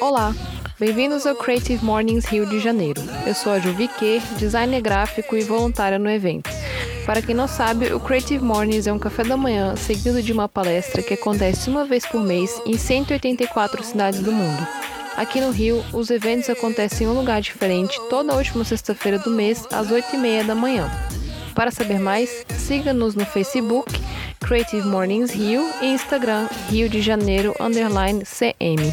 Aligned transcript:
Olá, 0.00 0.34
bem-vindos 0.80 1.26
ao 1.26 1.34
Creative 1.34 1.84
Mornings 1.84 2.24
Rio 2.24 2.46
de 2.46 2.58
Janeiro. 2.58 3.02
Eu 3.26 3.34
sou 3.34 3.52
a 3.52 3.58
Juvique, 3.58 4.22
designer 4.38 4.80
gráfico 4.80 5.36
e 5.36 5.42
voluntária 5.42 5.98
no 5.98 6.08
evento. 6.08 6.48
Para 7.04 7.20
quem 7.20 7.34
não 7.34 7.46
sabe, 7.46 7.92
o 7.92 8.00
Creative 8.00 8.42
Mornings 8.42 8.86
é 8.86 8.92
um 8.94 8.98
café 8.98 9.22
da 9.22 9.36
manhã 9.36 9.76
seguido 9.76 10.22
de 10.22 10.32
uma 10.32 10.48
palestra 10.48 11.02
que 11.02 11.12
acontece 11.12 11.68
uma 11.68 11.84
vez 11.84 12.06
por 12.06 12.22
mês 12.22 12.62
em 12.64 12.78
184 12.78 13.84
cidades 13.84 14.20
do 14.20 14.32
mundo. 14.32 14.66
Aqui 15.18 15.38
no 15.38 15.50
Rio, 15.50 15.84
os 15.92 16.08
eventos 16.08 16.48
acontecem 16.48 17.06
em 17.06 17.10
um 17.10 17.12
lugar 17.12 17.42
diferente 17.42 18.00
toda 18.08 18.34
última 18.34 18.64
sexta-feira 18.64 19.18
do 19.18 19.30
mês, 19.30 19.66
às 19.70 19.88
8h30 19.88 20.46
da 20.46 20.54
manhã. 20.54 20.90
Para 21.54 21.70
saber 21.70 21.98
mais, 21.98 22.44
siga-nos 22.58 23.14
no 23.14 23.24
Facebook, 23.26 23.92
Creative 24.40 24.86
Mornings 24.86 25.30
Rio 25.30 25.68
e 25.80 25.86
Instagram, 25.86 26.48
Rio 26.68 26.88
de 26.88 27.00
Janeiro, 27.00 27.54
underline 27.60 28.24
CM. 28.24 28.92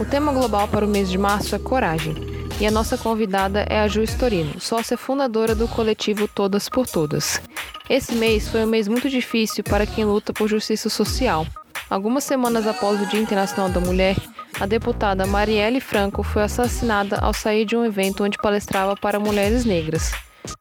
O 0.00 0.04
tema 0.04 0.32
global 0.32 0.66
para 0.66 0.84
o 0.84 0.88
mês 0.88 1.10
de 1.10 1.16
março 1.16 1.54
é 1.54 1.58
coragem. 1.58 2.14
E 2.60 2.66
a 2.66 2.70
nossa 2.70 2.96
convidada 2.96 3.66
é 3.68 3.80
a 3.80 3.88
Ju 3.88 4.02
Storino, 4.02 4.60
sócia 4.60 4.96
fundadora 4.96 5.54
do 5.54 5.66
coletivo 5.66 6.28
Todas 6.28 6.68
por 6.68 6.86
Todas. 6.86 7.40
Esse 7.88 8.14
mês 8.14 8.48
foi 8.48 8.64
um 8.64 8.68
mês 8.68 8.88
muito 8.88 9.08
difícil 9.10 9.64
para 9.64 9.86
quem 9.86 10.04
luta 10.04 10.32
por 10.32 10.48
justiça 10.48 10.88
social. 10.88 11.46
Algumas 11.90 12.24
semanas 12.24 12.66
após 12.66 13.00
o 13.00 13.06
Dia 13.06 13.20
Internacional 13.20 13.68
da 13.68 13.80
Mulher, 13.80 14.16
a 14.60 14.66
deputada 14.66 15.26
Marielle 15.26 15.80
Franco 15.80 16.22
foi 16.22 16.42
assassinada 16.42 17.18
ao 17.18 17.34
sair 17.34 17.64
de 17.64 17.76
um 17.76 17.84
evento 17.84 18.24
onde 18.24 18.38
palestrava 18.38 18.96
para 18.96 19.18
mulheres 19.18 19.64
negras. 19.64 20.12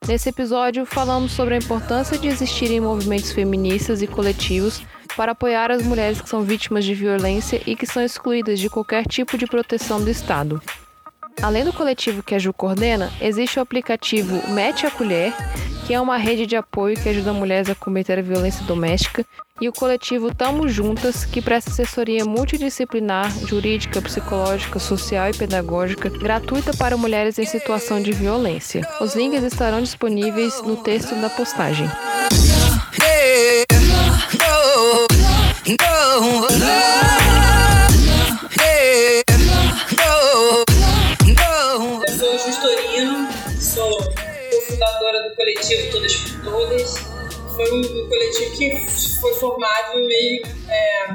Nesse 0.08 0.30
episódio, 0.30 0.86
falamos 0.86 1.32
sobre 1.32 1.56
a 1.56 1.58
importância 1.58 2.18
de 2.18 2.28
existirem 2.28 2.80
movimentos 2.80 3.32
feministas 3.32 4.02
e 4.02 4.08
coletivos 4.08 4.82
para 5.16 5.32
apoiar 5.32 5.72
as 5.72 5.84
mulheres 5.84 6.22
que 6.22 6.30
são 6.30 6.42
vítimas 6.42 6.84
de 6.84 6.94
violência 6.94 7.62
e 7.66 7.76
que 7.76 7.86
são 7.86 8.04
excluídas 8.04 8.60
de 8.60 8.70
qualquer 8.70 9.06
tipo 9.06 9.38
de 9.38 9.46
proteção 9.46 10.04
do 10.04 10.10
Estado. 10.10 10.62
Além 11.42 11.64
do 11.66 11.74
coletivo 11.74 12.24
que 12.24 12.36
a 12.36 12.40
Ju 12.40 12.54
coordena, 12.54 13.12
existe 13.20 13.60
o 13.60 13.62
aplicativo 13.62 14.50
Mete 14.52 14.86
a 14.86 14.92
Colher, 14.92 15.34
que 15.86 15.94
é 15.94 16.00
uma 16.00 16.18
rede 16.18 16.46
de 16.46 16.56
apoio 16.56 16.98
que 16.98 17.10
ajuda 17.10 17.34
mulheres 17.34 17.70
a 17.70 17.76
combater 17.76 18.20
a 18.20 18.22
violência 18.22 18.64
doméstica, 18.66 19.26
e 19.62 19.70
o 19.70 19.74
coletivo 19.74 20.34
Tamo 20.34 20.68
Juntas, 20.68 21.26
que 21.26 21.42
presta 21.42 21.70
assessoria 21.70 22.26
multidisciplinar, 22.26 23.32
jurídica, 23.46 24.02
psicológica, 24.02 24.80
social 24.80 25.30
e 25.30 25.34
pedagógica 25.38 26.10
gratuita 26.10 26.74
para 26.74 26.98
mulheres 26.98 27.38
em 27.38 27.46
situação 27.46 28.02
de 28.02 28.12
violência. 28.12 28.88
Os 29.00 29.16
links 29.16 29.44
estarão 29.44 29.82
disponíveis 29.82 30.62
no 30.64 30.78
texto 30.78 31.16
da 31.16 31.30
postagem. 31.30 31.88
Eu 35.66 37.23
coletivo 45.64 45.92
Todas 45.92 46.16
por 46.16 46.44
Todas. 46.44 46.98
Foi 47.56 47.72
um, 47.72 47.80
um 47.80 48.10
coletivo 48.10 48.58
que 48.58 49.20
foi 49.22 49.34
formado 49.36 50.06
meio. 50.06 50.42
É, 50.70 51.06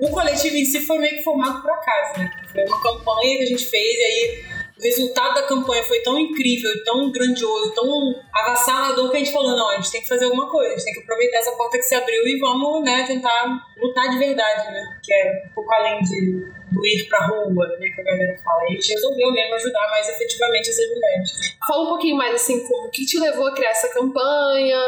o 0.00 0.10
coletivo 0.10 0.56
em 0.56 0.64
si 0.64 0.80
foi 0.80 0.98
meio 0.98 1.16
que 1.16 1.22
formado 1.22 1.60
por 1.62 1.70
acaso, 1.70 2.20
né? 2.20 2.30
Foi 2.52 2.64
uma 2.64 2.82
campanha 2.82 3.38
que 3.38 3.42
a 3.42 3.46
gente 3.46 3.64
fez 3.64 3.98
e 3.98 4.02
aí 4.02 4.44
o 4.76 4.82
resultado 4.82 5.34
da 5.34 5.42
campanha 5.46 5.84
foi 5.84 6.00
tão 6.00 6.18
incrível, 6.18 6.70
tão 6.84 7.10
grandioso, 7.12 7.72
tão 7.74 8.14
avassalador 8.32 9.10
que 9.10 9.16
a 9.16 9.18
gente 9.20 9.32
falou, 9.32 9.56
não, 9.56 9.70
a 9.70 9.76
gente 9.76 9.92
tem 9.92 10.00
que 10.00 10.08
fazer 10.08 10.24
alguma 10.24 10.50
coisa, 10.50 10.70
a 10.70 10.76
gente 10.76 10.84
tem 10.84 10.94
que 10.94 11.00
aproveitar 11.00 11.38
essa 11.38 11.52
porta 11.52 11.78
que 11.78 11.84
se 11.84 11.94
abriu 11.94 12.26
e 12.26 12.38
vamos, 12.40 12.84
né, 12.84 13.04
tentar 13.06 13.60
lutar 13.80 14.10
de 14.10 14.18
verdade, 14.18 14.72
né? 14.72 14.98
Que 15.02 15.12
é 15.12 15.42
um 15.46 15.54
pouco 15.54 15.72
além 15.74 16.00
de, 16.00 16.50
do 16.72 16.86
ir 16.86 17.06
pra 17.08 17.26
rua, 17.26 17.68
né, 17.78 17.86
que 17.94 18.00
a 18.00 18.04
galera 18.04 18.36
fala. 18.42 18.64
E 18.64 18.66
a 18.66 18.70
gente 18.72 18.92
resolveu 18.94 19.32
mesmo 19.32 19.54
ajudar 19.54 19.88
mais 19.90 20.08
efetivamente 20.08 20.70
essas 20.70 20.88
mulheres. 20.88 21.56
Fala 21.68 21.84
um 21.84 21.88
pouquinho 21.88 22.16
mais 22.16 22.34
assim, 22.34 22.66
como 22.66 22.88
o 22.88 22.90
que 22.90 23.06
te 23.06 23.18
levou 23.20 23.46
a 23.46 23.54
criar 23.54 23.70
essa 23.70 23.88
campanha, 23.92 24.80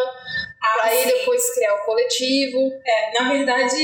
Ah, 0.63 0.87
aí 0.87 1.05
depois 1.05 1.55
criar 1.55 1.75
o 1.75 1.85
coletivo. 1.85 2.73
É, 2.85 3.21
na 3.21 3.29
verdade, 3.31 3.77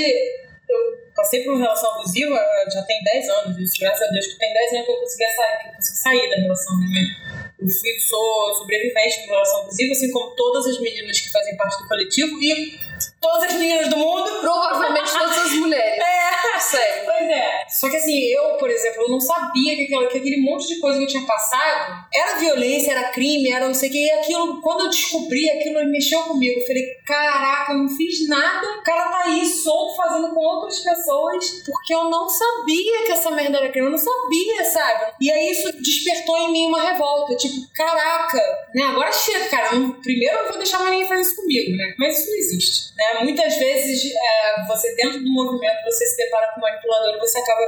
eu 0.68 1.01
passei 1.14 1.42
por 1.44 1.52
uma 1.54 1.62
relação 1.62 1.90
abusiva 1.92 2.38
já 2.72 2.82
tem 2.82 3.02
10 3.02 3.28
anos, 3.28 3.58
isso, 3.58 3.80
graças 3.80 4.02
a 4.02 4.10
Deus 4.10 4.26
que 4.26 4.38
tem 4.38 4.52
10 4.52 4.72
anos 4.72 4.86
que 4.86 4.92
eu 4.92 4.96
consegui 4.96 5.24
sair, 5.24 5.58
que 5.58 5.68
eu 5.68 5.72
consegui 5.74 5.98
sair 5.98 6.30
da 6.30 6.36
relação, 6.36 6.78
né? 6.78 7.42
Eu 7.58 7.68
fui, 7.68 7.98
sou 8.00 8.54
sobrevivente 8.54 9.22
de 9.22 9.28
relação 9.28 9.60
abusiva, 9.62 9.92
assim 9.92 10.10
como 10.10 10.30
todas 10.34 10.66
as 10.66 10.80
meninas 10.80 11.20
que 11.20 11.30
fazem 11.30 11.56
parte 11.56 11.80
do 11.80 11.88
coletivo 11.88 12.42
e 12.42 12.80
todas 13.22 13.44
as 13.44 13.54
meninas 13.54 13.88
do 13.88 13.96
mundo. 13.96 14.30
Provavelmente 14.40 15.12
todas 15.12 15.38
as 15.38 15.52
mulheres. 15.52 16.02
É, 16.54 16.58
Sério. 16.58 17.04
Pois 17.04 17.28
é. 17.28 17.64
Só 17.68 17.88
que 17.88 17.96
assim, 17.96 18.18
eu, 18.26 18.56
por 18.58 18.70
exemplo, 18.70 19.02
eu 19.02 19.08
não 19.08 19.20
sabia 19.20 19.74
que, 19.76 19.84
aquela, 19.84 20.06
que 20.06 20.18
aquele 20.18 20.40
monte 20.42 20.68
de 20.68 20.80
coisa 20.80 20.98
que 20.98 21.04
eu 21.04 21.08
tinha 21.08 21.26
passado 21.26 22.06
era 22.12 22.38
violência, 22.38 22.92
era 22.92 23.10
crime, 23.10 23.50
era 23.50 23.66
não 23.66 23.74
sei 23.74 23.88
o 23.88 23.92
que. 23.92 23.98
E 23.98 24.10
aquilo, 24.10 24.60
quando 24.60 24.84
eu 24.84 24.90
descobri, 24.90 25.48
aquilo 25.50 25.84
mexeu 25.86 26.22
comigo. 26.22 26.60
Eu 26.60 26.66
falei, 26.66 26.84
caraca, 27.06 27.72
eu 27.72 27.78
não 27.78 27.88
fiz 27.88 28.28
nada. 28.28 28.66
O 28.78 28.82
cara 28.82 29.10
tá 29.10 29.22
aí 29.24 29.46
solto 29.46 29.96
fazendo 29.96 30.34
com 30.34 30.40
outras 30.40 30.78
pessoas 30.80 31.62
porque 31.64 31.94
eu 31.94 32.04
não 32.10 32.28
sabia 32.28 33.04
que 33.06 33.12
essa 33.12 33.30
merda 33.30 33.58
era 33.58 33.70
crime. 33.70 33.86
Eu 33.86 33.92
não 33.92 33.98
sabia, 33.98 34.64
sabe? 34.64 35.12
E 35.20 35.30
aí 35.30 35.50
isso 35.50 35.72
despertou 35.80 36.36
em 36.38 36.52
mim 36.52 36.66
uma 36.66 36.82
revolta. 36.82 37.36
Tipo, 37.36 37.56
caraca, 37.74 38.38
né? 38.74 38.82
Agora 38.84 39.12
chega, 39.12 39.46
cara. 39.48 39.70
Primeiro 40.02 40.36
eu 40.36 40.42
não 40.42 40.48
vou 40.50 40.58
deixar 40.58 40.78
mais 40.78 40.92
ninguém 40.92 41.08
fazer 41.08 41.22
isso 41.22 41.36
comigo, 41.36 41.76
né? 41.76 41.94
Mas 41.98 42.18
isso 42.18 42.30
não 42.30 42.36
existe. 42.36 42.92
Né? 42.96 43.11
Muitas 43.20 43.56
vezes 43.56 44.12
é, 44.14 44.66
você 44.66 44.94
dentro 44.94 45.18
do 45.22 45.30
movimento 45.30 45.82
você 45.84 46.06
se 46.06 46.16
depara 46.16 46.48
com 46.52 46.60
um 46.60 46.62
manipulador 46.62 47.14
e 47.14 47.18
você 47.18 47.38
acaba. 47.38 47.60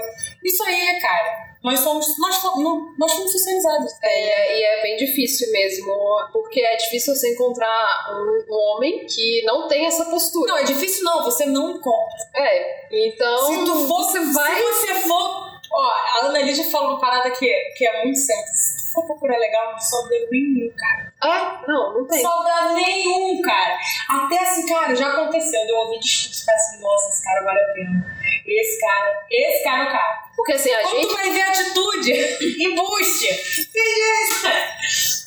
Isso 0.42 0.62
aí, 0.64 0.98
cara. 1.00 1.54
Nós 1.62 1.80
somos. 1.80 2.18
Nós, 2.18 2.42
não- 2.42 2.94
nós 2.98 3.12
fomos 3.12 3.32
socializados. 3.32 3.92
É, 4.02 4.20
e 4.22 4.28
é, 4.28 4.58
e 4.58 4.62
é 4.64 4.82
bem 4.82 4.96
difícil 4.96 5.50
mesmo, 5.50 5.94
porque 6.32 6.60
é 6.60 6.76
difícil 6.76 7.14
você 7.14 7.32
encontrar 7.32 8.12
um, 8.12 8.52
um 8.52 8.58
homem 8.74 9.06
que 9.06 9.42
não 9.44 9.66
tem 9.66 9.86
essa 9.86 10.04
postura. 10.06 10.52
Não, 10.52 10.58
é 10.58 10.64
difícil 10.64 11.02
não, 11.04 11.24
você 11.24 11.46
não 11.46 11.70
encontra. 11.70 12.18
É, 12.36 12.86
então 12.92 13.46
se 13.46 13.64
tu 13.64 13.88
for, 13.88 14.04
você 14.04 14.20
vai. 14.32 14.56
Se 14.56 14.62
você 14.62 14.94
for. 15.08 15.53
Ó, 15.76 15.82
a 15.82 16.26
Ana 16.26 16.40
Lídia 16.40 16.70
falou 16.70 16.90
uma 16.90 17.00
parada 17.00 17.28
que, 17.32 17.46
que 17.76 17.84
é 17.84 18.04
muito 18.04 18.18
certa. 18.18 18.52
Se 18.52 18.86
tu 18.86 18.92
for 18.94 19.06
procurar 19.06 19.36
legal, 19.38 19.72
não 19.72 19.80
sobra 19.80 20.16
nenhum, 20.30 20.70
cara. 20.76 21.12
É, 21.24 21.68
não, 21.68 21.94
não 21.94 22.06
tem. 22.06 22.22
Sobra 22.22 22.72
nenhum, 22.74 23.42
cara. 23.42 23.76
Até 24.08 24.38
assim, 24.38 24.66
cara, 24.68 24.94
já 24.94 25.08
aconteceu. 25.08 25.66
de 25.66 25.70
Eu 25.72 25.76
ouvi 25.78 25.98
discurso 25.98 26.40
ficar 26.40 26.54
assim, 26.54 26.80
nossa, 26.80 27.10
esse 27.10 27.24
cara 27.24 27.44
vale 27.44 27.58
a 27.58 27.74
pena. 27.74 28.16
Esse 28.46 28.80
cara, 28.80 29.26
esse 29.28 29.64
cara 29.64 29.84
é 29.84 29.88
o 29.88 29.92
cara. 29.92 30.24
Porque 30.36 30.52
assim, 30.52 30.70
a 30.70 30.82
Quando 30.82 30.96
gente, 30.96 31.08
tu 31.08 31.14
vai 31.14 31.30
ver 31.30 31.42
atitude 31.42 32.12
e 32.12 32.74
buste. 32.76 33.72
Tem 33.72 33.94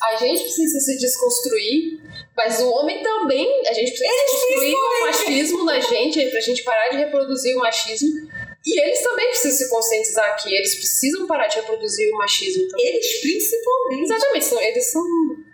a 0.03 0.15
gente 0.15 0.43
precisa 0.43 0.79
se 0.79 0.97
desconstruir, 0.97 1.99
mas 2.35 2.61
o 2.61 2.71
homem 2.71 3.01
também, 3.01 3.67
a 3.67 3.73
gente 3.73 3.91
precisa 3.91 4.11
desconstruir 4.13 4.75
o 4.75 5.01
machismo 5.01 5.65
na 5.65 5.79
gente, 5.79 6.29
pra 6.29 6.39
gente 6.39 6.63
parar 6.63 6.89
de 6.89 6.97
reproduzir 6.97 7.55
o 7.57 7.59
machismo. 7.59 8.29
E 8.67 8.81
eles 8.81 9.01
também 9.01 9.27
precisam 9.27 9.57
se 9.57 9.69
conscientizar 9.69 10.43
que 10.43 10.53
eles 10.53 10.75
precisam 10.75 11.25
parar 11.25 11.47
de 11.47 11.55
reproduzir 11.55 12.13
o 12.13 12.17
machismo 12.17 12.67
também. 12.67 12.85
Eles 12.87 13.21
principalmente. 13.21 14.01
Exatamente, 14.03 14.45
são- 14.45 14.61
eles 14.61 14.91
são. 14.91 15.03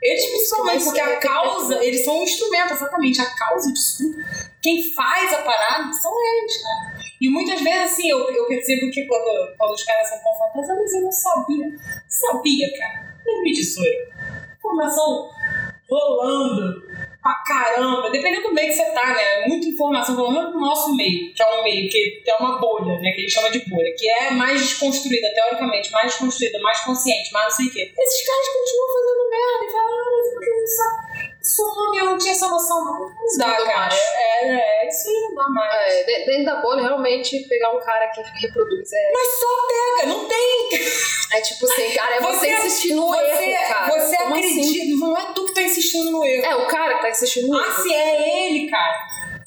Eles 0.01 0.25
principalmente, 0.25 0.83
porque 0.83 0.99
a 0.99 1.17
causa, 1.19 1.83
eles 1.85 2.03
são 2.03 2.19
um 2.19 2.23
instrumento, 2.23 2.73
exatamente. 2.73 3.21
A 3.21 3.35
causa 3.35 3.71
disso 3.71 3.97
tudo. 3.99 4.17
Quem 4.63 4.91
faz 4.93 5.31
a 5.31 5.43
parada 5.43 5.93
são 5.93 6.11
eles, 6.11 6.57
cara. 6.63 7.03
E 7.21 7.29
muitas 7.29 7.61
vezes, 7.61 7.91
assim, 7.93 8.09
eu, 8.09 8.17
eu 8.31 8.47
percebo 8.47 8.89
que 8.91 9.05
quando, 9.05 9.55
quando 9.57 9.73
os 9.73 9.83
caras 9.83 10.09
são 10.09 10.17
confrontados, 10.17 10.69
ah, 10.71 10.75
mas 10.75 10.93
eu 10.93 11.01
não 11.01 11.11
sabia. 11.11 11.67
Sabia, 12.09 12.67
cara. 12.79 13.15
Não 13.27 13.43
me 13.43 13.53
tesouro. 13.53 13.89
Informação 14.57 15.29
rolando 15.87 16.81
pra 17.23 17.35
caramba. 17.47 18.11
Dependendo 18.11 18.49
do 18.49 18.53
meio 18.53 18.67
que 18.67 18.75
você 18.75 18.91
tá, 18.91 19.13
né? 19.13 19.47
Muita 19.47 19.67
informação, 19.67 20.15
pelo 20.15 20.31
menos 20.31 20.53
no 20.53 20.59
nosso 20.59 20.93
meio, 20.95 21.33
que 21.33 21.41
é 21.41 21.59
um 21.59 21.63
meio 21.63 21.89
que, 21.89 22.21
é 22.27 22.35
uma 22.35 22.59
bolha, 22.59 22.99
né? 22.99 23.11
Que 23.11 23.21
a 23.21 23.21
gente 23.21 23.31
chama 23.31 23.49
de 23.49 23.59
bolha, 23.69 23.95
que 23.97 24.07
é 24.09 24.31
mais 24.31 24.59
desconstruída, 24.61 25.33
teoricamente, 25.33 25.89
mais 25.91 26.11
desconstruída, 26.11 26.59
mais 26.59 26.81
consciente, 26.81 27.31
mais 27.31 27.45
não 27.45 27.51
sei 27.51 27.67
o 27.67 27.71
quê. 27.71 27.93
Esses 27.97 28.27
caras 28.27 28.47
continuam 28.49 28.87
fazendo 28.93 29.29
merda 29.29 29.65
e 29.65 29.71
falam, 29.71 29.93
ah, 29.93 30.11
mas 30.17 30.33
porque 30.33 30.49
não 30.49 30.67
homem, 31.61 31.99
eu 31.99 32.05
não 32.05 32.17
tinha 32.17 32.31
essa 32.31 32.47
noção, 32.47 32.85
não. 32.85 32.99
Não 33.01 33.37
dá, 33.37 33.47
Muito 33.47 33.65
cara. 33.65 33.79
macho. 33.79 33.97
É, 34.17 34.47
é, 34.85 34.87
isso 34.87 35.07
aí 35.09 35.21
não 35.21 35.35
dá 35.35 35.49
mais. 35.49 35.73
É, 35.93 36.03
de- 36.03 36.25
dentro 36.25 36.45
da 36.45 36.55
bolha, 36.61 36.81
realmente, 36.83 37.39
pegar 37.49 37.71
um 37.71 37.79
cara 37.81 38.07
que 38.07 38.21
reproduz 38.41 38.91
é, 38.93 39.11
Mas 39.13 39.27
só 39.39 39.67
pega, 39.67 40.07
não 40.13 40.25
tem. 40.27 40.69
é 41.33 41.41
tipo 41.41 41.65
assim, 41.65 41.89
cara, 41.95 42.15
é 42.15 42.19
você, 42.21 42.49
insistir 42.49 42.93
no 42.93 43.07
você, 43.07 43.21
erro, 43.43 43.67
cara. 43.67 43.99
Você 43.99 44.15
Como 44.17 44.35
acredita, 44.35 44.61
assim? 44.61 44.95
não 44.99 45.17
é 45.17 45.33
tu 45.33 45.45
que 45.45 45.53
tá 45.53 45.61
insistindo 45.63 46.11
no 46.11 46.23
erro. 46.25 46.45
É, 46.45 46.55
o 46.55 46.67
cara 46.67 46.95
que 46.95 47.01
tá 47.01 47.09
insistindo 47.09 47.47
no 47.49 47.57
Ah, 47.59 47.65
erro. 47.67 47.83
se 47.83 47.93
é 47.93 48.47
ele, 48.47 48.69
cara. 48.69 48.93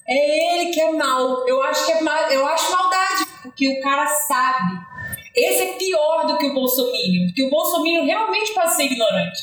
É 0.09 0.61
ele 0.63 0.71
que 0.73 0.81
é 0.81 0.93
mal. 0.93 1.49
Eu 1.49 1.63
acho 1.63 1.87
que 1.87 1.93
é 1.93 2.01
mal, 2.01 2.31
eu 2.31 2.47
acho 2.47 2.71
maldade, 2.73 3.27
porque 3.43 3.69
o 3.69 3.81
cara 3.81 4.07
sabe. 4.07 4.75
Esse 5.35 5.63
é 5.65 5.73
pior 5.75 6.27
do 6.27 6.39
que 6.39 6.47
o 6.47 6.55
Bolsonaro, 6.55 6.93
porque 7.27 7.43
o 7.43 7.51
Bolsonaro 7.51 8.05
realmente 8.07 8.55
pode 8.55 8.75
ser 8.75 8.85
ignorante. 8.85 9.39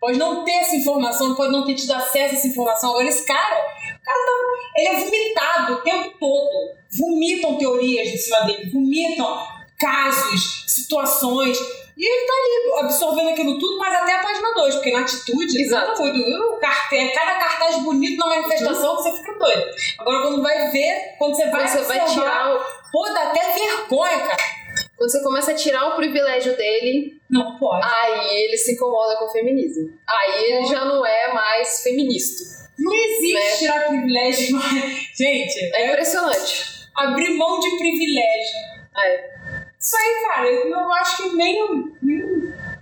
Pode 0.00 0.18
não 0.18 0.44
ter 0.44 0.52
essa 0.52 0.76
informação, 0.76 1.34
pode 1.34 1.52
não 1.52 1.64
ter 1.64 1.74
tido 1.74 1.92
acesso 1.92 2.34
a 2.34 2.38
essa 2.38 2.46
informação. 2.46 2.90
Agora, 2.90 3.06
esse 3.06 3.26
cara, 3.26 3.56
o 3.56 4.04
cara 4.04 4.18
tá, 4.18 4.32
ele 4.76 4.88
é 4.88 5.04
vomitado 5.04 5.72
o 5.74 5.82
tempo 5.82 6.18
todo. 6.18 6.76
Vomitam 6.98 7.58
teorias 7.58 8.10
de 8.10 8.18
cima 8.18 8.40
dele, 8.40 8.70
vomitam 8.70 9.46
casos, 9.78 10.64
situações. 10.66 11.58
E 11.96 12.06
ele 12.06 12.26
tá 12.26 12.32
ali 12.34 12.84
absorvendo 12.84 13.30
aquilo 13.30 13.58
tudo, 13.58 13.78
mas 13.78 13.94
até 13.94 14.16
a 14.16 14.22
página 14.22 14.52
2, 14.54 14.74
porque 14.74 14.92
na 14.92 15.00
atitude, 15.00 15.62
Exato. 15.62 16.02
tá 16.02 16.58
cartaz, 16.60 17.14
cada 17.14 17.34
cartaz 17.36 17.82
bonito 17.82 18.18
na 18.18 18.26
manifestação, 18.26 18.96
você 18.96 19.12
fica 19.16 19.32
doido. 19.38 19.64
Agora, 19.98 20.22
quando 20.22 20.42
vai 20.42 20.70
ver, 20.70 21.14
quando 21.18 21.34
você 21.34 21.48
vai, 21.48 21.62
Quando 21.62 21.68
você 21.70 21.84
vai 21.84 22.06
tirar 22.06 22.54
o, 22.54 22.60
Pô, 22.92 23.08
dá 23.12 23.30
até 23.30 23.52
vergonha, 23.52 24.20
cara. 24.20 24.55
Quando 24.96 25.10
você 25.10 25.22
começa 25.22 25.50
a 25.50 25.54
tirar 25.54 25.88
o 25.88 25.96
privilégio 25.96 26.56
dele, 26.56 27.20
Não 27.30 27.56
pode. 27.58 27.84
aí 27.86 28.44
ele 28.44 28.56
se 28.56 28.72
incomoda 28.72 29.16
com 29.18 29.26
o 29.26 29.30
feminismo. 29.30 29.90
Aí 30.08 30.44
ele 30.44 30.66
já 30.66 30.84
não 30.84 31.04
é 31.04 31.32
mais 31.34 31.82
feminista. 31.82 32.66
Não 32.78 32.92
existe 32.92 33.34
Né? 33.34 33.56
tirar 33.58 33.88
privilégio, 33.88 34.56
mas... 34.56 34.72
Gente, 35.16 35.58
É 35.74 35.82
é 35.82 35.90
impressionante. 35.92 36.88
abrir 36.94 37.30
mão 37.36 37.58
de 37.60 37.76
privilégio. 37.78 38.56
É. 38.98 39.36
Isso 39.78 39.96
aí, 39.96 40.24
cara, 40.26 40.48
eu 40.50 40.92
acho 40.94 41.16
que 41.30 41.36
nem, 41.36 41.54
nem 42.02 42.20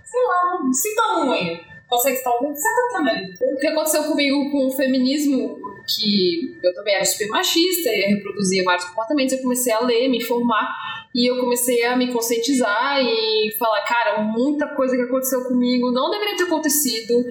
sei 0.03 0.23
lá, 0.23 0.59
não 0.63 0.73
sinta 0.73 1.01
ruim. 1.17 1.59
Consegue 1.89 2.17
estar 2.17 2.31
tá 2.31 2.37
tendo 2.39 3.09
ali. 3.09 3.33
O 3.53 3.57
que 3.57 3.67
aconteceu 3.67 4.03
comigo 4.05 4.51
com 4.51 4.67
o 4.67 4.71
feminismo, 4.71 5.59
que 5.87 6.57
eu 6.63 6.73
também 6.73 6.95
era 6.95 7.05
super 7.05 7.27
machista 7.27 7.89
e 7.89 8.15
reproduzia 8.15 8.63
vários 8.63 8.85
comportamentos, 8.85 9.33
eu 9.33 9.41
comecei 9.41 9.71
a 9.71 9.79
ler, 9.81 10.07
me 10.09 10.17
informar 10.17 10.67
e 11.15 11.31
eu 11.31 11.39
comecei 11.39 11.85
a 11.85 11.95
me 11.95 12.11
conscientizar 12.11 12.99
e 13.01 13.55
falar, 13.57 13.81
cara, 13.85 14.21
muita 14.21 14.67
coisa 14.75 14.95
que 14.97 15.03
aconteceu 15.03 15.45
comigo 15.45 15.89
não 15.91 16.11
deveria 16.11 16.35
ter 16.35 16.43
acontecido 16.43 17.23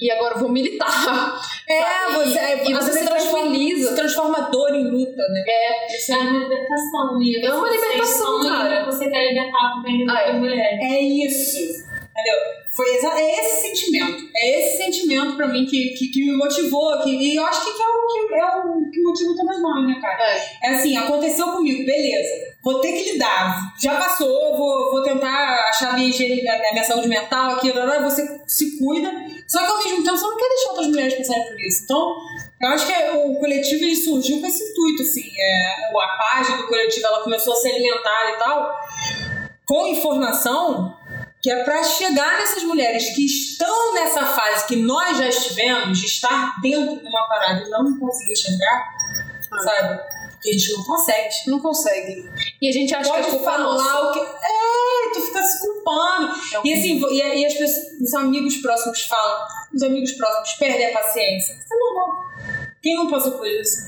e 0.00 0.10
agora 0.12 0.34
eu 0.36 0.40
vou 0.40 0.48
militar. 0.48 0.86
É, 1.66 1.80
Sabe? 1.82 2.12
você, 2.14 2.38
E- 2.38 2.70
e 2.70 2.72
às 2.74 2.84
você 2.84 2.90
vezes 2.92 2.98
se 3.00 3.06
transforma, 3.06 3.54
se 3.56 3.94
transforma 3.96 4.40
dor 4.50 4.74
em 4.74 4.84
luta, 4.90 5.22
né? 5.30 5.44
Isso 5.88 6.12
é 6.12 6.16
uma 6.18 6.38
libertação. 6.40 7.22
E 7.22 7.42
É 7.46 7.54
uma 7.54 7.70
libertação, 7.70 8.42
cara. 8.46 8.84
Você 8.84 9.08
quer 9.10 9.28
libertar 9.28 9.72
também 9.74 10.04
Ah, 10.06 10.20
é. 10.20 10.32
das 10.32 10.40
mulheres. 10.40 10.78
É 10.82 11.00
isso. 11.00 11.83
Entendeu? 12.16 12.36
Foi 12.70 12.94
exa- 12.94 13.20
é 13.20 13.40
esse 13.40 13.62
sentimento. 13.62 14.28
É 14.36 14.60
esse 14.60 14.76
sentimento 14.84 15.36
pra 15.36 15.48
mim 15.48 15.66
que, 15.66 15.90
que, 15.90 16.08
que 16.08 16.24
me 16.24 16.36
motivou. 16.36 16.96
Que, 17.02 17.10
e 17.10 17.34
eu 17.34 17.44
acho 17.44 17.64
que, 17.64 17.72
que 17.72 17.82
é 17.82 17.86
o 17.86 18.06
que, 18.06 18.34
é 18.34 18.46
o 18.56 18.90
que 18.90 19.00
motiva 19.02 19.34
todas 19.36 19.60
nós, 19.60 19.86
né, 19.86 19.98
cara? 20.00 20.22
É. 20.22 20.42
É 20.62 20.68
assim, 20.70 20.96
aconteceu 20.96 21.46
comigo, 21.52 21.84
beleza. 21.84 22.54
Vou 22.62 22.80
ter 22.80 22.92
que 22.92 23.12
lidar. 23.12 23.74
Já 23.82 23.96
passou, 23.96 24.56
vou, 24.56 24.92
vou 24.92 25.02
tentar 25.02 25.54
achar 25.68 25.90
a 25.90 25.92
minha, 25.94 26.08
higiene, 26.08 26.48
a 26.48 26.72
minha 26.72 26.84
saúde 26.84 27.08
mental 27.08 27.56
aqui, 27.56 27.72
você 27.72 28.40
se 28.46 28.78
cuida. 28.78 29.12
Só 29.48 29.58
que 29.58 29.70
ao 29.72 29.78
mesmo 29.78 30.04
tempo 30.04 30.16
você 30.16 30.24
não 30.24 30.36
quer 30.36 30.48
deixar 30.48 30.68
outras 30.70 30.86
mulheres 30.86 31.14
passarem 31.14 31.46
por 31.46 31.60
isso. 31.60 31.84
Então, 31.84 32.16
eu 32.62 32.68
acho 32.68 32.86
que 32.86 32.92
o 33.18 33.34
coletivo 33.40 33.84
ele 33.84 33.96
surgiu 33.96 34.40
com 34.40 34.46
esse 34.46 34.70
intuito, 34.70 35.02
assim. 35.02 35.30
É, 35.36 35.98
a 36.00 36.18
página 36.18 36.56
do 36.58 36.68
coletivo 36.68 37.06
ela 37.06 37.22
começou 37.22 37.52
a 37.52 37.56
se 37.56 37.68
alimentar 37.68 38.32
e 38.34 38.38
tal, 38.38 38.74
com 39.66 39.86
informação 39.88 40.96
que 41.44 41.50
é 41.50 41.62
para 41.62 41.84
chegar 41.84 42.38
nessas 42.38 42.62
mulheres 42.62 43.14
que 43.14 43.22
estão 43.22 43.92
nessa 43.92 44.24
fase 44.24 44.66
que 44.66 44.76
nós 44.76 45.18
já 45.18 45.28
estivemos, 45.28 45.98
de 45.98 46.06
estar 46.06 46.58
dentro 46.62 46.98
de 46.98 47.06
uma 47.06 47.28
parada 47.28 47.62
e 47.66 47.68
não 47.68 47.98
conseguir 47.98 48.32
enxergar, 48.32 48.88
sabe? 49.62 50.00
Porque 50.30 50.48
a 50.48 50.52
gente 50.52 50.72
não 50.72 50.84
consegue. 50.84 51.28
Não 51.46 51.60
consegue. 51.60 52.30
E 52.62 52.66
a 52.66 52.72
gente 52.72 52.94
acha 52.94 53.10
Pode 53.10 53.24
que 53.24 53.28
é 53.28 53.30
culpa 53.32 53.44
falar 53.44 53.62
nossa. 53.62 54.08
o 54.08 54.12
que. 54.14 54.20
É, 54.20 55.12
tu 55.12 55.20
fica 55.20 55.42
se 55.42 55.60
culpando. 55.60 56.34
E 56.64 56.72
assim, 56.72 57.02
e, 57.10 57.40
e 57.40 57.44
as 57.44 57.52
pessoas, 57.52 58.00
os 58.00 58.14
amigos 58.14 58.56
próximos 58.56 59.02
falam, 59.02 59.46
os 59.74 59.82
amigos 59.82 60.12
próximos 60.12 60.52
perdem 60.54 60.86
a 60.86 60.98
paciência. 60.98 61.52
Isso 61.52 61.74
é 61.74 61.76
normal. 61.76 62.24
Quem 62.80 62.96
não 62.96 63.10
passou 63.10 63.32
por 63.32 63.46
isso? 63.46 63.82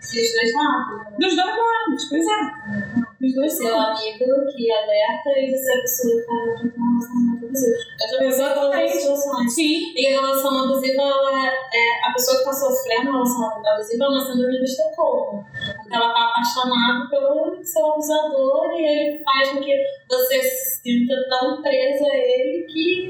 Dos 0.00 0.10
dois 0.10 0.52
lados. 0.52 1.14
Dos 1.16 1.36
dois 1.36 1.56
lados, 1.56 2.08
pois 2.08 2.26
é. 2.26 3.01
Dois 3.30 3.52
Seu 3.56 3.78
amigo 3.78 4.24
que 4.52 4.72
alerta 4.72 5.30
e 5.38 5.50
você 5.50 5.70
é 5.72 5.78
a 5.78 5.80
pessoa 5.82 6.12
que 6.12 6.18
está 6.18 6.32
com 6.32 6.80
um 6.80 6.92
relacionamento 6.92 7.46
abusivo. 7.46 7.76
Eu 8.02 8.08
já 8.08 8.16
por 8.18 8.26
Exatamente. 8.26 8.82
essas 8.88 9.02
situações. 9.02 9.54
Sim. 9.54 9.92
E 9.94 10.06
a 10.08 10.10
relação 10.10 10.64
abusiva, 10.64 11.02
ela 11.02 11.46
é, 11.46 11.48
é- 11.48 12.08
a 12.08 12.12
pessoa 12.12 12.36
que 12.38 12.42
está 12.42 12.52
sofrendo 12.52 13.10
a 13.10 13.12
relação 13.12 13.62
abusiva 13.64 14.04
é 14.04 14.08
uma 14.08 14.26
síndrome 14.26 14.58
do 14.58 14.64
Estocolmo. 14.64 15.46
Porque 15.82 15.94
ela 15.94 16.08
está 16.08 16.24
apaixonada 16.24 17.10
pelo 17.10 17.64
seu 17.64 17.86
abusador 17.92 18.72
e 18.72 18.84
ele 18.84 19.22
faz 19.22 19.50
com 19.50 19.60
que 19.60 19.76
você 20.10 20.42
se 20.42 20.82
sinta 20.82 21.14
tão 21.30 21.62
presa 21.62 22.04
a 22.04 22.16
ele 22.16 22.64
que 22.64 23.01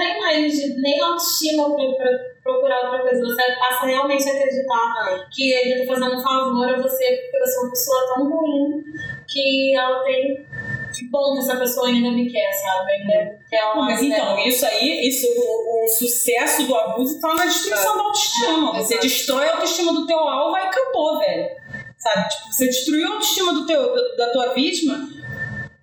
tem 0.00 0.18
mais 0.20 0.76
nem 0.80 1.00
autoestima 1.00 1.74
para 1.76 2.18
procurar 2.42 2.84
outra 2.84 3.02
coisa. 3.02 3.20
Você 3.24 3.42
passa 3.58 3.86
realmente 3.86 4.28
a 4.28 4.32
acreditar 4.32 5.28
que 5.30 5.52
ele 5.52 5.82
está 5.82 5.94
fazendo 5.94 6.16
um 6.18 6.22
favor 6.22 6.68
a 6.68 6.82
você 6.82 7.16
porque 7.16 7.38
você 7.38 7.56
é 7.56 7.60
uma 7.60 7.70
pessoa 7.70 8.14
tão 8.14 8.30
ruim 8.30 8.82
que 9.28 9.76
ela 9.76 10.02
tem. 10.04 10.46
Que 10.92 11.08
bom 11.08 11.34
que 11.34 11.38
essa 11.40 11.56
pessoa 11.56 11.86
ainda 11.86 12.10
me 12.10 12.28
quer, 12.30 12.52
sabe? 12.52 12.92
Que, 13.06 13.48
que 13.48 13.56
ela 13.56 13.76
Mas 13.76 14.02
então, 14.02 14.38
isso 14.40 14.66
aí, 14.66 15.06
isso, 15.08 15.24
o, 15.28 15.84
o 15.84 15.88
sucesso 15.88 16.66
do 16.66 16.74
abuso 16.74 17.20
tá 17.20 17.32
na 17.34 17.44
destruição 17.44 17.96
da 17.96 18.02
autoestima. 18.02 18.76
É, 18.76 18.82
Você 18.82 18.98
destrói 18.98 19.48
a 19.48 19.52
autoestima 19.52 19.92
do 19.92 20.04
teu 20.06 20.18
alvo 20.18 20.56
e 20.56 20.60
acabou, 20.60 21.18
velho. 21.20 21.48
Sabe? 21.96 22.28
Tipo, 22.28 22.52
você 22.52 22.66
destruiu 22.66 23.06
a 23.06 23.10
autoestima 23.12 23.52
do 23.52 23.66
teu, 23.66 23.94
da, 23.94 24.26
da 24.26 24.32
tua 24.32 24.52
vítima 24.54 25.08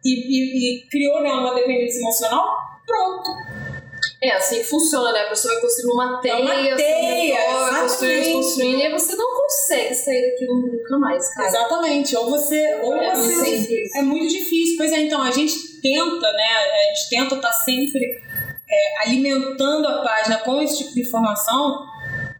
e, 0.04 0.10
e- 0.12 0.82
e 0.84 0.88
criou 0.90 1.22
nela 1.22 1.40
uma 1.42 1.56
dependência 1.56 2.00
emocional, 2.00 2.58
pronto. 2.86 3.30
É 4.22 4.32
assim 4.32 4.58
que 4.58 4.64
funciona, 4.64 5.12
né? 5.12 5.20
A 5.22 5.30
pessoa 5.30 5.54
vai 5.54 5.62
construindo 5.62 5.94
uma 5.94 6.20
teia, 6.20 6.34
É 6.34 6.42
uma 6.42 6.76
teia, 6.76 7.36
redor, 7.36 7.82
construindo, 7.82 8.14
exatamente. 8.14 8.32
construindo, 8.34 8.80
e 8.80 8.84
aí 8.84 8.92
você 8.92 9.16
não 9.16 9.36
consegue 9.38 9.94
sair 9.96 10.32
daquilo 10.32 10.62
nunca 10.62 10.98
mais, 10.98 11.34
cara. 11.36 11.48
Exatamente. 11.48 12.16
Ou 12.18 12.30
você. 12.30 12.80
Ou 12.82 12.96
É 12.96 13.16
você 13.16 13.36
muito 13.36 13.46
difícil. 13.46 13.92
É 13.96 14.02
muito 14.02 14.28
difícil. 14.28 14.78
Pois 14.78 14.92
é, 14.92 15.02
então, 15.02 15.22
a 15.22 15.32
gente 15.32 15.82
tenta, 15.82 16.34
né? 16.34 16.44
A 16.44 16.96
gente 16.96 17.10
tenta 17.10 17.36
estar 17.36 17.54
sempre 17.54 18.20
é, 18.70 19.08
alimentando 19.08 19.88
a 19.88 20.02
página 20.02 20.40
com 20.40 20.62
esse 20.62 20.80
tipo 20.80 20.96
de 20.96 21.02
informação, 21.02 21.86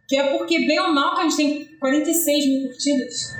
que 0.08 0.16
é 0.16 0.36
porque, 0.36 0.66
bem 0.66 0.80
ou 0.80 0.92
mal, 0.92 1.14
que 1.14 1.20
a 1.20 1.24
gente 1.24 1.36
tem 1.36 1.64
46 1.78 2.46
mil 2.46 2.68
curtidas. 2.68 3.34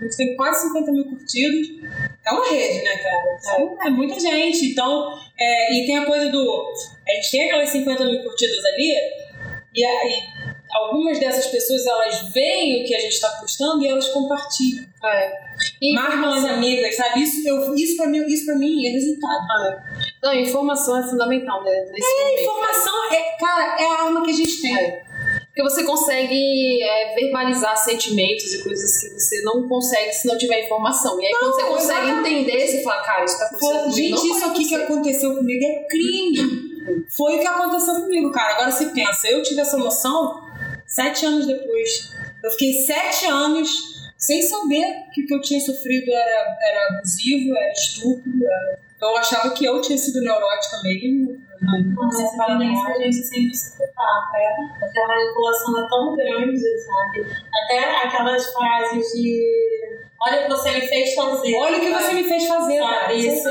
A 0.00 0.04
gente 0.04 0.16
tem 0.16 0.36
quase 0.36 0.68
50 0.68 0.92
mil 0.92 1.04
curtidos. 1.06 1.83
É 2.26 2.32
uma 2.32 2.48
rede, 2.48 2.82
né, 2.82 2.96
cara? 2.96 3.38
Então, 3.38 3.76
é 3.86 3.90
muita 3.90 4.18
gente. 4.18 4.66
Então, 4.66 5.18
é, 5.38 5.74
e 5.74 5.86
tem 5.86 5.98
a 5.98 6.06
coisa 6.06 6.30
do. 6.30 6.72
A 7.06 7.12
gente 7.12 7.30
tem 7.30 7.44
aquelas 7.44 7.68
50 7.70 8.04
mil 8.04 8.22
curtidas 8.22 8.64
ali, 8.64 8.94
e 9.74 9.84
aí 9.84 10.34
algumas 10.74 11.18
dessas 11.20 11.46
pessoas 11.46 11.86
elas 11.86 12.32
veem 12.32 12.82
o 12.82 12.86
que 12.86 12.94
a 12.94 12.98
gente 12.98 13.12
está 13.12 13.28
postando 13.40 13.84
e 13.84 13.88
elas 13.88 14.08
compartilham. 14.08 14.84
É. 15.04 15.44
E 15.80 15.94
Marcam 15.94 16.34
as 16.34 16.44
amigas, 16.44 16.96
sabe? 16.96 17.22
Isso, 17.22 17.46
eu, 17.46 17.74
isso, 17.74 17.96
pra 17.96 18.06
mim, 18.08 18.24
isso 18.26 18.44
pra 18.44 18.56
mim 18.56 18.86
é 18.86 18.90
resultado. 18.90 19.82
Não, 20.22 20.34
informação 20.34 20.98
é 20.98 21.02
fundamental, 21.02 21.62
né? 21.62 21.86
Nesse 21.92 22.20
momento. 22.20 22.40
Informação 22.40 23.12
é, 23.12 23.36
cara, 23.38 23.76
é 23.80 23.84
a 23.84 24.02
arma 24.04 24.24
que 24.24 24.30
a 24.30 24.34
gente 24.34 24.62
tem. 24.62 24.76
É. 24.76 25.04
Porque 25.54 25.70
você 25.70 25.84
consegue 25.84 26.82
é, 26.82 27.14
verbalizar 27.14 27.76
sentimentos 27.76 28.52
e 28.54 28.64
coisas 28.64 29.00
que 29.00 29.08
você 29.10 29.40
não 29.42 29.68
consegue 29.68 30.12
se 30.12 30.26
não 30.26 30.36
tiver 30.36 30.64
informação. 30.64 31.20
E 31.22 31.26
aí, 31.26 31.32
quando 31.38 31.54
você 31.54 31.62
Não, 31.62 31.68
consegue 31.68 32.06
exatamente. 32.10 32.40
entender, 32.40 32.66
você 32.66 32.82
fala, 32.82 33.02
cara, 33.02 33.24
isso 33.24 33.38
tá 33.38 33.44
acontecendo 33.44 33.72
Pô, 33.72 33.78
comigo. 33.78 33.96
gente, 33.96 34.10
não 34.10 34.36
isso 34.36 34.46
aqui 34.46 34.68
que 34.68 34.74
aconteceu 34.74 35.36
comigo 35.36 35.64
é 35.64 35.86
crime. 35.88 37.04
Foi 37.16 37.36
o 37.36 37.40
que 37.40 37.46
aconteceu 37.46 37.94
comigo, 37.94 38.32
cara. 38.32 38.54
Agora 38.54 38.72
você 38.72 38.86
pensa, 38.86 39.28
eu 39.28 39.44
tive 39.44 39.60
essa 39.60 39.76
noção 39.76 40.42
sete 40.88 41.24
anos 41.24 41.46
depois. 41.46 42.10
Eu 42.42 42.50
fiquei 42.50 42.72
sete 42.72 43.26
anos 43.26 43.70
sem 44.18 44.42
saber 44.42 45.04
que 45.12 45.22
o 45.22 45.26
que 45.26 45.34
eu 45.34 45.40
tinha 45.40 45.60
sofrido 45.60 46.10
era, 46.10 46.56
era 46.62 46.96
abusivo, 46.96 47.56
era 47.56 47.70
estupro. 47.70 48.32
Era... 48.42 48.83
Eu 49.00 49.16
achava 49.16 49.50
que 49.54 49.64
eu 49.64 49.80
tinha 49.80 49.98
sido 49.98 50.20
neurótica 50.20 50.80
mesmo. 50.82 51.36
Nossa, 51.94 52.36
parabéns 52.36 52.80
pra 52.82 52.94
gente 52.98 53.16
sempre 53.16 53.54
se 53.54 53.76
culpar, 53.76 54.30
né? 54.32 54.76
Porque 54.78 54.98
a 54.98 55.08
manipulação 55.08 55.84
é 55.84 55.88
tão 55.88 56.16
grande, 56.16 56.78
sabe? 56.78 57.26
Até 57.64 57.96
aquelas 58.06 58.52
frases 58.52 59.06
de 59.12 59.64
olha 60.20 60.40
o 60.40 60.42
que 60.44 60.50
você 60.50 60.70
me 60.72 60.80
fez 60.82 61.14
fazer. 61.14 61.54
Olha 61.56 61.78
o 61.78 61.80
que 61.80 61.90
você 61.90 62.12
me 62.14 62.24
fez 62.24 62.46
fazer, 62.46 62.78
cara. 62.80 63.12
Isso, 63.14 63.48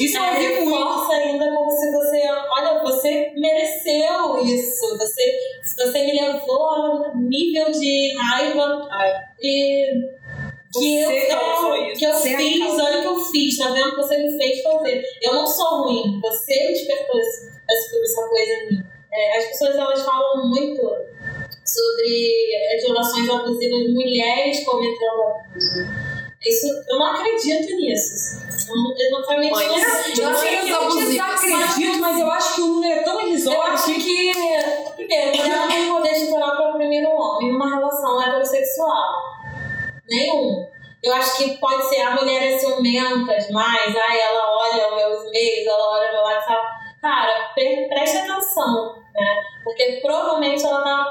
Isso 0.00 0.18
eu 0.18 0.24
é, 0.24 0.30
ouvi 0.30 0.60
muito. 0.64 0.76
reforça 0.76 1.12
ainda 1.14 1.54
como 1.54 1.70
se 1.70 1.92
você, 1.92 2.22
olha, 2.50 2.80
você 2.80 3.32
mereceu 3.36 4.44
isso, 4.44 4.98
você, 4.98 5.38
você 5.76 6.06
me 6.06 6.20
levou 6.20 6.66
a 6.70 7.12
um 7.12 7.16
nível 7.28 7.70
de 7.70 8.14
raiva 8.16 8.88
e 9.40 10.18
que 10.72 11.00
eu, 11.00 11.08
Você 11.08 11.16
é 11.16 11.28
que 11.98 12.06
eu 12.06 12.14
fiz, 12.14 12.78
olha 12.78 12.98
o 12.98 13.02
que 13.02 13.08
eu 13.08 13.20
fiz, 13.24 13.58
tá 13.58 13.70
vendo? 13.70 13.96
Você 13.96 14.16
me 14.18 14.38
fez 14.38 14.62
fazer. 14.62 15.02
Eu 15.22 15.34
não 15.34 15.46
sou 15.46 15.82
ruim, 15.82 16.20
você 16.20 16.68
despertou 16.68 17.20
essa 17.20 18.28
coisa 18.28 18.52
em 18.52 18.68
mim. 18.70 18.82
É, 19.12 19.38
as 19.38 19.46
pessoas 19.46 19.76
elas 19.76 20.02
falam 20.02 20.48
muito 20.48 20.80
sobre 21.64 22.76
as 22.76 22.82
relações 22.82 23.28
abusivas 23.28 23.80
de 23.80 23.88
mulheres 23.88 24.64
cometendo 24.64 25.22
abuso. 25.22 26.08
Isso, 26.46 26.66
eu 26.88 26.98
não 26.98 27.06
acredito 27.06 27.74
nisso. 27.76 28.38
Eu 28.68 28.76
não, 29.10 29.18
acredito 29.18 29.50
não. 29.50 29.50
Mas, 29.50 30.18
eu, 30.18 30.26
eu, 30.26 30.82
eu 30.82 31.06
desacredito, 31.06 31.98
mas 32.00 32.20
eu 32.20 32.30
acho 32.30 32.54
que 32.54 32.60
o 32.60 32.66
número 32.68 33.00
é 33.00 33.02
tão 33.02 33.20
irrisório. 33.20 33.84
Que, 33.84 34.32
primeiro, 34.94 35.36
mulher 35.36 35.56
não 35.56 35.68
tem 35.68 35.88
poder 35.88 36.14
de 36.14 36.30
para 36.30 36.70
o 36.70 36.74
primeiro 36.74 37.10
homem 37.10 37.52
numa 37.52 37.68
relação 37.68 38.22
heterossexual. 38.22 39.14
Nenhum. 40.08 40.66
Eu 41.02 41.14
acho 41.14 41.36
que 41.36 41.56
pode 41.58 41.88
ser 41.88 42.02
a 42.02 42.14
mulher 42.14 42.54
é 42.54 42.58
ciumenta 42.58 43.38
demais, 43.38 43.96
ai, 43.96 44.20
ela 44.20 44.50
olha 44.50 44.96
meus 44.96 45.24
e-mails, 45.26 45.66
ela 45.66 45.92
olha 45.92 46.12
meu 46.12 46.22
WhatsApp. 46.22 46.66
Cara, 47.00 47.50
pre 47.54 47.88
preste 47.88 48.18
atenção, 48.18 48.96
né? 49.14 49.42
Porque 49.62 50.00
provavelmente 50.02 50.64
ela 50.64 50.82
tá, 50.82 51.04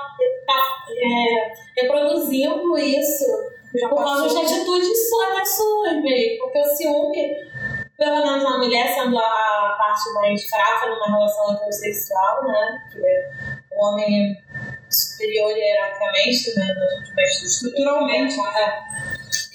tá 0.45 0.85
é, 0.89 1.81
reproduzindo 1.81 2.77
isso 2.77 3.25
Já 3.73 3.87
por 3.87 4.03
causa 4.03 4.27
de 4.27 4.37
atitudes 4.37 5.09
suas, 5.09 5.55
suas 5.55 6.03
mesmo. 6.03 6.39
Porque 6.39 6.59
o 6.59 6.75
ciúme, 6.75 7.35
pelo 7.97 8.25
menos 8.25 8.43
na 8.43 8.57
mulher, 8.57 8.93
sendo 8.93 9.17
a, 9.17 9.23
a 9.23 9.75
parte 9.77 10.09
mais 10.15 10.49
fraca 10.49 10.87
numa 10.87 11.17
relação 11.17 11.53
heterossexual, 11.53 12.43
né? 12.45 12.83
Que 12.91 13.07
é 13.07 13.31
o 13.71 13.85
homem 13.85 14.37
superior 14.89 15.55
hierarquicamente, 15.55 16.55
né? 16.57 16.75
Estruturalmente, 17.45 18.35
né? 18.35 19.06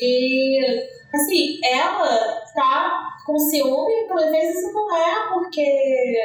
E, 0.02 0.88
assim, 1.14 1.61
ela 1.64 2.42
tá 2.54 3.16
com 3.25 3.38
ciúme, 3.38 4.09
às 4.11 4.30
vezes 4.30 4.64
isso 4.64 4.73
não 4.73 4.97
é 4.97 5.28
porque 5.32 6.18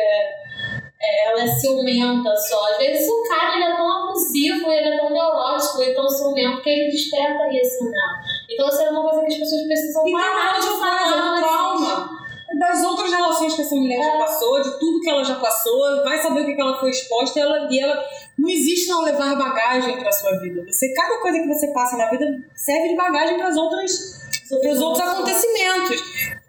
ela 0.99 1.43
é 1.43 1.47
ciumenta 1.47 2.35
só. 2.35 2.71
Às 2.71 2.77
vezes 2.77 3.07
o 3.07 3.29
cara 3.29 3.55
ele 3.55 3.65
é 3.65 3.75
tão 3.75 3.89
abusivo, 3.89 4.71
ele 4.71 4.95
é 4.95 4.97
tão 4.97 5.11
neurótico, 5.11 5.81
ele 5.81 5.91
é 5.91 5.95
tão 5.95 6.09
ciumento 6.09 6.61
que 6.63 6.69
ele 6.69 6.91
desperta 6.91 7.47
isso 7.53 7.83
nela. 7.83 8.19
Então, 8.49 8.67
isso 8.67 8.81
é 8.81 8.89
uma 8.89 9.03
coisa 9.03 9.25
que 9.25 9.33
as 9.33 9.39
pessoas 9.39 9.67
precisam 9.67 10.11
parar 10.11 10.59
de 10.59 10.67
falar. 10.67 11.17
É 11.17 11.31
um 11.31 11.35
trauma 11.39 12.27
das 12.57 12.83
outras 12.83 13.11
relações 13.11 13.53
que 13.53 13.61
essa 13.61 13.75
mulher 13.75 14.01
já 14.01 14.17
passou, 14.17 14.61
de 14.61 14.79
tudo 14.79 14.99
que 15.01 15.09
ela 15.09 15.23
já 15.23 15.35
passou, 15.35 16.03
vai 16.03 16.17
saber 16.17 16.41
o 16.41 16.55
que 16.55 16.59
ela 16.59 16.79
foi 16.79 16.89
exposta, 16.89 17.37
e 17.37 17.41
ela, 17.43 17.67
e 17.69 17.79
ela 17.79 18.03
não 18.37 18.49
existe 18.49 18.87
não 18.89 19.03
levar 19.03 19.35
bagagem 19.35 19.97
para 19.97 20.11
sua 20.11 20.39
vida. 20.39 20.63
Você 20.65 20.93
cada 20.93 21.19
coisa 21.19 21.39
que 21.39 21.47
você 21.47 21.67
passa 21.73 21.97
na 21.97 22.09
vida 22.09 22.25
serve 22.55 22.89
de 22.89 22.95
bagagem 22.95 23.37
para 23.37 23.47
as 23.47 23.57
outras 23.57 24.17
para 24.49 24.71
os 24.71 24.81
outros 24.81 25.07
acontecimentos. 25.07 26.01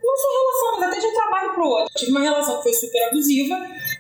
Não 0.02 0.16
só 0.16 0.28
relação, 0.32 0.80
mas 0.80 0.88
até 0.88 1.00
de 1.00 1.06
um 1.06 1.14
trabalho 1.14 1.54
pro 1.54 1.64
outro. 1.64 1.92
Eu 1.94 1.98
tive 1.98 2.10
uma 2.12 2.20
relação 2.20 2.56
que 2.58 2.62
foi 2.62 2.72
super 2.72 3.08
abusiva 3.08 3.56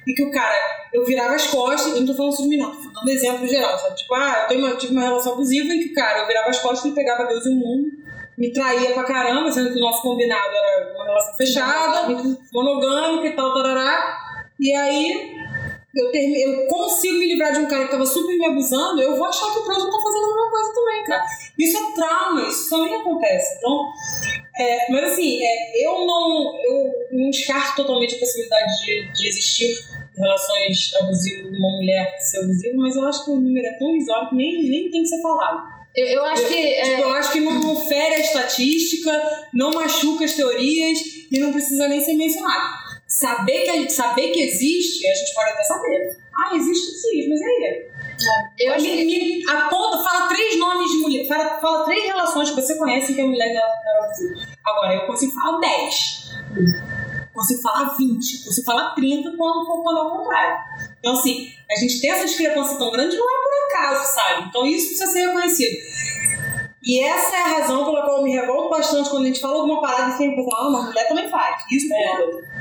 e 0.06 0.14
que 0.14 0.24
o 0.24 0.30
cara, 0.30 0.88
eu 0.92 1.04
virava 1.04 1.34
as 1.34 1.46
costas, 1.48 1.92
eu 1.92 2.00
não 2.00 2.06
tô 2.06 2.14
falando 2.14 2.32
sobre 2.32 2.56
mim, 2.56 2.62
não, 2.62 2.70
tô 2.70 2.90
dando 2.90 3.10
exemplo 3.10 3.46
geral, 3.46 3.76
sabe? 3.78 3.96
Tipo, 3.96 4.14
ah, 4.14 4.46
eu, 4.50 4.58
uma, 4.58 4.76
tive 4.76 4.92
uma 4.92 5.02
relação 5.02 5.32
abusiva 5.32 5.72
em 5.72 5.80
que 5.80 5.90
o 5.90 5.94
cara, 5.94 6.20
eu 6.20 6.26
virava 6.26 6.48
as 6.48 6.58
costas 6.60 6.90
e 6.90 6.94
pegava 6.94 7.26
Deus 7.26 7.44
e 7.44 7.50
o 7.50 7.54
mundo 7.54 7.90
me 8.38 8.52
traía 8.52 8.92
pra 8.92 9.02
caramba, 9.02 9.50
sendo 9.50 9.72
que 9.72 9.78
o 9.78 9.80
nosso 9.80 10.00
combinado 10.00 10.54
era 10.54 10.94
uma 10.94 11.04
relação 11.04 11.34
fechada, 11.34 12.08
monogâmica 12.52 13.26
e 13.26 13.36
tal, 13.36 13.52
tarará. 13.52 14.16
E 14.60 14.72
aí 14.72 15.36
eu, 15.94 16.12
termine, 16.12 16.42
eu 16.42 16.66
consigo 16.66 17.18
me 17.18 17.28
livrar 17.28 17.52
de 17.52 17.60
um 17.60 17.66
cara 17.66 17.84
que 17.84 17.90
tava 17.90 18.04
super 18.04 18.36
me 18.36 18.46
abusando, 18.46 19.00
eu 19.00 19.16
vou 19.16 19.26
achar 19.26 19.52
que 19.52 19.58
o 19.58 19.64
próximo 19.64 19.90
tá 19.90 20.02
fazendo 20.02 20.24
a 20.24 20.28
mesma 20.28 20.50
coisa 20.50 20.74
também, 20.74 21.04
cara. 21.04 21.24
Isso 21.58 21.76
é 21.76 21.94
trauma, 21.94 22.48
isso 22.48 22.70
também 22.70 22.94
acontece. 22.94 23.56
Então, 23.58 23.92
é, 24.58 24.92
mas 24.92 25.12
assim, 25.12 25.40
é, 25.42 25.86
eu 25.86 26.06
não 26.06 26.58
eu 26.62 26.92
não 27.12 27.30
descarto 27.30 27.76
totalmente 27.76 28.16
a 28.16 28.18
possibilidade 28.18 28.84
de, 28.84 29.12
de 29.12 29.28
existir 29.28 29.74
relações 30.16 30.94
abusivas 31.00 31.52
de 31.52 31.58
uma 31.58 31.76
mulher 31.76 32.16
ser 32.20 32.40
abusiva, 32.40 32.76
mas 32.76 32.96
eu 32.96 33.06
acho 33.06 33.24
que 33.24 33.30
o 33.30 33.36
número 33.36 33.66
é 33.66 33.78
tão 33.78 33.92
risório 33.92 34.28
que 34.28 34.34
nem, 34.34 34.68
nem 34.68 34.90
tem 34.90 35.02
que 35.02 35.08
ser 35.08 35.22
falado. 35.22 35.78
Eu, 35.96 36.06
eu 36.06 36.24
acho 36.26 36.46
que. 36.46 36.54
Eu, 36.54 36.84
tipo, 36.84 37.02
eu 37.02 37.12
acho 37.14 37.32
que 37.32 37.40
não, 37.40 37.60
não 37.60 37.76
fere 37.86 38.14
a 38.14 38.20
estatística, 38.20 39.46
não 39.54 39.70
machuca 39.72 40.24
as 40.24 40.34
teorias 40.34 40.98
e 41.30 41.38
não 41.38 41.52
precisa 41.52 41.88
nem 41.88 42.00
ser 42.00 42.14
mencionado. 42.14 42.87
Saber 43.18 43.64
que, 43.64 43.90
saber 43.90 44.30
que 44.30 44.40
existe, 44.40 45.04
a 45.08 45.12
gente 45.12 45.34
pode 45.34 45.50
até 45.50 45.62
saber. 45.64 46.16
Ah, 46.36 46.54
existe 46.54 46.92
sim, 46.98 47.28
mas 47.28 47.42
aí. 47.42 47.64
É. 47.64 47.88
Eu 48.60 48.74
acho 48.74 48.84
me, 48.84 49.04
me 49.04 49.50
aponta, 49.50 50.04
fala 50.04 50.28
três 50.28 50.56
nomes 50.56 50.88
de 50.88 50.98
mulher, 50.98 51.26
fala, 51.26 51.58
fala 51.58 51.84
três 51.84 52.04
relações 52.04 52.50
que 52.50 52.54
você 52.54 52.78
conhece 52.78 53.14
que 53.14 53.20
a 53.20 53.26
mulher 53.26 53.60
abusiva. 54.04 54.34
Agora, 54.64 54.94
eu 54.94 55.06
consigo 55.08 55.32
falar 55.32 55.58
10. 55.58 56.30
Consigo 57.34 57.60
falar 57.60 57.96
20, 57.96 58.44
consigo 58.44 58.64
falar 58.64 58.94
30 58.94 59.36
quando, 59.36 59.82
quando 59.82 59.98
é 59.98 60.02
o 60.02 60.10
contrário. 60.10 60.56
Então, 61.00 61.12
assim, 61.14 61.52
a 61.68 61.80
gente 61.80 62.00
tem 62.00 62.10
essa 62.12 62.24
discrepância 62.24 62.78
tão 62.78 62.92
grande 62.92 63.16
não 63.16 63.24
é 63.24 63.42
por 63.42 63.76
acaso, 63.76 64.14
sabe? 64.14 64.48
Então, 64.48 64.64
isso 64.64 64.86
precisa 64.90 65.10
ser 65.10 65.26
reconhecido. 65.26 65.76
E 66.84 67.00
essa 67.00 67.36
é 67.36 67.42
a 67.42 67.58
razão 67.58 67.84
pela 67.84 68.02
qual 68.04 68.18
eu 68.18 68.22
me 68.22 68.30
revolto 68.30 68.70
bastante 68.70 69.10
quando 69.10 69.24
a 69.24 69.26
gente 69.26 69.40
fala 69.40 69.54
alguma 69.56 69.80
parada 69.80 70.10
e 70.10 70.18
que 70.18 70.36
pensar, 70.36 70.56
ah, 70.56 70.68
uma 70.68 70.82
mulher 70.84 71.08
também 71.08 71.28
faz. 71.28 71.64
Isso 71.68 71.92
é. 71.92 72.57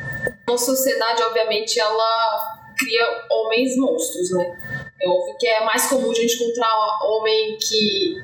A 0.49 0.57
sociedade, 0.57 1.21
obviamente, 1.23 1.77
ela 1.77 2.57
cria 2.77 3.25
homens 3.29 3.75
monstros, 3.75 4.31
né? 4.31 4.57
É 5.01 5.09
óbvio 5.09 5.35
que 5.37 5.45
é 5.45 5.65
mais 5.65 5.87
comum 5.87 6.09
a 6.09 6.13
gente 6.13 6.41
encontrar 6.41 6.69
um 7.03 7.11
homem 7.11 7.57
que 7.57 8.23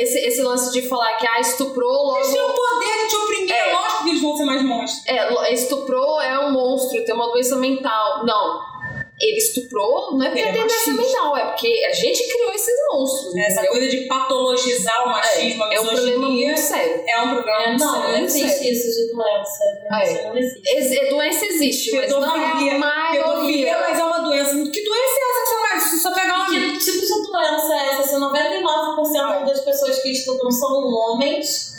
esse, 0.00 0.18
esse 0.18 0.42
lance 0.42 0.72
de 0.72 0.88
falar 0.88 1.16
que 1.16 1.26
ah, 1.26 1.38
estuprou 1.38 1.92
logo. 1.92 2.16
Eles 2.16 2.32
têm 2.32 2.40
o 2.40 2.52
poder 2.52 3.02
de 3.04 3.08
te 3.08 3.16
oprimir, 3.16 3.54
é, 3.54 3.72
lógico 3.72 4.02
que 4.02 4.10
eles 4.10 4.22
vão 4.22 4.36
ser 4.36 4.44
mais 4.44 4.62
monstros. 4.64 5.06
É, 5.06 5.52
estuprou 5.52 6.20
é 6.20 6.40
um 6.40 6.50
monstro, 6.50 7.04
tem 7.04 7.14
uma 7.14 7.30
doença 7.30 7.54
mental. 7.56 8.26
Não 8.26 8.77
ele 9.20 9.36
estuprou, 9.36 10.12
não 10.12 10.22
é 10.22 10.28
porque 10.28 10.42
ele 10.42 10.52
tem 10.52 10.66
doença 10.66 10.92
mental, 10.92 11.36
é 11.36 11.44
porque 11.46 11.84
a 11.86 11.92
gente 11.92 12.22
criou 12.28 12.52
esses 12.52 12.74
monstros. 12.92 13.36
É, 13.36 13.46
essa 13.46 13.66
coisa 13.66 13.88
de 13.88 14.06
patologizar 14.06 15.04
o 15.06 15.08
machismo, 15.08 15.64
é, 15.64 15.66
a 15.66 15.74
é 15.74 15.80
um 15.80 15.86
problema 15.86 16.28
muito 16.28 16.60
sério. 16.60 17.02
É 17.06 17.22
um 17.22 17.34
problema 17.34 17.62
é, 17.62 17.68
muito 17.68 17.84
não, 17.84 17.92
sério. 17.92 18.16
Não, 18.16 18.24
existe 18.24 18.70
isso 18.70 19.06
de 19.06 19.12
doença. 19.12 19.64
Ah, 19.90 20.04
é. 20.04 20.28
Não 20.28 20.38
existe. 20.38 20.68
Ex 20.68 21.10
doença 21.10 21.46
existe, 21.46 21.96
mas 21.96 22.10
não 22.10 22.24
é 22.24 22.74
a 22.74 22.78
maioria. 22.78 23.78
mas 23.80 23.98
é 23.98 24.04
uma 24.04 24.20
doença. 24.20 24.50
Que 24.50 24.84
doença 24.84 25.14
é 25.18 25.30
essa 25.30 25.40
que 25.40 25.48
você 25.48 25.60
vai? 25.60 25.80
Se 25.80 25.98
só 26.00 26.14
pegar 26.14 26.34
uma... 26.34 26.46
Que 26.46 26.78
tipo 26.78 27.00
de 27.00 27.30
doença 27.30 27.74
é 27.74 27.88
essa? 27.88 28.02
Se 28.08 28.14
99% 28.14 29.44
das 29.44 29.60
pessoas 29.60 30.00
que 30.00 30.10
estudam 30.10 30.50
são 30.50 30.84
homens 30.84 31.77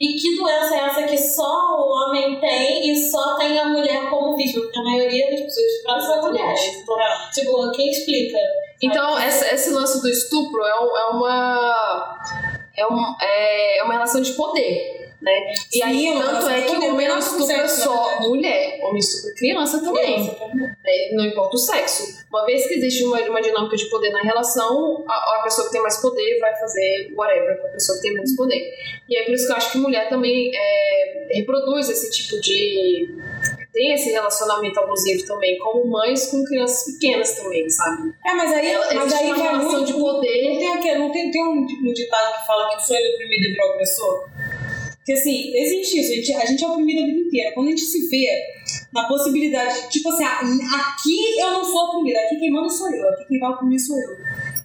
e 0.00 0.14
que 0.14 0.36
doença 0.36 0.76
é 0.76 0.78
essa 0.78 1.02
que 1.02 1.18
só 1.18 1.76
o 1.76 1.90
homem 1.90 2.38
tem 2.38 2.90
e 2.90 3.10
só 3.10 3.36
tem 3.36 3.58
a 3.58 3.68
mulher 3.68 4.08
como 4.08 4.36
vítima? 4.36 4.62
Porque 4.62 4.78
a 4.78 4.82
maioria 4.84 5.30
das 5.30 5.40
pessoas 5.40 6.06
são 6.06 6.22
mulheres. 6.22 6.60
Tipo, 7.34 7.70
quem 7.72 7.90
explica? 7.90 8.38
Então, 8.80 9.18
essa, 9.18 9.52
esse 9.52 9.70
lance 9.70 10.00
do 10.00 10.08
estupro 10.08 10.62
é, 10.62 10.70
é 10.70 11.04
uma. 11.06 12.20
É, 12.76 12.86
um, 12.86 13.16
é 13.20 13.82
uma 13.82 13.94
relação 13.94 14.20
de 14.20 14.32
poder 14.34 14.97
né? 15.20 15.52
E 15.72 15.82
aí, 15.82 16.14
tanto 16.16 16.48
é 16.48 16.62
que 16.62 16.76
o 16.76 16.92
homem 16.92 17.08
não 17.08 17.18
estupra 17.18 17.68
só 17.68 18.20
mulher, 18.20 18.78
homem 18.82 18.98
estupra 18.98 19.34
criança 19.34 19.82
também. 19.82 20.36
É, 20.86 21.14
não 21.14 21.24
importa 21.24 21.56
o 21.56 21.58
sexo. 21.58 22.24
Uma 22.30 22.44
vez 22.44 22.66
que 22.66 22.74
existe 22.74 23.04
uma, 23.04 23.20
uma 23.22 23.40
dinâmica 23.40 23.76
de 23.76 23.86
poder 23.86 24.10
na 24.10 24.22
relação, 24.22 25.04
a, 25.08 25.38
a 25.38 25.42
pessoa 25.42 25.66
que 25.66 25.72
tem 25.72 25.82
mais 25.82 25.96
poder 26.00 26.38
vai 26.38 26.54
fazer 26.56 27.12
whatever 27.16 27.60
com 27.60 27.66
a 27.66 27.70
pessoa 27.70 27.96
que 27.96 28.02
tem 28.02 28.14
menos 28.14 28.36
poder. 28.36 28.72
E 29.08 29.18
é 29.18 29.24
por 29.24 29.34
isso 29.34 29.46
que 29.46 29.52
eu 29.52 29.56
acho 29.56 29.72
que 29.72 29.78
mulher 29.78 30.08
também 30.08 30.52
é, 30.54 31.28
reproduz 31.32 31.88
esse 31.88 32.10
tipo 32.10 32.40
de. 32.40 33.08
tem 33.72 33.92
esse 33.94 34.10
relacionamento 34.10 34.78
abusivo 34.78 35.26
também, 35.26 35.58
como 35.58 35.84
mães 35.86 36.26
com 36.26 36.44
crianças 36.44 36.92
pequenas 36.92 37.34
também, 37.36 37.68
sabe? 37.68 38.14
É, 38.24 38.34
mas 38.34 38.52
aí, 38.52 38.70
Ela, 38.70 38.94
mas 38.94 39.12
aí 39.12 39.32
uma 39.32 39.36
relação 39.36 39.72
muito, 39.72 39.84
de 39.86 39.92
poder. 39.94 40.48
Não 40.48 40.80
tem, 40.80 40.98
não 40.98 41.10
tem, 41.10 41.30
tem 41.30 41.42
um, 41.42 41.66
um 41.66 41.92
ditado 41.92 42.38
que 42.38 42.46
fala 42.46 42.68
que 42.68 42.76
o 42.76 42.80
sonho 42.80 43.02
do 43.02 43.14
oprimido 43.14 43.46
é 43.46 43.48
virar 43.48 43.66
opressor? 43.72 44.28
Porque 45.08 45.20
assim, 45.20 45.56
existe 45.56 46.00
isso, 46.00 46.12
a 46.12 46.16
gente, 46.16 46.32
a 46.34 46.44
gente 46.44 46.62
é 46.62 46.68
oprimido 46.68 47.02
a 47.02 47.06
vida 47.06 47.18
inteira. 47.18 47.54
Quando 47.54 47.68
a 47.68 47.70
gente 47.70 47.80
se 47.80 48.10
vê 48.10 48.28
na 48.92 49.08
possibilidade, 49.08 49.88
tipo 49.88 50.06
assim, 50.10 50.22
ah, 50.22 50.42
aqui 50.42 51.40
eu 51.40 51.50
não 51.50 51.64
sou 51.64 51.84
oprimida, 51.86 52.20
aqui 52.20 52.36
quem 52.36 52.52
manda 52.52 52.68
sou 52.68 52.94
eu, 52.94 53.08
aqui 53.08 53.24
quem 53.26 53.40
vai 53.40 53.50
oprimir 53.52 53.80
sou 53.80 53.96
eu. 53.98 54.18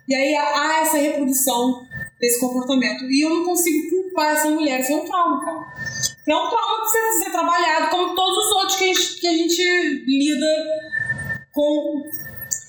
E 0.06 0.14
aí 0.14 0.36
há 0.36 0.82
essa 0.82 0.98
reprodução 0.98 1.88
desse 2.20 2.42
comportamento. 2.42 3.06
E 3.06 3.24
eu 3.24 3.30
não 3.30 3.46
consigo 3.46 3.90
culpar 3.90 4.34
essa 4.34 4.50
mulher, 4.50 4.82
isso 4.82 4.92
é 4.92 4.96
um 4.98 5.06
trauma, 5.06 5.46
cara. 5.46 5.74
É 6.28 6.36
um 6.36 6.50
trauma 6.50 6.76
que 6.76 6.92
precisa 6.92 7.24
ser 7.24 7.32
trabalhado, 7.32 7.90
como 7.90 8.14
todos 8.14 8.38
os 8.46 8.52
outros 8.52 8.76
que 8.76 8.84
a 8.84 8.88
gente, 8.88 9.20
que 9.22 9.28
a 9.28 9.32
gente 9.32 9.64
lida 10.06 10.48
com. 11.54 12.04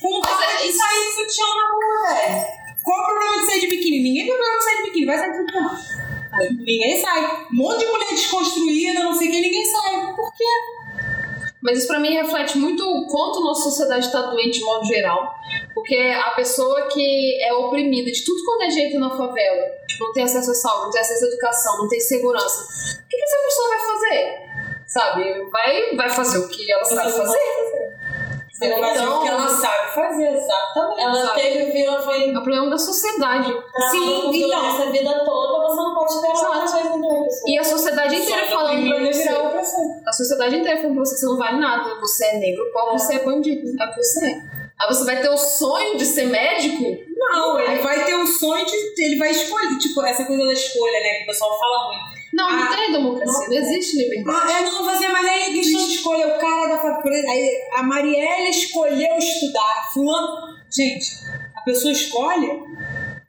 Com 0.01 0.19
é, 0.19 0.63
de 0.63 0.73
sair 0.73 1.07
de 1.07 1.13
sutiã 1.13 1.47
na 1.57 1.73
rua, 1.73 2.15
velho. 2.15 2.47
Qual 2.85 3.01
o 3.01 3.05
problema 3.05 3.41
de 3.41 3.47
sair 3.47 3.61
de 3.63 3.67
biquíni? 3.67 4.01
Ninguém 4.01 4.27
tem 4.27 4.33
problema 4.33 4.59
de 4.59 4.65
sair 4.65 4.77
de 4.77 4.83
biquíni, 4.85 5.07
vai 5.07 5.19
sair 5.19 5.33
de 5.33 5.39
biquíni. 5.39 6.04
Ninguém 6.59 7.01
sai. 7.01 7.47
Um 7.53 7.57
monte 7.57 7.81
de 7.81 7.87
mulher 7.87 8.11
desconstruída, 8.11 9.01
não 9.01 9.15
sei 9.15 9.31
quem, 9.31 9.41
ninguém 9.41 9.65
sai. 9.65 10.15
Por 10.15 10.33
quê? 10.35 10.45
Mas 11.63 11.79
isso 11.79 11.87
pra 11.87 11.99
mim 11.99 12.13
reflete 12.13 12.59
muito 12.59 12.85
o 12.85 13.07
quanto 13.07 13.41
nossa 13.41 13.71
sociedade 13.71 14.07
está 14.07 14.21
doente 14.23 14.59
de 14.59 14.65
modo 14.65 14.85
geral. 14.85 15.35
Porque 15.73 15.97
a 15.97 16.31
pessoa 16.33 16.89
que 16.89 17.43
é 17.43 17.55
oprimida 17.55 18.11
de 18.11 18.23
tudo 18.23 18.45
quanto 18.45 18.65
é 18.65 18.71
jeito 18.71 18.99
na 18.99 19.09
favela, 19.09 19.67
tipo, 19.89 20.05
não 20.05 20.13
tem 20.13 20.25
acesso 20.25 20.51
à 20.51 20.55
saúde, 20.55 20.85
não 20.85 20.91
tem 20.91 21.01
acesso 21.01 21.25
à 21.25 21.29
educação, 21.29 21.79
não 21.79 21.89
tem 21.89 22.01
segurança, 22.01 22.65
o 23.03 23.09
que, 23.09 23.17
que 23.17 23.23
essa 23.23 23.37
pessoa 23.45 23.69
vai 23.69 23.79
fazer? 23.81 24.45
Sabe? 24.87 25.51
Vai, 25.51 25.97
vai 25.97 26.11
fazer 26.11 26.39
o 26.39 26.49
que 26.49 26.71
ela 26.71 26.85
sabe 26.85 27.13
fazer. 27.13 27.94
Então, 28.67 29.23
que 29.23 29.29
ela 29.29 29.49
sabe 29.49 29.95
fazer, 29.95 30.29
exatamente. 30.33 31.01
Ela 31.01 31.27
sabe? 31.27 31.41
teve 31.41 31.85
ela 31.85 32.03
foi. 32.03 32.31
É 32.31 32.39
o 32.39 32.43
problema 32.43 32.71
da 32.71 32.79
sociedade. 32.79 33.53
Sim, 33.91 34.31
então. 34.33 34.67
Essa 34.67 34.91
vida 34.91 35.25
toda 35.25 35.69
você 35.69 35.77
não 35.77 35.95
pode 35.95 36.15
outra 36.15 36.83
coisa 36.83 36.91
do 36.91 37.27
E 37.47 37.59
a 37.59 37.65
sociedade 37.65 38.17
inteira 38.17 38.47
falando 38.47 38.89
pra 38.89 38.99
você. 39.01 39.29
A 40.07 40.13
sociedade 40.13 40.57
inteira 40.57 40.77
falando 40.79 40.95
pra 40.95 41.05
você 41.05 41.15
que 41.15 41.21
você 41.21 41.27
não 41.27 41.37
vale 41.37 41.59
nada. 41.59 42.01
Você 42.01 42.25
é 42.27 42.39
negro, 42.39 42.71
pobre, 42.73 42.95
é. 42.95 42.99
você 42.99 43.15
é 43.15 43.19
bandido. 43.25 43.83
É 43.83 43.87
o 43.87 43.91
que 43.91 44.03
você 44.03 44.27
é. 44.27 44.65
Aí 44.81 44.89
você 44.89 45.05
vai 45.05 45.21
ter 45.21 45.29
o 45.29 45.37
sonho 45.37 45.97
de 45.97 46.05
ser 46.05 46.27
médico? 46.27 46.83
Não, 47.17 47.59
ele 47.61 47.81
vai 47.81 48.05
ter 48.05 48.15
o 48.15 48.27
sonho 48.27 48.65
de. 48.67 49.05
Ele 49.05 49.19
vai 49.19 49.31
escolher. 49.31 49.79
Tipo, 49.79 50.03
essa 50.03 50.25
coisa 50.25 50.45
da 50.45 50.53
escolha, 50.53 51.01
né? 51.01 51.15
Que 51.19 51.23
o 51.23 51.27
pessoal 51.27 51.59
fala 51.59 51.89
muito. 51.89 52.14
Não, 52.35 52.51
não 52.51 52.63
Ah, 52.65 52.77
tem 52.77 52.93
democracia, 52.93 53.49
não, 53.49 53.55
existe 53.57 53.97
liberdade. 53.97 54.53
É, 54.53 54.61
não, 54.63 54.85
você, 54.85 55.09
mas 55.09 55.27
aí 55.27 55.43
a 55.45 55.53
questão 55.53 55.87
de 55.87 55.95
escolha, 55.95 56.27
o 56.37 56.39
cara 56.41 56.67
da 56.69 56.79
faculdade. 56.83 57.27
Aí 57.29 57.61
a 57.75 57.83
Marielle 57.83 58.51
escolheu 58.51 59.17
estudar. 59.19 59.91
Fulano. 59.93 60.55
Gente, 60.71 61.07
a 61.57 61.61
pessoa 61.61 61.93
escolhe 61.93 62.51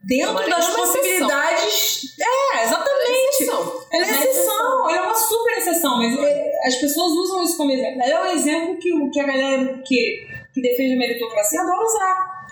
dentro 0.04 0.34
das 0.50 0.66
é 0.66 0.70
uma 0.70 0.78
possibilidades. 0.78 2.16
É, 2.20 2.64
exatamente. 2.64 3.44
Exceção. 3.44 3.86
Ela 3.92 4.06
é 4.06 4.10
exceção, 4.10 4.90
ela 4.90 4.98
é 4.98 5.02
uma 5.02 5.14
super 5.16 5.58
exceção, 5.58 5.98
mas 5.98 6.18
é, 6.20 6.52
as 6.68 6.76
pessoas 6.76 7.12
usam 7.12 7.44
isso 7.44 7.58
como 7.58 7.72
exemplo. 7.72 8.02
Ela 8.02 8.12
é 8.14 8.24
um 8.32 8.36
exemplo 8.36 8.78
que, 8.78 8.94
o- 8.94 9.10
que 9.12 9.20
a 9.20 9.26
galera 9.28 9.82
que, 9.86 10.28
que 10.54 10.62
defende 10.62 10.94
a 10.94 10.98
meritocracia 10.98 11.62
adora 11.62 11.84
usar. 11.86 12.48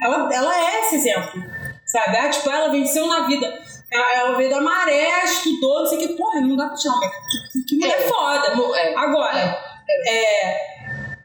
Ela, 0.00 0.34
ela 0.34 0.58
é 0.58 0.80
esse 0.80 0.96
exemplo, 0.96 1.42
sabe? 1.84 2.16
Ah, 2.16 2.28
tipo, 2.30 2.50
ela 2.50 2.70
venceu 2.70 3.06
na 3.06 3.26
vida. 3.26 3.62
Ela, 3.92 4.14
ela 4.16 4.36
veio 4.36 4.48
da 4.50 4.60
maré, 4.60 5.24
estudou, 5.24 5.80
não 5.80 5.86
sei 5.86 5.98
o 5.98 6.00
que. 6.08 6.14
Porra, 6.14 6.40
não 6.40 6.56
dá 6.56 6.66
pra 6.68 6.76
tirar 6.76 6.94
uma. 6.94 7.10
Que, 7.52 7.64
que, 7.68 7.74
mulher 7.76 7.98
É. 7.98 8.08
foda. 8.08 8.54
Mo- 8.56 8.74
é. 8.74 8.94
Agora, 8.94 9.58
é, 10.08 10.56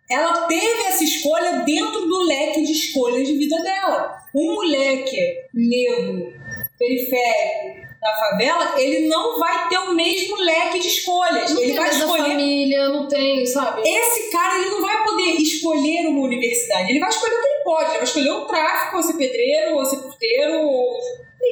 ela 0.09 0.41
teve 0.47 0.81
essa 0.87 1.03
escolha 1.03 1.63
dentro 1.65 2.01
do 2.07 2.19
leque 2.23 2.63
de 2.63 2.71
escolhas 2.71 3.27
de 3.27 3.37
vida 3.37 3.61
dela. 3.61 4.17
Um 4.35 4.53
moleque 4.55 5.17
negro, 5.53 6.33
periférico, 6.77 7.87
da 7.99 8.13
favela, 8.19 8.79
ele 8.79 9.07
não 9.07 9.39
vai 9.39 9.67
ter 9.69 9.77
o 9.79 9.93
mesmo 9.95 10.35
leque 10.37 10.79
de 10.79 10.87
escolhas. 10.87 11.51
Não 11.53 11.61
ele 11.61 11.71
tem 11.73 11.79
vai 11.79 11.89
escolher. 11.89 12.23
família, 12.23 12.89
não 12.89 13.07
tem, 13.07 13.45
sabe? 13.45 13.81
Esse 13.87 14.29
cara 14.31 14.59
ele 14.59 14.69
não 14.69 14.81
vai 14.81 15.03
poder 15.03 15.31
escolher 15.41 16.05
uma 16.07 16.21
universidade. 16.21 16.89
Ele 16.91 16.99
vai 16.99 17.09
escolher 17.09 17.33
o 17.35 17.41
que 17.41 17.47
ele 17.47 17.63
pode. 17.63 17.85
Ele 17.89 17.97
vai 17.97 18.03
escolher 18.03 18.31
o 18.31 18.45
tráfico, 18.45 18.97
ou 18.97 19.03
ser 19.03 19.13
pedreiro, 19.13 19.75
ou 19.77 19.85
ser 19.85 19.97
porteiro, 19.97 20.59
ou 20.61 20.99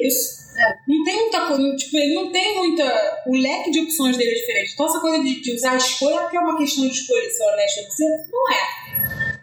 isso. 0.02 0.35
Não 1.50 1.56
coisa, 1.56 1.76
tipo, 1.76 1.96
ele 1.96 2.14
não 2.14 2.30
tem 2.32 2.56
muita. 2.58 3.22
O 3.26 3.32
leque 3.36 3.70
de 3.70 3.80
opções 3.80 4.16
dele 4.16 4.30
é 4.30 4.34
diferente. 4.34 4.72
Então, 4.74 4.86
essa 4.86 5.00
coisa 5.00 5.22
de, 5.22 5.40
de 5.40 5.54
usar 5.54 5.72
a 5.72 5.76
escolha, 5.76 6.20
porque 6.22 6.36
é 6.36 6.40
uma 6.40 6.56
questão 6.56 6.86
de 6.86 6.92
escolha, 6.92 7.30
ser 7.30 7.44
honesto 7.44 7.78
ou 7.80 7.90
você, 7.90 8.04
não 8.32 8.52
é. 8.52 8.86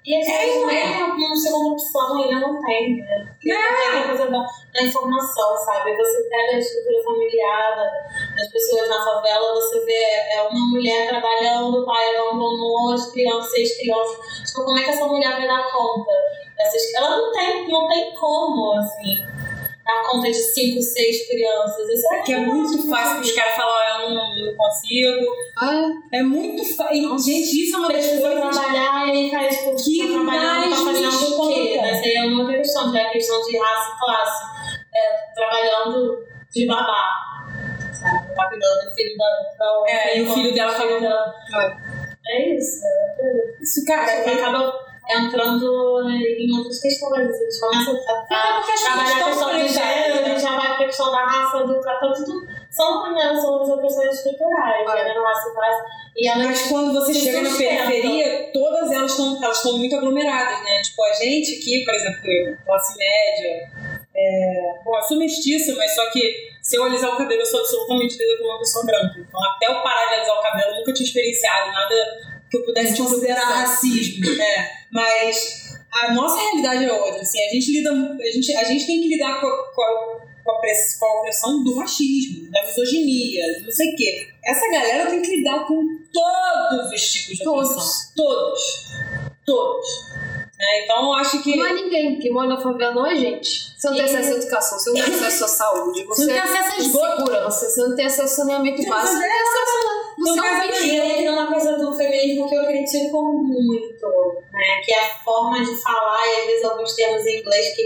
E 0.05 0.17
às 0.19 0.27
É, 0.27 0.37
vezes 0.37 0.59
não 0.61 0.67
nem 0.67 0.77
é. 0.99 1.03
uma 1.05 1.35
segunda 1.37 1.69
opção 1.71 2.23
ele 2.25 2.37
não 2.37 2.61
tem, 2.61 2.97
né? 2.97 3.25
Porque 3.31 3.49
É. 3.51 3.55
não 3.55 3.91
tem 3.93 4.07
coisa 4.17 4.31
da, 4.31 4.45
da 4.73 4.83
informação, 4.83 5.55
sabe? 5.65 5.95
Você 5.95 6.23
pega 6.29 6.55
a 6.55 6.59
estrutura 6.59 7.03
familiar 7.05 7.75
da- 7.77 8.35
das 8.35 8.51
pessoas 8.51 8.89
na 8.89 9.01
favela, 9.01 9.53
você 9.55 9.79
vê 9.85 10.03
é 10.35 10.41
uma 10.41 10.71
mulher 10.71 11.07
trabalhando, 11.07 11.77
o 11.81 11.85
pai 11.85 12.15
abandonou 12.17 12.91
as 12.91 13.09
crianças, 13.13 13.51
seis 13.51 13.77
crianças. 13.77 14.17
Tipo, 14.45 14.65
como 14.65 14.77
é 14.77 14.83
que 14.83 14.89
essa 14.89 15.07
mulher 15.07 15.31
vai 15.37 15.47
dar 15.47 15.71
conta? 15.71 16.11
Dessas, 16.57 16.93
ela 16.95 17.09
não 17.17 17.31
tem, 17.31 17.69
não 17.69 17.87
tem 17.87 18.13
como, 18.13 18.73
assim, 18.79 19.25
dar 19.85 20.01
conta 20.03 20.27
de 20.27 20.33
cinco, 20.33 20.81
seis 20.81 21.27
crianças. 21.27 21.89
Isso 21.89 22.13
É 22.13 22.21
que 22.21 22.33
é 22.33 22.37
muito 22.39 22.89
fácil 22.89 23.21
os 23.21 23.31
caras 23.31 23.55
falar, 23.55 24.01
eu 24.01 24.09
não, 24.11 24.35
não 24.35 24.55
consigo. 24.55 25.25
Ah, 25.57 25.89
É 26.13 26.23
muito 26.23 26.63
fácil. 26.75 27.17
Gente, 27.19 27.63
isso 27.63 27.75
é 27.75 27.79
uma 27.79 27.89
das 27.89 28.05
coisas. 28.05 28.57
trabalhar 28.57 29.13
e 29.13 29.29
faz 29.31 29.57
tipo, 29.57 29.75
Que 29.75 30.13
tá 30.13 30.19
mais 30.19 30.69
tá 30.69 30.75
fazendo 30.85 31.41
o 31.41 31.47
quê? 31.47 31.77
Essa 31.79 32.05
aí 32.05 32.15
é 32.15 32.23
uma 32.25 32.41
outra 32.41 32.57
questão, 32.57 32.91
que 32.91 32.97
é 32.97 33.07
a 33.07 33.11
questão 33.11 33.41
de 33.41 33.57
raça 33.57 33.91
e 33.95 33.99
classe. 33.99 34.43
É, 34.95 35.33
trabalhando 35.35 36.25
de 36.53 36.65
babá. 36.67 37.03
Sabe? 37.91 38.35
Tá 38.35 38.47
cuidando 38.49 38.85
do 38.89 38.95
filho 38.95 39.17
da, 39.17 39.25
da. 39.59 39.83
É, 39.91 40.17
e 40.17 40.21
o 40.21 40.33
filho 40.33 40.53
dela 40.53 40.71
falando. 40.73 41.01
dela. 41.01 41.33
É 42.25 42.55
isso. 42.55 42.79
É, 43.19 43.61
Isso, 43.61 43.83
cara, 43.85 44.09
é- 44.11 44.33
acaba 44.33 44.73
entrando 45.09 46.09
em 46.09 46.57
outras 46.57 46.79
questões. 46.79 47.29
A 47.29 47.31
gente 47.31 47.59
começa 47.59 47.91
a, 47.91 48.33
É, 48.33 48.59
a 48.59 48.63
trabalhar 48.63 49.03
a 49.03 49.13
estão 49.13 49.29
questão 49.29 49.49
de 49.49 49.67
gênero, 49.67 50.15
né? 50.15 50.25
a 50.25 50.29
gente 50.29 50.41
já 50.41 50.55
vai 50.55 50.77
pra 50.77 50.85
questão 50.85 51.11
da 51.11 51.25
raça, 51.25 51.63
do 51.65 51.81
tá 51.81 51.99
tudo. 51.99 52.47
São, 52.69 53.13
né, 53.13 53.35
são 53.39 53.61
as 53.61 53.69
opressões 53.69 54.15
estruturais, 54.15 54.89
É. 54.89 54.97
gênero, 54.97 55.23
raça 55.23 55.49
e 55.49 55.53
classe. 55.53 55.83
E 56.15 56.27
elas 56.27 56.45
Mas 56.45 56.61
quando 56.67 56.93
você 56.93 57.13
chega 57.13 57.41
na 57.41 57.55
periferia, 57.55 58.51
todas 58.53 58.91
elas 58.91 59.11
estão 59.11 59.43
elas 59.43 59.63
muito 59.63 59.95
aglomeradas, 59.95 60.63
né? 60.63 60.81
Tipo, 60.81 61.03
a 61.03 61.13
gente 61.13 61.59
aqui, 61.59 61.83
por 61.85 61.93
exemplo, 61.93 62.19
eu, 62.25 62.57
classe 62.65 62.97
média, 62.97 63.69
é... 64.15 64.79
bom, 64.85 64.95
eu 64.97 65.03
sou 65.03 65.17
mestiça, 65.17 65.75
mas 65.75 65.93
só 65.93 66.09
que 66.11 66.53
se 66.61 66.77
eu 66.77 66.83
alisar 66.85 67.13
o 67.13 67.17
cabelo, 67.17 67.41
eu 67.41 67.45
sou 67.45 67.59
absolutamente 67.59 68.17
lida 68.17 68.37
como 68.37 68.49
uma 68.51 68.59
pessoa 68.59 68.85
branca. 68.85 69.15
Então, 69.19 69.39
até 69.43 69.67
eu 69.67 69.81
parar 69.83 70.07
de 70.07 70.13
alisar 70.15 70.39
o 70.39 70.41
cabelo, 70.41 70.71
eu 70.71 70.75
nunca 70.79 70.93
tinha 70.93 71.07
experienciado 71.07 71.71
nada 71.71 71.95
que 72.49 72.57
eu 72.57 72.63
pudesse 72.63 72.97
considerar 72.97 73.45
racismo. 73.45 74.23
É. 74.41 74.82
Mas 74.93 75.73
a 75.91 76.13
nossa 76.13 76.39
realidade 76.39 76.85
é 76.85 76.93
outra. 76.93 77.21
Assim, 77.21 77.39
a 77.43 77.49
gente 77.49 77.71
lida, 77.71 77.91
a 77.91 78.31
gente, 78.31 78.55
a 78.55 78.63
gente 78.63 78.85
tem 78.85 79.01
que 79.01 79.07
lidar 79.09 79.41
com 79.41 79.47
a, 79.47 79.73
com 79.73 79.81
a, 79.81 80.19
com 80.43 80.51
a 80.51 80.59
press- 80.59 80.97
com 80.99 81.05
a 81.05 81.19
opressão 81.19 81.63
do 81.63 81.75
machismo, 81.75 82.51
da 82.51 82.63
misoginia, 82.65 83.43
não 83.65 83.71
sei 83.71 83.89
o 83.91 83.95
quê. 83.95 84.27
Essa 84.45 84.69
galera 84.71 85.09
tem 85.09 85.21
que 85.21 85.35
lidar 85.37 85.65
com 85.65 85.81
todos 86.13 86.91
os 86.93 87.11
tipos 87.11 87.37
de 87.37 87.43
Todos. 87.43 87.69
opressão. 87.71 88.13
Todos. 88.15 88.61
Todos. 89.45 90.12
É, 90.65 90.83
então 90.85 91.03
eu 91.05 91.13
acho 91.13 91.43
que. 91.43 91.57
não 91.57 91.65
é 91.65 91.73
ninguém 91.73 92.19
que 92.19 92.29
mora 92.31 92.47
na 92.47 92.57
favela, 92.61 92.93
não 92.93 93.05
é 93.05 93.15
gente. 93.15 93.73
Você 93.77 93.89
não 93.89 93.95
tem 93.97 94.05
E- 94.05 94.09
acesso 94.09 94.29
à 94.33 94.37
educação, 94.37 94.79
você 94.79 94.89
não 94.91 94.95
tem 95.05 95.13
acesso 95.15 95.45
à 95.45 95.47
saúde, 95.49 96.03
você, 96.05 96.21
Você 96.23 96.33
não 96.33 96.41
tem 96.41 96.51
acesso 96.57 96.73
a 96.73 96.77
esgoto. 96.77 97.17
segurança, 97.17 97.69
você 97.69 97.81
não 97.81 97.95
tem 97.95 98.05
acesso 98.05 98.21
ao 98.21 98.27
saneamento 98.47 98.81
Você 98.81 98.89
básico, 98.89 99.13
não 99.13 99.21
você 99.21 99.27
tem 99.27 99.33
não 99.33 99.43
tem 99.43 99.59
acesso 99.59 100.13
Não 100.17 100.25
você 100.25 100.41
tem 100.41 100.49
é 100.49 100.53
um 100.53 100.55
acesso 100.55 100.63
a 100.63 100.81
bicho. 100.81 100.93
E 100.95 101.01
aí 101.01 101.15
tem 101.17 101.29
uma 101.29 101.47
coisa 101.47 101.77
do 101.77 101.97
feminismo 101.97 102.49
que 102.49 102.55
eu 102.55 102.65
critico 102.65 103.23
muito, 103.23 104.07
né? 104.53 104.81
Que 104.85 104.93
é 104.93 104.99
a 104.99 105.09
forma 105.23 105.63
de 105.63 105.75
falar 105.81 106.21
e 106.27 106.39
às 106.41 106.45
vezes 106.45 106.63
alguns 106.65 106.93
termos 106.95 107.25
em 107.25 107.39
inglês 107.39 107.75
que 107.75 107.83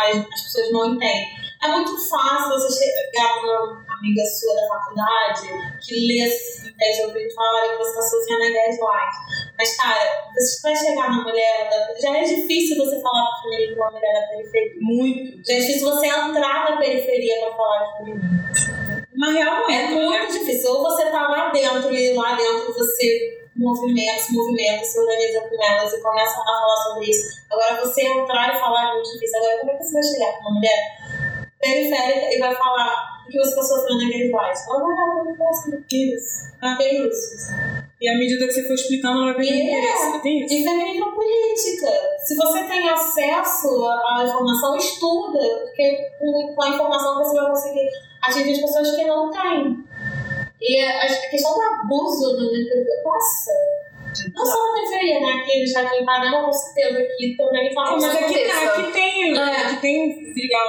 as, 0.00 0.16
as 0.32 0.42
pessoas 0.44 0.72
não 0.72 0.86
entendem. 0.94 1.38
É 1.60 1.68
muito 1.68 1.90
fácil 2.08 2.50
você 2.50 2.84
chegar 2.84 3.40
pra 3.40 3.62
uma 3.64 3.84
amiga 3.98 4.22
sua 4.24 4.54
da 4.54 4.68
faculdade 4.68 5.48
que 5.84 5.94
lê 6.06 6.24
em 6.24 6.76
vez 6.78 6.96
de 6.96 7.02
ouvir 7.04 7.34
falar 7.34 7.62
olha 7.64 7.72
que 7.72 7.78
você 7.78 7.90
está 7.90 8.02
sofrendo 8.02 8.42
a 8.44 8.46
gaslight. 8.46 9.16
Mas, 9.58 9.76
cara, 9.76 10.30
você 10.32 10.62
vai 10.62 10.76
chegar 10.76 11.10
na 11.10 11.22
mulher, 11.24 11.68
da- 11.68 11.98
já 12.00 12.16
é 12.16 12.22
difícil 12.22 12.76
você 12.76 13.00
falar 13.00 13.26
pro 13.26 13.50
feminismo 13.50 13.82
uma 13.82 13.90
mulher 13.90 14.14
da 14.14 14.28
periferia. 14.28 14.72
Muito. 14.80 15.46
Já 15.46 15.54
é 15.54 15.58
difícil 15.58 15.90
você 15.90 16.06
entrar 16.06 16.70
na 16.70 16.76
periferia 16.76 17.40
pra 17.40 17.56
falar 17.56 17.84
de 17.84 17.96
feminismo. 17.98 18.38
Na 19.16 19.32
real, 19.32 19.62
não 19.62 19.70
É 19.70 19.88
muito 19.88 20.32
difícil. 20.32 20.70
Ou 20.70 20.82
você 20.82 21.06
tá 21.06 21.26
lá 21.26 21.48
dentro 21.50 21.92
e 21.92 22.14
lá 22.14 22.34
dentro 22.36 22.72
você 22.72 23.36
movimenta, 23.56 24.22
se 24.22 24.32
movimenta, 24.32 24.84
se 24.84 25.00
organiza 25.00 25.40
com 25.40 25.64
elas 25.64 25.92
e 25.92 26.00
começa 26.00 26.40
a 26.40 26.44
falar 26.44 26.76
sobre 26.84 27.10
isso. 27.10 27.42
Agora 27.50 27.80
você 27.84 28.02
entrar 28.02 28.54
e 28.54 28.60
falar 28.60 28.90
é 28.90 28.94
muito 28.94 29.12
difícil. 29.12 29.38
Agora 29.38 29.58
como 29.58 29.72
é 29.72 29.74
que 29.76 29.82
você 29.84 29.92
vai 29.94 30.02
chegar 30.04 30.32
com 30.34 30.40
uma 30.42 30.54
mulher 30.54 30.98
periférica 31.60 32.32
e 32.32 32.38
vai 32.38 32.54
falar 32.54 33.24
o 33.26 33.28
que 33.28 33.38
você 33.38 33.56
tá 33.56 33.62
sofrendo 33.62 34.04
naquele 34.04 34.30
país? 34.30 34.68
Ela 34.68 34.78
vai 34.78 34.94
olhar 34.94 35.36
pra 35.36 35.48
assim, 35.50 35.82
que 35.88 36.14
isso? 36.14 36.52
Ah, 36.62 36.76
que 36.76 36.84
isso? 36.84 37.52
E 38.00 38.08
à 38.08 38.16
medida 38.16 38.46
que 38.46 38.52
você 38.52 38.66
for 38.66 38.74
explicando, 38.74 39.22
ela 39.22 39.32
vai 39.32 39.44
perdendo 39.44 39.58
É. 39.58 39.78
interesse. 39.78 40.22
Tem 40.22 40.44
isso? 40.44 40.54
E 40.54 40.62
feminismo 40.64 41.12
política. 41.12 41.90
Se 42.24 42.36
você 42.36 42.62
tem 42.64 42.88
acesso 42.88 43.84
à 43.86 44.22
informação, 44.24 44.76
estuda, 44.76 45.38
porque 45.64 46.10
com 46.18 46.62
a 46.62 46.68
informação 46.68 47.16
você 47.16 47.36
vai 47.40 47.50
conseguir 47.50 47.88
atingir 48.22 48.52
as 48.52 48.60
pessoas 48.60 48.94
que 48.96 49.04
não 49.04 49.30
têm. 49.30 49.84
E 50.60 50.80
a 50.80 51.30
questão 51.30 51.54
do 51.54 51.62
abuso 51.62 52.36
no 52.36 52.48
nossa, 53.04 53.52
não 54.34 54.46
só 54.46 54.66
na 54.66 54.74
periferia, 54.74 55.20
né? 55.20 55.32
Aqui 55.42 55.60
no 55.60 55.66
Jardim 55.66 56.02
Ipanema, 56.02 56.44
com 56.44 56.52
certeza, 56.52 56.98
aqui 57.00 57.36
também 57.36 57.74
tá 57.74 57.82
Ah, 57.82 57.92
mas 57.92 58.04
aqui, 58.04 58.34
certeza. 58.34 58.64
aqui 58.72 58.92
tem. 58.92 59.38
É. 59.38 59.56
Aqui 59.56 59.80
tem 59.80 60.32
legal. 60.36 60.66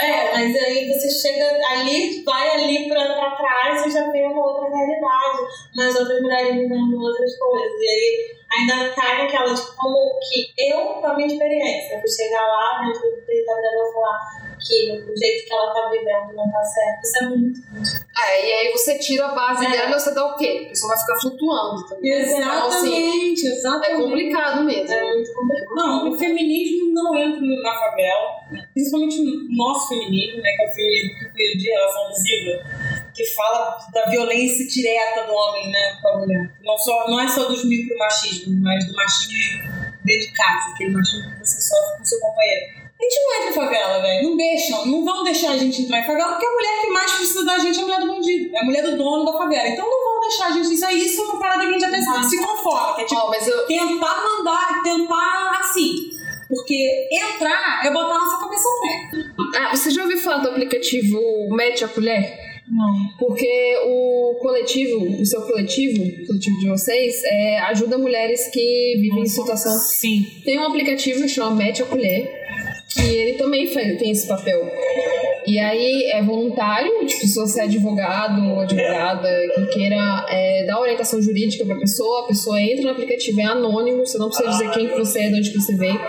É, 0.00 0.32
mas 0.32 0.56
aí 0.56 0.88
você 0.88 1.08
chega 1.08 1.44
ali, 1.70 2.22
vai 2.24 2.50
ali 2.50 2.88
pra, 2.88 3.14
pra 3.14 3.36
trás 3.36 3.86
e 3.86 3.90
já 3.90 4.10
vê 4.10 4.24
uma 4.26 4.44
outra 4.44 4.76
realidade. 4.76 5.38
Mas 5.76 5.96
outras 5.96 6.20
mulheres 6.20 6.54
vivendo 6.56 7.00
outras 7.00 7.38
coisas. 7.38 7.80
E 7.80 7.88
aí 7.88 8.36
ainda 8.58 8.94
cai 8.94 9.22
naquela 9.22 9.52
de 9.52 9.76
como 9.76 10.18
que 10.20 10.52
eu, 10.58 10.94
com 10.94 11.06
a 11.06 11.14
minha 11.14 11.28
experiência, 11.28 11.98
vou 11.98 12.08
chegar 12.08 12.46
lá 12.46 12.82
dentro 12.84 13.10
do 13.10 13.26
território 13.26 13.92
falar 13.92 14.18
que 14.58 14.90
o 14.92 15.16
jeito 15.16 15.46
que 15.46 15.52
ela 15.52 15.72
tá 15.72 15.90
vivendo 15.90 16.34
não 16.34 16.50
tá 16.50 16.64
certo. 16.64 17.02
Isso 17.02 17.18
é 17.18 17.26
muito, 17.26 17.60
muito 17.72 18.03
É, 18.16 18.46
e 18.46 18.52
aí 18.52 18.72
você 18.72 18.98
tira 18.98 19.26
a 19.26 19.34
base 19.34 19.66
É. 19.66 19.70
dela 19.70 19.90
e 19.90 19.92
você 20.00 20.14
dá 20.14 20.24
o 20.24 20.36
quê? 20.36 20.62
A 20.66 20.68
pessoa 20.68 20.94
vai 20.94 20.98
ficar 21.04 21.20
flutuando 21.20 21.86
também. 21.88 22.12
Então, 22.12 22.68
assim, 22.68 22.86
Exatamente, 22.86 23.46
é 23.46 23.50
exatamente. 23.50 24.02
complicado 24.02 24.64
mesmo. 24.64 24.92
é 24.92 25.14
muito 25.14 25.32
complicado. 25.34 25.74
Não, 25.74 26.10
o 26.10 26.18
feminismo 26.18 26.92
não 26.92 27.16
entra 27.16 27.40
na 27.40 27.74
favela, 27.78 28.30
né? 28.52 28.68
principalmente 28.72 29.20
o 29.20 29.56
nosso 29.56 29.88
feminismo, 29.88 30.40
né, 30.40 30.50
que 30.56 30.62
é 30.62 30.68
o 30.68 30.72
feminismo 30.72 31.32
que 31.34 31.56
de 31.58 31.68
relação 31.70 32.04
abusiva, 32.06 32.64
que 33.12 33.24
fala 33.34 33.78
da 33.92 34.04
violência 34.06 34.66
direta 34.66 35.26
do 35.26 35.32
homem 35.32 35.70
né, 35.70 35.98
com 36.00 36.08
a 36.08 36.18
mulher. 36.18 36.50
Não, 36.62 36.78
só, 36.78 37.08
não 37.08 37.20
é 37.20 37.28
só 37.28 37.44
dos 37.48 37.64
micromachismos, 37.64 38.60
mas 38.62 38.86
do 38.86 38.94
machismo 38.94 39.62
dentro 40.04 40.28
de 40.28 40.32
casa, 40.34 40.72
aquele 40.72 40.90
machismo 40.90 41.32
que 41.32 41.38
você 41.46 41.60
sofre 41.60 41.98
com 41.98 42.04
seu 42.04 42.20
companheiro. 42.20 42.83
A 42.98 43.02
gente 43.02 43.20
não 43.24 43.36
entra 43.36 43.50
em 43.50 43.52
favela, 43.52 44.00
velho. 44.00 44.28
Não 44.28 44.36
deixam, 44.36 44.86
não 44.86 45.04
vão 45.04 45.24
deixar 45.24 45.50
a 45.50 45.58
gente 45.58 45.82
entrar 45.82 46.00
em 46.00 46.06
favela, 46.06 46.32
porque 46.32 46.46
a 46.46 46.52
mulher 46.52 46.80
que 46.82 46.90
mais 46.90 47.12
precisa 47.12 47.44
da 47.44 47.58
gente 47.58 47.78
é 47.78 47.82
a 47.82 47.84
mulher 47.84 48.00
do 48.00 48.06
bandido, 48.06 48.56
é 48.56 48.60
a 48.60 48.64
mulher 48.64 48.82
do 48.82 48.96
dono 48.96 49.24
da 49.24 49.32
favela. 49.32 49.68
Então 49.68 49.84
não 49.84 50.04
vão 50.04 50.20
deixar 50.20 50.46
a 50.46 50.50
gente. 50.52 50.72
Isso 50.72 50.86
aí 50.86 51.04
isso 51.04 51.20
é 51.20 51.24
uma 51.24 51.38
parada 51.38 51.60
que 51.60 51.68
a 51.68 51.72
gente 51.72 51.84
até 51.84 52.00
se 52.00 52.38
conforma, 52.38 52.94
que 52.94 53.02
é 53.02 53.04
tipo 53.04 53.20
Ó, 53.20 53.28
mas 53.30 53.46
eu, 53.46 53.66
tentar 53.66 54.24
mandar, 54.24 54.82
tentar 54.82 55.58
assim. 55.60 56.10
Porque 56.48 57.08
entrar 57.10 57.84
é 57.84 57.90
botar 57.90 58.18
nossa 58.18 58.38
cabeça 58.38 58.68
pré. 58.80 59.24
Ah, 59.56 59.74
você 59.74 59.90
já 59.90 60.02
ouviu 60.02 60.18
falar 60.18 60.38
do 60.38 60.50
aplicativo 60.50 61.18
Mete 61.50 61.84
a 61.84 61.88
Colher? 61.88 62.44
Não. 62.68 62.94
Porque 63.18 63.76
o 63.84 64.38
coletivo, 64.40 65.20
o 65.20 65.26
seu 65.26 65.42
coletivo, 65.42 66.02
o 66.02 66.26
coletivo 66.26 66.58
de 66.58 66.68
vocês, 66.68 67.22
é, 67.24 67.58
ajuda 67.60 67.98
mulheres 67.98 68.48
que 68.48 68.94
vivem 69.00 69.22
em 69.22 69.26
situação. 69.26 69.72
Sim. 69.78 70.26
Tem 70.44 70.58
um 70.58 70.64
aplicativo 70.64 71.22
que 71.22 71.28
chama 71.28 71.54
Mete 71.54 71.82
a 71.82 71.86
Colher, 71.86 72.43
que 72.94 73.14
ele 73.14 73.34
também 73.34 73.66
tem 73.66 74.10
esse 74.10 74.26
papel. 74.26 74.70
E 75.46 75.58
aí 75.58 76.10
é 76.12 76.22
voluntário, 76.22 77.04
tipo, 77.04 77.26
se 77.26 77.34
você 77.34 77.60
é 77.60 77.64
advogado 77.64 78.42
ou 78.50 78.60
advogada 78.60 79.28
que 79.54 79.66
queira 79.66 80.26
é, 80.30 80.64
dar 80.64 80.80
orientação 80.80 81.20
jurídica 81.20 81.66
pra 81.66 81.76
pessoa, 81.76 82.24
a 82.24 82.26
pessoa 82.28 82.60
entra 82.60 82.84
no 82.84 82.90
aplicativo, 82.92 83.40
é 83.40 83.44
anônimo, 83.44 84.06
você 84.06 84.16
não 84.16 84.28
precisa 84.28 84.48
dizer 84.48 84.70
quem 84.70 84.88
que 84.88 84.96
você 84.96 85.20
é, 85.20 85.28
de 85.28 85.34
onde 85.34 85.50
que 85.50 85.60
você 85.60 85.76
veio. 85.76 86.00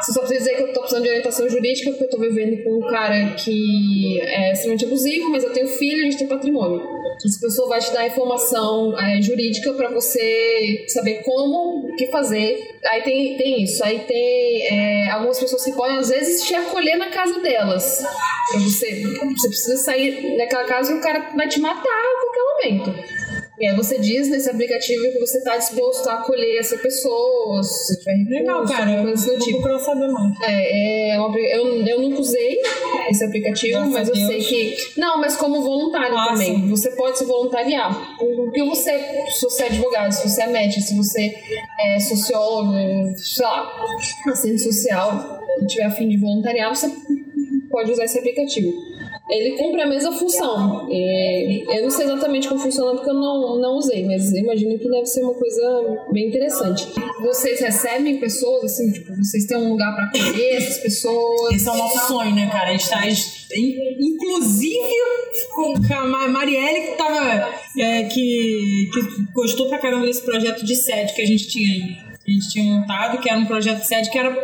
Você 0.00 0.12
só 0.12 0.20
precisa 0.20 0.38
dizer 0.38 0.56
que 0.56 0.62
eu 0.62 0.72
tô 0.72 0.80
precisando 0.80 1.02
de 1.02 1.08
orientação 1.08 1.48
jurídica 1.48 1.90
porque 1.90 2.04
eu 2.04 2.10
tô 2.10 2.18
vivendo 2.18 2.62
com 2.62 2.76
um 2.76 2.88
cara 2.88 3.34
que 3.34 4.20
é 4.20 4.52
extremamente 4.52 4.84
abusivo, 4.84 5.30
mas 5.30 5.42
eu 5.42 5.52
tenho 5.52 5.66
filho 5.66 6.02
a 6.02 6.04
gente 6.04 6.18
tem 6.18 6.28
patrimônio. 6.28 6.96
Essa 7.24 7.40
pessoa 7.40 7.68
vai 7.68 7.80
te 7.80 7.92
dar 7.92 8.06
informação 8.06 8.98
é, 8.98 9.20
jurídica 9.22 9.72
pra 9.72 9.88
você 9.90 10.84
saber 10.88 11.22
como, 11.22 11.88
o 11.88 11.96
que 11.96 12.06
fazer. 12.08 12.76
Aí 12.84 13.02
tem, 13.02 13.36
tem 13.36 13.62
isso. 13.64 13.82
Aí 13.82 14.00
tem 14.00 14.66
é, 14.66 15.10
algumas 15.10 15.38
pessoas 15.38 15.64
que 15.64 15.72
podem, 15.72 15.96
às 15.96 16.10
vezes, 16.10 16.25
te 16.46 16.54
acolher 16.54 16.96
na 16.96 17.10
casa 17.10 17.40
delas. 17.40 18.02
Pra 18.50 18.60
você, 18.60 19.02
você 19.36 19.48
precisa 19.48 19.76
sair 19.78 20.36
daquela 20.36 20.64
casa 20.64 20.92
e 20.92 20.94
o 20.96 21.00
cara 21.00 21.30
vai 21.36 21.48
te 21.48 21.58
matar 21.60 21.80
a 21.82 22.20
qualquer 22.22 22.70
momento. 22.80 23.16
E 23.58 23.66
aí 23.66 23.74
você 23.74 23.98
diz 23.98 24.28
nesse 24.28 24.50
aplicativo 24.50 25.10
que 25.12 25.18
você 25.18 25.38
está 25.38 25.56
disposto 25.56 26.06
a 26.08 26.16
acolher 26.16 26.58
essa 26.58 26.76
pessoa, 26.76 27.62
se 27.62 27.94
você 27.94 27.98
tiver 28.00 28.12
recurso, 28.12 28.38
Legal, 28.38 28.66
cara. 28.66 29.02
coisa 29.02 29.26
do 29.32 29.38
tipo. 29.38 29.60
procurar 29.62 29.78
saber 29.78 30.08
mais. 30.08 30.32
É, 30.42 31.08
é 31.12 31.16
apli- 31.16 31.50
eu, 31.52 31.86
eu 31.86 32.02
nunca 32.02 32.20
usei 32.20 32.60
esse 33.08 33.24
aplicativo, 33.24 33.78
Graças 33.90 33.92
mas 33.94 34.08
eu 34.10 34.14
sei 34.14 34.26
Deus. 34.28 34.46
que. 34.46 35.00
Não, 35.00 35.18
mas 35.18 35.36
como 35.36 35.62
voluntário 35.62 36.14
Ah, 36.18 36.28
também. 36.32 36.68
Você 36.68 36.90
pode 36.96 37.16
se 37.16 37.24
voluntariar. 37.24 37.98
O 38.20 38.50
que 38.52 38.62
você, 38.62 38.92
se 39.30 39.42
você 39.42 39.62
é 39.62 39.66
advogado, 39.68 40.12
se 40.12 40.28
você 40.28 40.42
é 40.42 40.46
médico, 40.48 40.82
se 40.82 40.94
você 40.94 41.34
é 41.80 41.98
sociólogo, 41.98 43.16
sei 43.16 43.46
lá, 43.46 43.72
assistente 44.28 44.62
social, 44.62 45.40
e 45.62 45.66
tiver 45.66 45.84
a 45.84 45.90
fim 45.90 46.08
de 46.08 46.16
voluntariar, 46.18 46.74
você 46.74 46.90
pode 47.70 47.90
usar 47.92 48.04
esse 48.04 48.18
aplicativo. 48.18 48.72
Ele 49.28 49.56
cumpre 49.58 49.82
a 49.82 49.86
mesma 49.88 50.12
função. 50.12 50.86
É, 50.88 51.78
eu 51.78 51.82
não 51.82 51.90
sei 51.90 52.04
exatamente 52.06 52.48
como 52.48 52.60
funciona 52.60 52.92
porque 52.94 53.10
eu 53.10 53.14
não, 53.14 53.58
não 53.58 53.76
usei, 53.76 54.04
mas 54.06 54.32
imagino 54.32 54.78
que 54.78 54.88
deve 54.88 55.04
ser 55.06 55.22
uma 55.24 55.34
coisa 55.34 56.04
bem 56.12 56.28
interessante. 56.28 56.86
Vocês 57.22 57.58
recebem 57.58 58.20
pessoas, 58.20 58.64
assim, 58.64 58.92
tipo, 58.92 59.12
vocês 59.16 59.46
têm 59.46 59.56
um 59.56 59.70
lugar 59.70 59.96
para 59.96 60.04
acolher 60.04 60.56
essas 60.58 60.78
pessoas? 60.78 61.56
Esse 61.56 61.68
é 61.68 61.72
o 61.72 61.76
nosso 61.76 62.06
sonho, 62.06 62.36
né, 62.36 62.48
cara? 62.52 62.70
A 62.70 62.72
gente 62.72 62.88
tá. 62.88 63.04
in- 63.08 63.96
Inclusive 63.98 64.94
com 65.54 65.74
a 65.94 66.04
Ma- 66.06 66.28
Marielle, 66.28 66.82
que 66.92 66.96
tava. 66.96 67.48
é, 67.80 68.04
que, 68.04 68.90
que 68.92 69.32
gostou 69.34 69.68
pra 69.68 69.78
caramba 69.78 70.06
desse 70.06 70.22
projeto 70.24 70.64
de 70.64 70.76
sede 70.76 71.14
que 71.14 71.22
a 71.22 71.26
gente 71.26 71.48
tinha. 71.48 72.05
A 72.26 72.32
gente 72.32 72.48
tinha 72.50 72.64
montado, 72.64 73.18
que 73.18 73.30
era 73.30 73.38
um 73.38 73.46
projeto 73.46 73.80
de 73.80 73.86
sede 73.86 74.10
que 74.10 74.18
era 74.18 74.36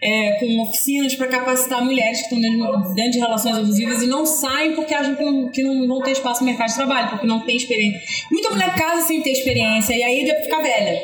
é, 0.00 0.38
com 0.40 0.62
oficinas 0.62 1.14
para 1.14 1.28
capacitar 1.28 1.84
mulheres 1.84 2.18
que 2.18 2.34
estão 2.34 2.40
dentro, 2.40 2.94
dentro 2.94 3.10
de 3.12 3.18
relações 3.18 3.58
abusivas 3.58 4.02
e 4.02 4.06
não 4.06 4.24
saem 4.24 4.74
porque 4.74 4.94
acham 4.94 5.14
que 5.14 5.22
não, 5.22 5.48
que 5.50 5.62
não 5.62 5.86
vão 5.86 6.00
ter 6.00 6.12
espaço 6.12 6.40
no 6.40 6.46
mercado 6.46 6.68
de 6.68 6.76
trabalho, 6.76 7.10
porque 7.10 7.26
não 7.26 7.40
tem 7.40 7.56
experiência. 7.56 8.00
Muita 8.32 8.50
mulher 8.50 8.74
casa 8.74 9.06
sem 9.06 9.22
ter 9.22 9.32
experiência 9.32 9.94
e 9.94 10.02
aí 10.02 10.26
fica 10.42 10.62
velha. 10.62 11.02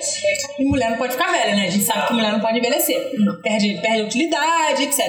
E 0.59 0.64
mulher 0.64 0.90
não 0.90 0.96
pode 0.96 1.12
ficar 1.12 1.31
velha, 1.31 1.55
né? 1.55 1.66
A 1.66 1.70
gente 1.70 1.85
sabe 1.85 2.07
que 2.07 2.14
mulher 2.14 2.33
não 2.33 2.40
pode 2.40 2.59
envelhecer. 2.59 3.11
Perde, 3.42 3.79
perde 3.83 4.02
utilidade, 4.02 4.85
etc. 4.85 5.00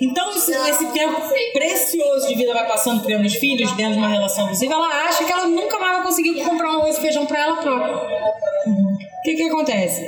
Então, 0.00 0.30
esse, 0.36 0.52
esse 0.52 0.86
tempo 0.92 1.20
precioso 1.52 2.28
de 2.28 2.36
vida 2.36 2.54
vai 2.54 2.66
passando 2.68 3.02
criando 3.02 3.26
os 3.26 3.34
filhos 3.34 3.72
dentro 3.72 3.94
de 3.94 3.98
uma 3.98 4.08
relação 4.08 4.46
abusiva, 4.46 4.74
ela 4.74 5.08
acha 5.08 5.24
que 5.24 5.32
ela 5.32 5.48
nunca 5.48 5.78
mais 5.80 5.96
vai 5.96 6.06
conseguir 6.06 6.44
comprar 6.44 6.70
um 6.70 6.80
arroz 6.80 6.96
e 6.96 7.00
feijão 7.00 7.26
para 7.26 7.42
ela 7.42 7.56
própria. 7.56 8.93
O 9.24 9.26
que 9.26 9.36
que 9.36 9.42
acontece? 9.44 10.02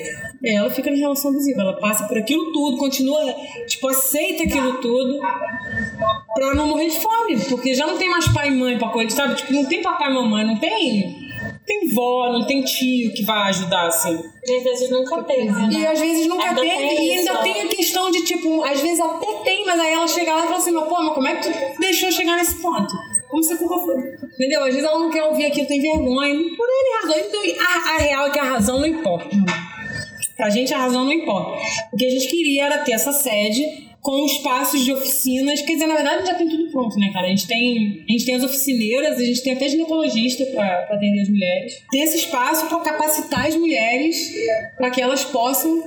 Ela 0.45 0.69
fica 0.69 0.91
na 0.91 0.97
relação 0.99 1.31
abusiva, 1.31 1.63
ela 1.63 1.81
passa 1.81 2.07
por 2.07 2.19
aquilo 2.19 2.53
tudo, 2.53 2.77
continua, 2.77 3.19
tipo, 3.67 3.89
aceita 3.89 4.43
aquilo 4.45 4.75
tudo 4.75 5.19
pra 6.35 6.55
não 6.55 6.67
morrer 6.67 6.89
de 6.89 7.01
fome, 7.01 7.41
porque 7.49 7.73
já 7.73 7.87
não 7.87 7.97
tem 7.97 8.11
mais 8.11 8.29
pai 8.29 8.49
e 8.49 8.51
mãe 8.51 8.77
pra 8.77 8.91
coisa, 8.91 9.17
sabe? 9.17 9.37
Tipo, 9.37 9.55
não 9.55 9.65
tem 9.65 9.81
papai 9.81 10.11
e 10.11 10.15
mamãe, 10.15 10.45
não 10.45 10.59
tem, 10.59 11.17
tem 11.65 11.89
vó, 11.95 12.31
não 12.31 12.47
tem 12.47 12.63
tio 12.63 13.15
que 13.15 13.25
vai 13.25 13.49
ajudar, 13.49 13.87
assim. 13.87 14.23
E 14.45 14.57
às 14.59 14.63
vezes 14.65 14.91
nunca 14.91 15.23
teve, 15.23 15.51
né? 15.51 15.69
E 15.73 15.87
às 15.87 15.99
vezes 15.99 16.27
nunca 16.27 16.45
Ainda 16.51 16.61
teve, 16.61 16.77
tem 16.77 17.07
e 17.07 17.11
ainda 17.13 17.33
isso, 17.33 17.43
tem 17.43 17.63
a 17.63 17.69
questão 17.69 18.11
de, 18.11 18.23
tipo, 18.23 18.63
às 18.65 18.83
vezes 18.83 19.01
até 19.01 19.33
tem, 19.45 19.65
mas 19.65 19.81
aí 19.81 19.95
ela 19.95 20.07
chega 20.07 20.35
lá 20.35 20.41
e 20.41 20.43
fala 20.43 20.59
assim, 20.59 20.75
pô, 20.75 21.03
mas 21.03 21.15
como 21.15 21.27
é 21.27 21.37
que 21.37 21.51
tu 21.51 21.81
deixou 21.81 22.13
chegar 22.13 22.37
nesse 22.37 22.57
ponto? 22.61 22.95
Como 23.29 23.59
culpa 23.59 23.79
foi? 23.79 24.29
Entendeu? 24.35 24.61
Às 24.63 24.75
vezes 24.75 24.85
ela 24.85 24.99
não 24.99 25.11
quer 25.11 25.25
ouvir 25.25 25.47
aquilo, 25.47 25.67
tem 25.67 25.81
vergonha, 25.81 26.35
por 26.57 26.67
ele 26.69 27.03
razão. 27.03 27.19
Então, 27.19 27.67
a, 27.67 27.95
a 27.95 27.99
real 27.99 28.27
é 28.27 28.31
que 28.31 28.39
a 28.39 28.45
razão 28.45 28.81
não 28.81 28.87
importa. 28.87 29.37
Pra 30.37 30.51
gente 30.51 30.73
a 30.75 30.79
razão 30.79 31.05
não 31.05 31.13
importa. 31.13 31.63
O 31.93 31.97
que 31.97 32.05
a 32.05 32.11
gente 32.11 32.29
queria 32.29 32.67
era 32.67 32.79
ter 32.79 32.93
essa 32.93 33.13
sede 33.13 33.87
com 34.07 34.25
espaços 34.25 34.85
de 34.85 34.93
oficinas. 34.93 35.63
Quer 35.63 35.73
dizer, 35.73 35.87
na 35.89 35.95
verdade 35.95 36.27
já 36.27 36.35
tem 36.35 36.49
tudo 36.49 36.71
pronto, 36.71 36.97
né, 36.97 37.11
cara? 37.13 37.27
A 37.27 37.29
gente 37.31 37.49
tem, 37.49 38.05
a 38.09 38.13
gente 38.13 38.25
tem 38.25 38.37
as 38.37 38.45
oficineiras, 38.45 39.19
a 39.19 39.25
gente 39.25 39.43
tem 39.43 39.53
até 39.55 39.69
ginecologista 39.69 40.47
pra 40.47 40.87
atender 40.91 41.23
as 41.23 41.29
mulheres. 41.29 41.83
Ter 41.91 41.99
esse 41.99 42.19
espaço 42.19 42.69
pra 42.69 42.79
capacitar 42.81 43.47
as 43.47 43.57
mulheres 43.57 44.33
para 44.77 44.91
que 44.91 45.03
elas 45.03 45.25
possam 45.25 45.83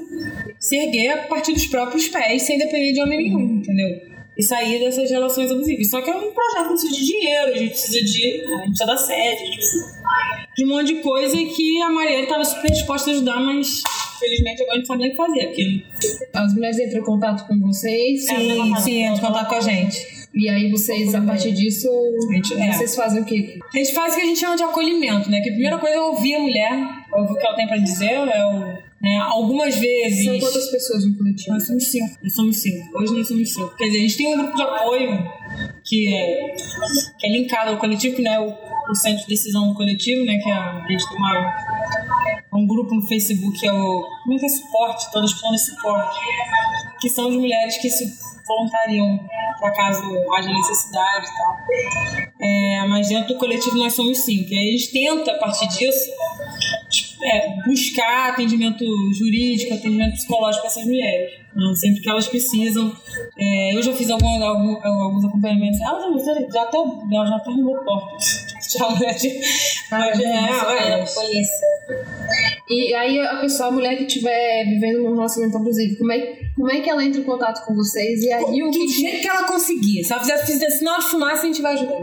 se 0.60 0.75
erguer 0.75 1.12
a 1.12 1.17
partir 1.28 1.54
dos 1.54 1.67
próprios 1.67 2.10
pés, 2.10 2.41
sem 2.41 2.58
depender 2.58 2.91
de 2.91 3.02
homem 3.02 3.19
nenhum, 3.19 3.60
entendeu? 3.60 4.09
E 4.39 4.43
sair 4.43 4.80
dessas 4.80 5.12
relações 5.12 5.52
abusivas. 5.52 5.89
Só 5.89 6.02
que 6.02 6.10
é 6.10 6.15
um 6.15 6.32
projeto 6.32 6.63
que 6.63 6.69
precisa 6.69 6.93
de 6.93 7.06
dinheiro, 7.06 7.52
a 7.52 7.58
gente 7.58 7.69
precisa 7.71 8.06
de. 8.06 8.41
A 8.41 8.58
gente 8.58 8.67
precisa 8.67 8.86
da 8.86 8.97
sede, 8.97 9.19
a 9.19 9.45
gente 9.45 9.56
precisa 9.58 9.99
de 10.56 10.65
um 10.65 10.67
monte 10.69 10.88
de 10.88 10.95
coisa 11.02 11.38
que 11.38 11.82
a 11.82 11.89
Marielle 11.89 12.23
estava 12.23 12.43
super 12.43 12.71
disposta 12.71 13.10
a 13.10 13.13
ajudar, 13.13 13.39
mas 13.39 13.82
felizmente 14.19 14.62
agora 14.62 14.75
a 14.75 14.80
gente 14.80 14.88
não 14.89 14.95
sabe 14.95 15.02
nem 15.02 15.08
o 15.10 15.12
que 15.12 15.17
fazer. 15.17 15.45
Porque... 15.47 16.30
As 16.34 16.54
mulheres 16.54 16.80
entram 16.80 16.99
em 17.02 17.04
contato 17.04 17.47
com 17.47 17.60
vocês 17.67 18.25
Sim, 18.25 18.75
sim, 18.78 19.04
entra 19.04 19.17
em 19.17 19.25
contato 19.28 19.49
com 19.49 19.56
a 19.56 19.62
gente. 19.62 19.97
e 20.34 20.49
aí 20.49 20.69
vocês, 20.71 21.13
a 21.15 21.21
partir 21.21 21.52
disso, 21.54 21.88
gente- 22.32 22.54
é. 22.62 22.71
vocês 22.73 22.95
fazem 22.95 23.21
o 23.21 23.25
quê? 23.25 23.58
A 23.73 23.78
gente 23.78 23.93
faz 23.93 24.13
o 24.13 24.15
que 24.17 24.21
a 24.21 24.25
gente 24.25 24.39
chama 24.39 24.56
de 24.58 24.63
acolhimento, 24.63 25.30
né? 25.30 25.39
Que 25.41 25.49
a 25.49 25.54
primeira 25.54 25.78
coisa 25.78 25.95
é 25.95 26.02
ouvir 26.02 26.36
a 26.36 26.39
mulher, 26.39 26.73
ouvir 27.13 27.34
o 27.34 27.36
que 27.36 27.45
ela 27.45 27.56
tem 27.56 27.67
pra 27.67 27.78
dizer, 27.78 28.12
é 28.12 28.45
o, 28.45 28.88
né? 29.02 29.18
algumas 29.18 29.76
vezes. 29.76 30.26
São 30.26 30.40
quantas 30.40 30.72
pessoas 30.72 31.06
no 31.06 31.18
coletivo? 31.18 31.54
Nós 31.54 31.68
somos 31.68 31.92
cinco. 31.92 32.18
Nós 32.22 32.36
somos 32.36 32.58
cinco. 32.58 32.98
Hoje 32.98 33.14
nós 33.14 33.28
somos 33.28 33.54
cinco. 33.54 33.76
Quer 33.76 33.86
dizer, 33.86 33.98
a 33.98 34.02
gente 34.02 34.18
tem 34.18 34.34
um 34.34 34.38
grupo 34.38 34.56
de 34.56 34.62
apoio 34.62 35.24
que 35.84 36.14
é, 36.14 36.56
que 37.18 37.28
é 37.28 37.32
linkado 37.32 37.72
ao 37.72 37.78
coletivo, 37.78 38.16
que 38.16 38.22
não 38.22 38.32
é 38.32 38.40
o, 38.40 38.92
o 38.92 38.96
centro 38.96 39.22
de 39.24 39.28
decisão 39.28 39.70
do 39.70 39.76
coletivo, 39.76 40.26
né? 40.26 40.38
Que 40.38 40.50
é, 40.50 40.54
a 40.54 40.86
gente 40.90 41.08
tem 41.08 41.18
uma, 41.18 41.56
um 42.54 42.68
grupo 42.68 42.94
no 42.96 43.08
Facebook 43.08 43.60
que 43.60 43.68
é 43.68 43.74
o. 43.74 44.02
Como 44.24 44.36
é 44.36 44.38
que 44.38 44.46
é 44.46 44.50
suporte? 44.50 45.12
Todas 45.12 45.32
precisam 45.32 45.52
de 45.52 45.62
suporte. 45.62 46.20
Que 47.02 47.10
são 47.10 47.30
as 47.30 47.36
mulheres 47.36 47.78
que 47.78 47.90
se 47.90 48.06
voluntariam 48.46 49.20
para 49.60 49.72
caso 49.72 50.02
haja 50.34 50.50
necessidade 50.52 51.28
e 51.28 51.38
tal. 51.38 51.58
É, 52.42 52.88
mas 52.88 53.10
dentro 53.10 53.34
do 53.34 53.40
coletivo 53.40 53.78
nós 53.78 53.94
somos 53.94 54.20
cinco. 54.20 54.52
E 54.52 54.58
aí 54.58 54.70
a 54.70 54.78
gente 54.78 54.92
tenta, 54.92 55.32
a 55.32 55.38
partir 55.38 55.68
disso, 55.68 56.10
é, 57.24 57.62
buscar 57.66 58.30
atendimento 58.32 58.84
jurídico, 59.14 59.74
atendimento 59.74 60.14
psicológico 60.14 60.62
para 60.64 60.72
essas 60.72 60.86
mulheres. 60.86 61.32
né? 61.56 61.76
Sempre 61.76 62.02
que 62.02 62.10
elas 62.10 62.28
precisam. 62.28 62.92
É, 63.38 63.76
eu 63.76 63.82
já 63.84 63.94
fiz 63.94 64.10
algum, 64.10 64.28
algum- 64.44 64.86
alguns 64.86 65.26
acompanhamentos. 65.26 65.80
Elas 65.82 66.26
já, 66.26 66.34
já 66.54 66.62
até, 66.64 66.78
ela 66.78 67.26
já 67.26 67.36
até 67.36 67.50
arrumou 67.52 67.78
portas. 67.84 68.49
Já, 68.67 68.89
mulher 68.89 69.15
de- 69.15 69.39
mas, 69.91 70.19
é, 70.19 70.24
É, 70.24 70.89
é, 71.00 71.06
polícia. 71.06 71.67
E 72.69 72.93
aí 72.93 73.19
a 73.19 73.38
pessoa, 73.38 73.69
a 73.69 73.72
mulher 73.72 73.98
que 73.98 74.04
estiver 74.04 74.63
vivendo 74.65 75.02
num 75.02 75.15
relacionamento 75.15 75.58
abusivo, 75.58 75.98
como 75.98 76.12
é, 76.12 76.38
como 76.56 76.72
é 76.72 76.82
que 76.82 76.89
ela 76.89 77.04
entra 77.04 77.19
em 77.19 77.24
contato 77.24 77.65
com 77.65 77.74
vocês? 77.74 78.22
E 78.22 78.32
aí 78.32 78.62
o 78.62 78.67
do 78.69 78.72
que 78.72 78.88
jeito 78.88 79.22
que 79.22 79.28
ela 79.28 79.43
conseguir. 79.48 80.04
Se 80.04 80.12
ela 80.13 80.22
fizer, 80.22 80.38
fizer 80.45 80.69
sinal 80.69 81.00
de 81.00 81.06
fumaça, 81.06 81.43
a 81.43 81.45
gente 81.45 81.62
vai 81.62 81.74
ajudar. 81.74 81.95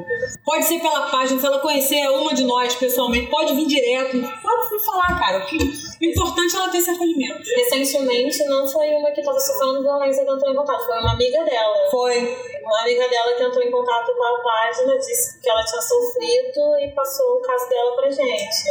Pode 0.45 0.65
ser 0.65 0.81
pela 0.81 1.03
página, 1.03 1.39
se 1.41 1.47
ela 1.47 1.61
conhecer 1.61 2.09
uma 2.11 2.35
de 2.35 2.43
nós 2.45 2.75
pessoalmente, 2.75 3.31
pode 3.31 3.55
vir 3.55 3.67
direto. 3.67 4.19
Pode 4.43 4.71
vir 4.71 4.85
falar, 4.85 5.19
cara. 5.19 5.39
O, 5.45 5.47
que, 5.47 5.57
o 5.57 6.05
importante 6.05 6.55
é 6.55 6.59
ela 6.59 6.69
ter 6.71 6.79
esse 6.79 6.91
acolhimento. 6.91 7.43
Recentemente 7.57 8.45
não 8.47 8.67
foi 8.67 8.89
uma 8.89 9.11
que 9.13 9.21
estava 9.21 9.39
sofrendo 9.39 9.83
violência 9.83 10.25
que 10.25 10.31
entrou 10.33 10.53
em 10.53 10.57
contato, 10.57 10.85
foi 10.87 10.99
uma 10.99 11.13
amiga 11.13 11.45
dela. 11.45 11.91
Foi. 11.93 12.37
Uma 12.67 12.81
amiga 12.81 13.09
dela 13.09 13.33
que 13.37 13.43
entrou 13.45 13.63
em 13.63 13.71
contato 13.71 14.13
com 14.13 14.25
a 14.25 14.43
página, 14.43 14.99
disse 14.99 15.41
que 15.41 15.49
ela 15.49 15.63
tinha 15.65 15.81
sofrido 15.81 16.77
e 16.81 16.93
passou 16.95 17.37
o 17.37 17.41
caso 17.41 17.69
dela 17.69 17.95
pra 17.95 18.11
gente. 18.11 18.67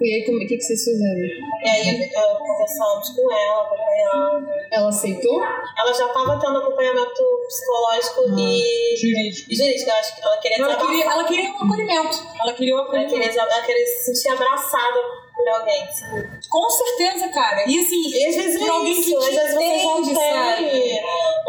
E 0.00 0.14
aí, 0.14 0.24
como, 0.24 0.38
o 0.38 0.40
que, 0.40 0.56
que 0.56 0.60
vocês 0.62 0.82
fizeram? 0.82 1.18
E 1.62 1.68
aí 1.68 2.10
conversamos 2.38 3.10
com 3.10 3.30
ela, 3.30 3.62
acompanhando. 3.62 4.48
Ela 4.72 4.88
aceitou? 4.88 5.42
Ela 5.42 5.92
já 5.92 6.06
estava 6.06 6.40
tendo 6.40 6.58
acompanhamento 6.58 7.22
psicológico 7.46 8.22
e 8.38 8.96
Jurídico. 8.96 9.52
e 9.52 9.54
jurídico. 9.56 9.90
Eu 9.90 9.94
acho 9.96 10.16
que 10.16 10.22
ela 10.26 10.36
queria 10.38 10.64
Ela 10.64 10.76
queria, 10.76 11.04
ela 11.04 11.24
queria 11.24 11.50
um 11.50 11.56
acolhimento. 11.64 12.18
Ela 12.40 12.52
queria 12.54 12.74
um 12.74 12.78
Ela 12.78 12.86
acolhimento. 12.86 13.14
queria, 13.14 13.40
ela 13.42 13.62
queria 13.62 13.86
se 13.86 14.14
sentir 14.14 14.28
abraçada 14.32 15.23
por 15.44 15.60
alguém. 15.60 15.86
sabe? 15.92 16.28
Com 16.48 16.70
certeza, 16.70 17.28
cara. 17.28 17.64
E 17.68 17.78
assim, 17.80 18.10
E 18.10 18.26
às 18.26 18.36
vezes 18.36 18.58
por 18.58 18.66
é 18.66 18.70
alguém 18.70 18.92
isso, 18.92 19.02
que 19.02 19.18
te 19.18 19.24
às 19.28 19.34
vezes 19.34 19.54
você 19.54 19.78
já 19.78 20.14
tem, 20.14 20.14
sabe? 20.14 21.00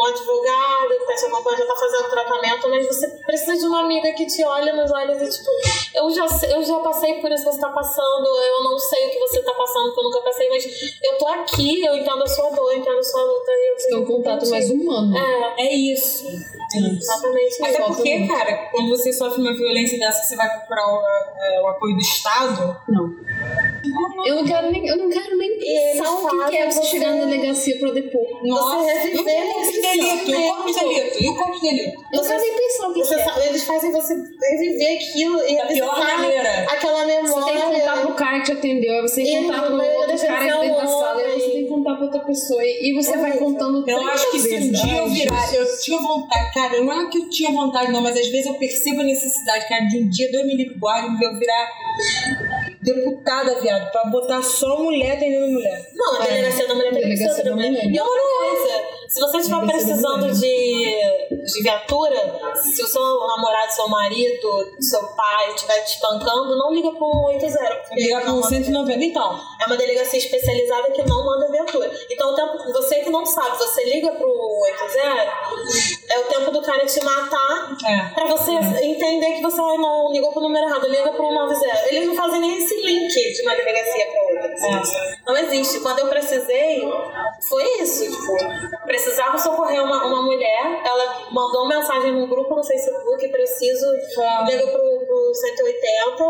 advogada 0.06 0.96
que 1.00 1.06
tá 1.06 1.16
te 1.16 1.26
acompanhando, 1.26 1.60
já 1.60 1.66
tá 1.68 1.76
fazendo 1.76 2.10
tratamento, 2.10 2.70
mas 2.70 2.88
você 2.88 3.08
precisa 3.26 3.58
de 3.58 3.66
uma 3.66 3.80
amiga 3.82 4.12
que 4.14 4.26
te 4.26 4.44
olha 4.44 4.74
nos 4.74 4.92
olhos 4.92 5.22
e 5.22 5.30
tipo, 5.30 5.50
eu 5.96 6.10
já, 6.14 6.26
eu 6.50 6.64
já 6.64 6.80
passei 6.80 7.16
por 7.22 7.32
isso 7.32 7.44
que 7.44 7.52
você 7.52 7.60
tá 7.62 7.70
passando, 7.70 8.26
eu 8.28 8.64
não 8.64 8.78
sei 8.78 9.08
o 9.08 9.12
que 9.12 9.20
você 9.20 9.42
tá 9.42 9.54
passando, 9.54 9.86
porque 9.86 10.00
eu 10.00 10.04
nunca 10.04 10.22
passei, 10.22 10.50
mas 10.50 10.66
eu 11.04 11.18
tô 11.18 11.28
aqui, 11.28 11.86
eu 11.86 11.96
entendo 11.96 12.24
a 12.24 12.28
sua 12.28 12.50
dor, 12.52 12.72
eu 12.72 12.78
entendo 12.78 13.00
a 13.00 13.04
sua 13.04 13.24
luta. 13.24 13.52
Eu 13.90 13.98
é 13.98 14.02
um 14.02 14.06
contato 14.06 14.50
mais 14.50 14.70
humano. 14.70 15.18
É, 15.18 15.66
É 15.66 15.74
isso. 15.74 16.26
exatamente 16.74 17.64
Até 17.64 17.82
porque, 17.84 18.28
cara, 18.28 18.70
quando 18.72 18.90
você 18.90 19.12
sofre 19.14 19.42
uma 19.42 19.54
violência 19.56 19.98
dessa, 20.00 20.24
você 20.24 20.36
vai 20.36 20.50
procurar 20.50 20.88
o, 20.88 21.02
é, 21.42 21.62
o 21.62 21.68
apoio 21.68 21.96
do 21.96 22.02
Estado. 22.02 22.78
Não. 22.88 23.16
Eu 24.26 24.36
não 24.38 24.46
quero 24.46 24.72
nem, 24.72 24.88
eu 24.88 24.98
não 24.98 25.10
quero 25.10 25.38
nem 25.38 25.58
pensar 25.60 26.12
o 26.12 26.28
que, 26.28 26.50
que 26.52 26.58
é 26.58 26.72
você 26.72 26.84
chegar 26.84 27.12
na 27.12 27.24
você- 27.24 27.26
delegacia 27.30 27.80
pra 27.80 27.92
depor. 27.92 28.26
Nossa, 28.44 28.82
reviver 28.94 29.36
e 29.36 29.48
o 29.48 29.54
corpo 29.54 29.72
de 29.72 29.82
delito? 29.82 30.32
E 30.32 30.36
o 30.36 30.48
corpo 30.48 30.66
de 30.68 30.74
delito? 30.80 31.24
E 31.24 31.28
o 31.30 31.36
corpo 31.36 31.54
de 31.54 31.62
delito? 31.62 32.02
Eu 32.14 32.22
não 32.22 32.28
quero 32.28 32.42
nem 32.42 32.54
pensar 32.56 32.88
o 32.88 32.94
que, 32.94 33.00
Você 33.04 33.16
que 33.16 33.22
é. 33.40 33.50
eles 33.50 33.64
fazem 33.64 33.92
você 33.92 34.14
reviver 34.16 34.96
aquilo 34.98 35.48
e 35.48 35.56
Da 35.58 35.66
pior 35.68 36.00
maneira. 36.00 36.66
aquela 36.70 37.06
Você 37.06 37.06
tem 37.06 37.24
que 37.24 37.32
contar 37.32 37.70
memória. 37.72 38.02
pro 38.02 38.14
cara 38.16 38.40
que 38.40 38.46
te 38.46 38.52
atendeu, 38.54 38.94
aí 38.96 39.02
você 39.02 39.24
tem 39.24 39.42
que 39.42 39.48
contar 39.48 39.62
pro 39.64 39.76
outro 39.76 40.28
cara 40.28 40.62
dentro 40.62 40.76
da 40.76 40.88
sala, 40.88 41.22
aí 41.22 41.40
você 41.40 41.50
tem 41.52 41.64
que 41.64 41.70
contar 41.70 41.96
pra 41.96 42.06
outra 42.06 42.20
pessoa. 42.22 42.64
E 42.64 42.94
você 42.96 43.14
É 43.14 43.18
vai 43.18 43.38
contando 43.38 43.78
Eu 43.90 43.98
30 43.98 44.12
acho 44.12 44.32
que 44.32 44.40
se 44.40 44.56
um 44.56 44.72
dia 44.72 44.98
eu 44.98 45.10
virar, 45.10 45.54
eu 45.56 45.80
tinha 45.80 45.98
vontade, 46.00 46.54
cara, 46.54 46.82
não 46.82 47.02
é 47.02 47.10
que 47.10 47.18
eu 47.18 47.30
tinha 47.30 47.52
vontade 47.52 47.92
não, 47.92 48.02
mas 48.02 48.18
às 48.18 48.28
vezes 48.28 48.46
eu 48.48 48.54
percebo 48.56 49.02
a 49.02 49.04
necessidade, 49.04 49.68
cara, 49.70 49.82
de 49.86 49.98
um 50.00 50.10
dia, 50.10 50.32
Deus 50.32 50.46
me 50.46 50.56
livre, 50.56 50.76
guarde, 50.80 51.24
eu 51.24 51.38
virar 51.38 51.70
deputada, 52.86 53.60
viado, 53.60 53.92
pra 53.92 54.06
botar 54.06 54.42
só 54.42 54.80
mulher 54.82 55.14
atendendo 55.18 55.52
mulher. 55.52 55.90
Não, 55.96 56.22
a 56.22 56.26
delegacia 56.26 56.68
da 56.68 56.76
mulher 56.76 56.94
tem 56.94 57.10
que 57.10 57.18
ser 57.18 57.44
também. 57.44 57.72
mulher. 57.72 57.86
E 57.86 58.00
outra 58.00 58.22
coisa, 58.22 58.84
se 59.08 59.20
você 59.20 59.38
estiver 59.38 59.60
da 59.62 59.68
precisando 59.68 60.32
de, 60.32 60.96
de 61.44 61.64
viatura, 61.64 62.18
se 62.56 62.84
o 62.84 62.88
seu 62.88 63.28
namorado, 63.28 63.72
seu 63.74 63.88
marido, 63.88 64.76
seu 64.80 65.02
pai 65.16 65.54
estiver 65.54 65.80
te 65.84 65.94
espancando, 65.96 66.58
não 66.58 66.74
liga 66.74 66.92
pro 66.92 67.30
180. 67.40 67.76
porque 67.88 67.96
Ligar 68.02 68.26
não 68.26 68.26
pro 68.26 68.36
manda- 68.36 68.48
190, 68.66 69.04
então. 69.06 69.40
É 69.62 69.66
uma 69.66 69.78
delegacia 69.78 70.20
especializada 70.20 70.92
que 70.92 71.04
não 71.04 71.26
manda 71.26 71.52
viatura. 71.52 71.92
Então, 72.10 72.32
o 72.32 72.36
tempo, 72.36 72.72
você 72.74 72.96
que 73.02 73.10
não 73.10 73.26
sabe, 73.26 73.58
você 73.58 73.84
liga 73.86 74.12
pro 74.12 74.28
80, 74.30 75.34
é 76.10 76.20
o 76.20 76.24
tempo 76.26 76.52
do 76.52 76.62
cara 76.62 76.86
te 76.86 77.04
matar 77.04 77.76
É. 77.88 78.14
pra 78.14 78.26
você 78.28 78.52
entender 78.84 79.34
que 79.36 79.42
você 79.42 79.58
não 79.62 80.12
ligou 80.12 80.32
pro 80.32 80.42
número 80.42 80.66
errado, 80.68 80.88
liga 80.88 81.12
pro 81.12 81.32
90. 81.32 81.66
Eles 81.90 82.08
não 82.08 82.16
fazem 82.16 82.40
nem 82.40 82.58
esse 82.58 82.76
link 82.82 83.08
de 83.14 83.42
uma 83.42 83.56
delegacia 83.56 84.06
pra 84.08 84.22
outra. 84.24 84.82
Não 85.28 85.38
existe. 85.38 85.80
Quando 85.80 86.00
eu 86.00 86.08
precisei, 86.08 86.82
foi 87.50 87.64
isso. 87.82 88.04
Tipo, 88.06 88.34
precisava 88.96 89.38
socorrer 89.38 89.84
uma, 89.84 90.06
uma 90.06 90.22
mulher, 90.22 90.82
ela 90.86 91.28
mandou 91.32 91.64
uma 91.66 91.78
mensagem 91.78 92.12
no 92.14 92.28
grupo 92.28 92.56
no 92.56 92.64
Facebook, 92.64 93.28
preciso, 93.30 93.86
liga 94.48 94.68
pro, 94.68 95.06
pro 95.06 95.34
180. 95.34 96.26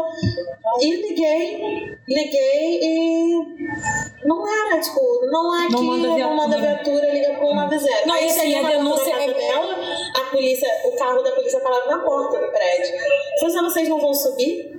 E 0.82 0.96
liguei, 0.96 1.98
liguei 2.08 2.80
e 2.82 4.26
não 4.26 4.46
era, 4.48 4.80
tipo, 4.82 5.26
não 5.32 5.56
é 5.56 5.70
Não 5.70 5.80
que 5.80 5.86
manda 5.86 6.08
não 6.08 6.36
manda 6.36 6.58
viatura. 6.58 7.12
liga 7.14 7.34
pro 7.36 7.54
90. 7.54 8.06
Não, 8.06 8.16
Aí 8.16 8.28
isso 8.28 8.40
aí, 8.42 8.52
cheguei 8.54 8.66
a 8.74 8.78
denúncia 8.78 9.14
é- 9.14 9.34
dela, 9.34 9.76
a 10.18 10.22
polícia, 10.32 10.68
o 10.86 10.92
carro 10.98 11.22
da 11.22 11.32
polícia 11.32 11.60
parado 11.60 11.88
na 11.90 12.00
porta 12.00 12.40
do 12.40 12.52
prédio. 12.52 12.96
"Ah, 12.98 13.62
vocês 13.70 13.88
não 13.90 14.00
vão 14.00 14.14
subir? 14.14 14.76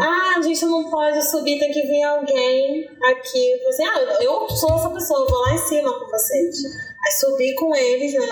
Ah, 0.00 0.34
a 0.38 0.42
gente 0.42 0.64
não 0.64 0.90
pode 0.90 1.22
subir, 1.28 1.58
tem 1.58 1.70
que 1.70 1.82
vir 1.82 2.02
alguém 2.02 2.88
aqui. 3.04 3.66
Assim, 3.68 3.84
ah, 3.84 4.16
eu 4.20 4.48
sou 4.48 4.74
essa 4.76 4.90
pessoa, 4.90 5.20
eu 5.20 5.26
vou 5.28 5.40
lá 5.40 5.54
em 5.54 5.58
cima 5.58 5.92
com 5.98 6.06
vocês. 6.08 6.56
Aí 7.04 7.12
subi 7.12 7.54
com 7.56 7.74
eles 7.74 8.14
no, 8.14 8.20
no- 8.20 8.26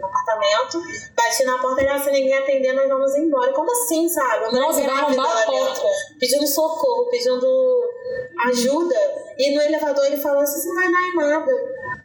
no 0.00 0.06
apartamento, 0.06 0.80
bati 1.16 1.44
na 1.44 1.58
porta 1.58 1.82
e 1.82 1.98
se 2.00 2.10
ninguém 2.10 2.34
atender, 2.38 2.72
nós 2.72 2.88
vamos 2.88 3.14
embora. 3.16 3.52
Como 3.52 3.70
assim, 3.70 4.08
sabe? 4.08 4.46
A 4.46 4.48
mulher 4.50 4.60
Nossa, 4.62 4.80
grávida 4.80 5.20
a 5.22 5.24
lá 5.24 5.42
porta. 5.44 5.52
dentro, 5.52 5.88
pedindo 6.18 6.46
socorro, 6.46 7.08
pedindo 7.08 7.46
ajuda. 8.48 8.96
E 9.38 9.54
no 9.54 9.60
elevador 9.62 10.06
ele 10.06 10.16
falou 10.16 10.40
assim, 10.40 10.58
isso 10.58 10.68
não 10.68 10.74
vai 10.74 10.90
dar 10.90 11.02
em 11.02 11.14
nada. 11.14 11.52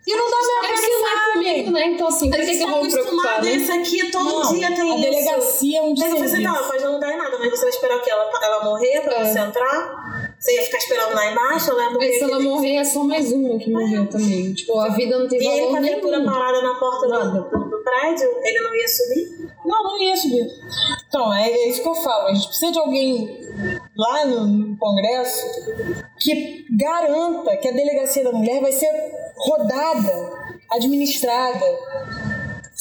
E 0.06 0.16
não 0.16 0.30
dá 0.30 0.38
É 0.38 0.68
pra 0.68 0.82
não 0.82 1.08
é 1.08 1.34
comigo, 1.34 1.72
né? 1.72 1.86
Então, 1.86 2.08
assim, 2.08 2.30
por 2.30 2.40
que, 2.40 2.46
que 2.46 2.52
eu 2.52 2.54
estão 2.56 2.72
vou 2.72 2.84
me 2.84 2.92
preocupar, 2.92 3.42
né? 3.44 3.52
isso 3.52 3.72
aqui 3.72 4.12
todo 4.12 4.26
Não, 4.44 4.54
dia 4.54 4.68
tem 4.68 4.82
a 4.82 4.86
isso. 4.96 5.02
delegacia 5.02 5.80
é 5.80 5.82
um 5.82 5.90
Mas 5.98 6.02
eu 6.02 6.18
falei 6.18 6.24
assim, 6.26 6.44
tá, 6.44 6.64
pode 6.68 6.84
não 6.84 7.00
dar 7.00 7.14
em 7.14 7.18
nada, 7.18 7.38
mas 7.40 7.50
você 7.52 7.62
vai 7.62 7.70
esperar 7.70 7.98
o 7.98 8.02
quê? 8.02 8.10
Ela, 8.12 8.30
ela 8.44 8.64
morrer 8.64 9.02
pra 9.02 9.24
você 9.26 9.40
entrar? 9.40 10.21
Você 10.42 10.56
ia 10.56 10.64
ficar 10.64 10.78
esperando 10.80 11.14
lá 11.14 11.32
embaixo? 11.32 11.72
Lembro 11.76 12.00
Mas 12.00 12.08
que 12.10 12.14
se 12.18 12.24
ela 12.24 12.38
ele- 12.38 12.48
morrer, 12.50 12.76
é 12.78 12.84
só 12.84 13.04
mais 13.04 13.32
uma 13.32 13.60
que 13.60 13.70
morreu 13.70 14.10
também. 14.10 14.52
Tipo, 14.54 14.80
a 14.80 14.90
vida 14.90 15.20
não 15.20 15.28
tem 15.28 15.40
E 15.40 15.46
ele 15.46 15.60
com 15.68 15.72
valor 15.74 15.78
a 15.78 15.82
viatura 15.82 16.18
nenhum. 16.18 16.32
parada 16.32 16.62
na 16.64 16.74
porta 16.80 17.08
do, 17.08 17.32
do, 17.50 17.70
do 17.70 17.84
prédio, 17.84 18.28
ele 18.44 18.60
não 18.62 18.76
ia 18.76 18.88
subir? 18.88 19.52
Não, 19.64 19.84
não 19.84 20.02
ia 20.02 20.16
subir. 20.18 20.48
Então, 21.08 21.32
é, 21.32 21.48
é 21.48 21.70
isso 21.70 21.84
que 21.84 21.88
eu 21.88 21.94
falo. 21.94 22.28
A 22.30 22.34
gente 22.34 22.48
precisa 22.48 22.72
de 22.72 22.80
alguém 22.80 23.40
lá 23.96 24.26
no, 24.26 24.48
no 24.48 24.78
Congresso 24.78 25.46
que 26.20 26.66
garanta 26.76 27.56
que 27.58 27.68
a 27.68 27.72
delegacia 27.72 28.24
da 28.24 28.32
mulher 28.32 28.62
vai 28.62 28.72
ser 28.72 28.90
rodada, 29.38 30.34
administrada 30.72 31.66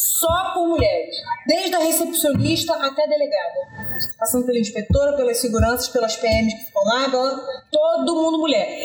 só 0.00 0.54
por 0.54 0.66
mulheres. 0.66 1.14
Desde 1.46 1.74
a 1.74 1.78
recepcionista 1.78 2.72
até 2.74 3.04
a 3.04 3.06
delegada. 3.06 4.08
Passando 4.18 4.46
pela 4.46 4.58
inspetora, 4.58 5.14
pelas 5.14 5.36
seguranças, 5.38 5.88
pelas 5.88 6.16
PMs 6.16 6.54
que 6.54 6.64
ficam 6.64 6.84
lá, 6.84 7.10
todo 7.70 8.14
mundo 8.14 8.38
mulher. 8.38 8.80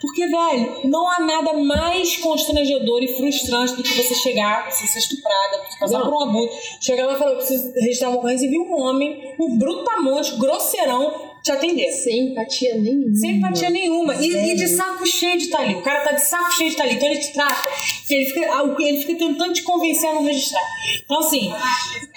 Porque, 0.00 0.26
velho, 0.26 0.88
não 0.88 1.08
há 1.08 1.20
nada 1.20 1.52
mais 1.54 2.16
constrangedor 2.18 3.02
e 3.02 3.16
frustrante 3.16 3.74
do 3.74 3.82
que 3.82 4.02
você 4.02 4.14
chegar, 4.14 4.70
você 4.70 4.86
ser 4.86 4.98
estuprada, 5.00 5.58
você 5.68 5.78
passar 5.78 5.98
Não. 5.98 6.06
por 6.06 6.14
um 6.14 6.22
abuso, 6.22 6.50
chegar 6.80 7.06
lá 7.06 7.14
e 7.14 7.18
falar, 7.18 7.32
eu 7.32 7.36
preciso 7.36 7.72
registrar 7.74 8.08
uma 8.08 8.18
ocorrência 8.18 8.46
e 8.46 8.48
vir 8.48 8.60
um 8.60 8.80
homem, 8.80 9.34
um 9.38 9.58
brutamonte, 9.58 10.36
grosseirão, 10.36 11.29
te 11.42 11.50
atender. 11.50 11.90
Sem 11.92 12.30
empatia 12.30 12.74
nenhuma. 12.76 13.14
Sem 13.14 13.36
empatia 13.36 13.70
nenhuma. 13.70 14.14
E, 14.16 14.52
e 14.52 14.54
de 14.54 14.68
saco 14.68 15.06
cheio 15.06 15.38
de 15.38 15.44
estar 15.44 15.60
ali. 15.60 15.74
O 15.74 15.82
cara 15.82 16.00
tá 16.00 16.12
de 16.12 16.22
saco 16.22 16.52
cheio 16.52 16.70
de 16.70 16.74
estar 16.74 16.84
ali. 16.84 16.94
Então 16.94 17.08
ele 17.08 17.20
te 17.20 17.32
trata. 17.32 17.68
Ele 18.08 18.24
fica, 18.24 18.40
ah, 18.52 18.76
ele 18.78 18.98
fica 18.98 19.14
tentando 19.14 19.52
te 19.52 19.62
convencer 19.62 20.10
a 20.10 20.14
não 20.14 20.24
registrar. 20.24 20.62
Então, 21.04 21.18
assim, 21.20 21.52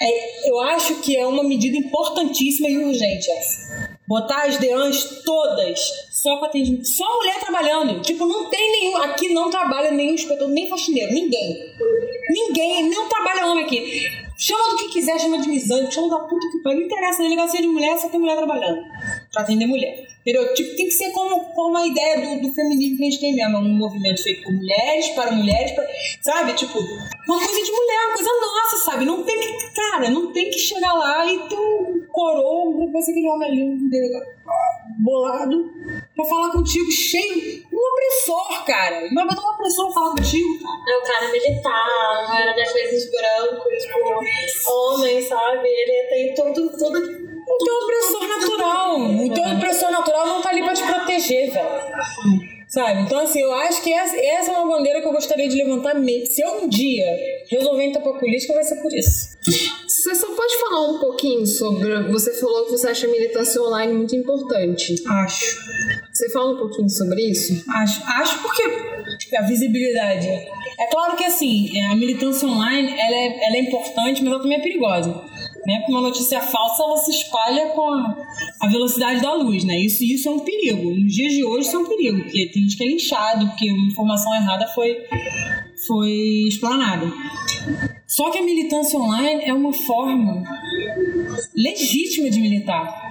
é, 0.00 0.50
eu 0.50 0.60
acho 0.60 0.96
que 0.96 1.16
é 1.16 1.26
uma 1.26 1.44
medida 1.44 1.76
importantíssima 1.76 2.68
e 2.68 2.78
urgente 2.78 3.30
essa. 3.30 3.94
Botar 4.06 4.44
as 4.44 4.58
DEANs 4.58 5.22
todas 5.24 5.80
só 6.10 6.38
com 6.38 6.44
atendimento. 6.46 6.86
Só 6.88 7.04
mulher 7.16 7.40
trabalhando. 7.40 8.00
Tipo, 8.02 8.26
não 8.26 8.50
tem 8.50 8.72
nenhum. 8.72 8.96
Aqui 8.98 9.32
não 9.32 9.50
trabalha 9.50 9.90
nenhum 9.90 10.14
inspetor, 10.14 10.48
nem 10.48 10.68
faxineiro. 10.68 11.12
Ninguém. 11.12 11.74
Ninguém. 12.28 12.90
Não 12.90 13.08
trabalha 13.08 13.46
homem 13.46 13.64
aqui. 13.64 14.23
Chama 14.36 14.70
do 14.70 14.76
que 14.78 14.88
quiser, 14.88 15.18
chama 15.18 15.38
de 15.38 15.48
misândro, 15.48 15.92
chama 15.92 16.08
da 16.08 16.18
puta 16.20 16.48
que 16.50 16.58
pariu. 16.58 16.80
Não 16.80 16.86
interessa. 16.86 17.22
Delegacia 17.22 17.60
de 17.60 17.68
mulher, 17.68 17.98
só 17.98 18.08
tem 18.08 18.20
mulher 18.20 18.36
trabalhando. 18.36 18.82
Pra 19.32 19.42
atender 19.42 19.66
mulher. 19.66 20.06
Entendeu? 20.20 20.54
Tipo, 20.54 20.74
tem 20.76 20.86
que 20.86 20.92
ser 20.92 21.10
como, 21.12 21.38
como 21.52 21.76
a 21.76 21.86
ideia 21.86 22.20
do, 22.20 22.48
do 22.48 22.54
feminismo 22.54 22.96
que 22.96 23.02
a 23.02 23.10
gente 23.10 23.20
tem 23.20 23.34
mesmo. 23.34 23.56
É 23.56 23.60
um 23.60 23.74
movimento 23.74 24.22
feito 24.22 24.42
por 24.42 24.54
mulheres, 24.54 25.08
para 25.10 25.32
mulheres, 25.32 25.72
para, 25.72 25.86
sabe? 26.22 26.54
Tipo, 26.54 26.78
uma 26.78 27.38
coisa 27.38 27.62
de 27.62 27.70
mulher, 27.70 28.06
uma 28.06 28.14
coisa 28.14 28.30
nossa, 28.40 28.76
sabe? 28.90 29.04
Não 29.04 29.22
tem 29.22 29.38
que, 29.38 29.74
cara, 29.74 30.10
não 30.10 30.32
tem 30.32 30.50
que 30.50 30.58
chegar 30.58 30.94
lá 30.94 31.30
e 31.30 31.38
ter 31.46 31.56
um 31.56 32.06
coroa, 32.10 32.90
vai 32.90 33.02
ser 33.02 33.10
aquele 33.10 33.28
homem 33.28 33.50
ali, 33.50 33.62
um 33.64 33.88
delegado, 33.88 34.24
bolado, 34.98 35.70
pra 36.14 36.24
falar 36.24 36.52
contigo, 36.52 36.90
cheio, 36.90 37.53
um 37.53 37.53
opressor, 37.92 38.64
cara. 38.64 39.08
Vai 39.14 39.26
botar 39.26 39.42
um 39.42 39.50
opressor 39.50 39.86
pra 39.86 39.94
falar 39.94 40.10
contigo, 40.10 40.48
cara. 40.62 40.78
É 40.88 40.98
o 40.98 41.02
cara 41.02 41.32
militar, 41.32 42.26
não 42.28 42.36
era 42.36 42.52
das 42.52 42.72
vezes 42.72 43.10
branco, 43.10 43.68
tipo, 43.68 44.72
homem, 44.72 45.22
sabe? 45.22 45.68
Ele 45.68 46.08
tem 46.08 46.34
tudo, 46.34 46.70
tudo. 46.76 46.98
O 47.46 47.64
teu 47.64 47.74
opressor 47.82 48.28
natural. 48.28 49.00
O 49.00 49.34
teu 49.34 49.44
opressor 49.56 49.90
natural 49.90 50.26
não 50.26 50.42
tá 50.42 50.50
ali 50.50 50.62
pra 50.62 50.74
te 50.74 50.82
proteger, 50.82 51.50
velho. 51.50 52.54
Sabe? 52.74 53.02
Então, 53.02 53.20
assim, 53.20 53.40
eu 53.40 53.52
acho 53.54 53.82
que 53.82 53.92
essa, 53.92 54.16
essa 54.16 54.50
é 54.50 54.58
uma 54.58 54.76
bandeira 54.76 55.00
que 55.00 55.06
eu 55.06 55.12
gostaria 55.12 55.48
de 55.48 55.54
levantar. 55.54 55.94
Se 56.26 56.42
eu 56.42 56.64
um 56.64 56.68
dia 56.68 57.06
resolver 57.48 57.84
entrar 57.84 58.00
pra 58.02 58.14
política, 58.14 58.52
vai 58.52 58.64
ser 58.64 58.82
por 58.82 58.92
isso. 58.92 59.38
Você 59.86 60.14
só 60.14 60.34
pode 60.34 60.58
falar 60.58 60.90
um 60.90 60.98
pouquinho 60.98 61.46
sobre. 61.46 62.02
Você 62.10 62.32
falou 62.34 62.64
que 62.64 62.72
você 62.72 62.88
acha 62.88 63.06
a 63.06 63.10
militância 63.10 63.62
online 63.62 63.92
muito 63.92 64.16
importante. 64.16 64.94
Acho. 65.06 65.56
Você 66.14 66.30
fala 66.30 66.52
um 66.52 66.56
pouquinho 66.56 66.88
sobre 66.88 67.28
isso? 67.28 67.64
Acho, 67.68 68.00
acho 68.06 68.40
porque 68.40 68.62
a 69.36 69.42
visibilidade. 69.42 70.28
É 70.28 70.86
claro 70.88 71.16
que 71.16 71.24
assim, 71.24 71.80
a 71.90 71.96
militância 71.96 72.46
online 72.46 72.88
ela 72.88 73.16
é, 73.16 73.46
ela 73.46 73.56
é 73.56 73.60
importante, 73.62 74.22
mas 74.22 74.32
ela 74.32 74.40
também 74.40 74.58
é 74.58 74.62
perigosa. 74.62 75.08
Né? 75.66 75.78
Porque 75.78 75.92
uma 75.92 76.02
notícia 76.02 76.40
falsa 76.40 76.84
ela 76.84 76.96
se 76.98 77.10
espalha 77.10 77.70
com 77.70 77.88
a, 77.88 78.16
a 78.60 78.68
velocidade 78.68 79.20
da 79.20 79.34
luz, 79.34 79.64
né? 79.64 79.76
Isso, 79.80 80.04
isso 80.04 80.28
é 80.28 80.30
um 80.30 80.38
perigo. 80.38 80.90
Nos 80.90 81.12
dias 81.12 81.32
de 81.32 81.44
hoje 81.44 81.66
isso 81.66 81.76
é 81.76 81.80
um 81.80 81.88
perigo, 81.88 82.22
porque 82.22 82.50
tem 82.52 82.62
gente 82.62 82.76
que 82.76 82.84
é 82.84 82.86
linchado, 82.86 83.48
porque 83.48 83.72
uma 83.72 83.88
informação 83.88 84.32
errada 84.36 84.68
foi, 84.68 84.96
foi 85.84 86.12
explanada. 86.46 87.12
Só 88.06 88.30
que 88.30 88.38
a 88.38 88.42
militância 88.42 88.96
online 89.00 89.42
é 89.42 89.52
uma 89.52 89.72
forma 89.72 90.44
legítima 91.56 92.30
de 92.30 92.40
militar. 92.40 93.03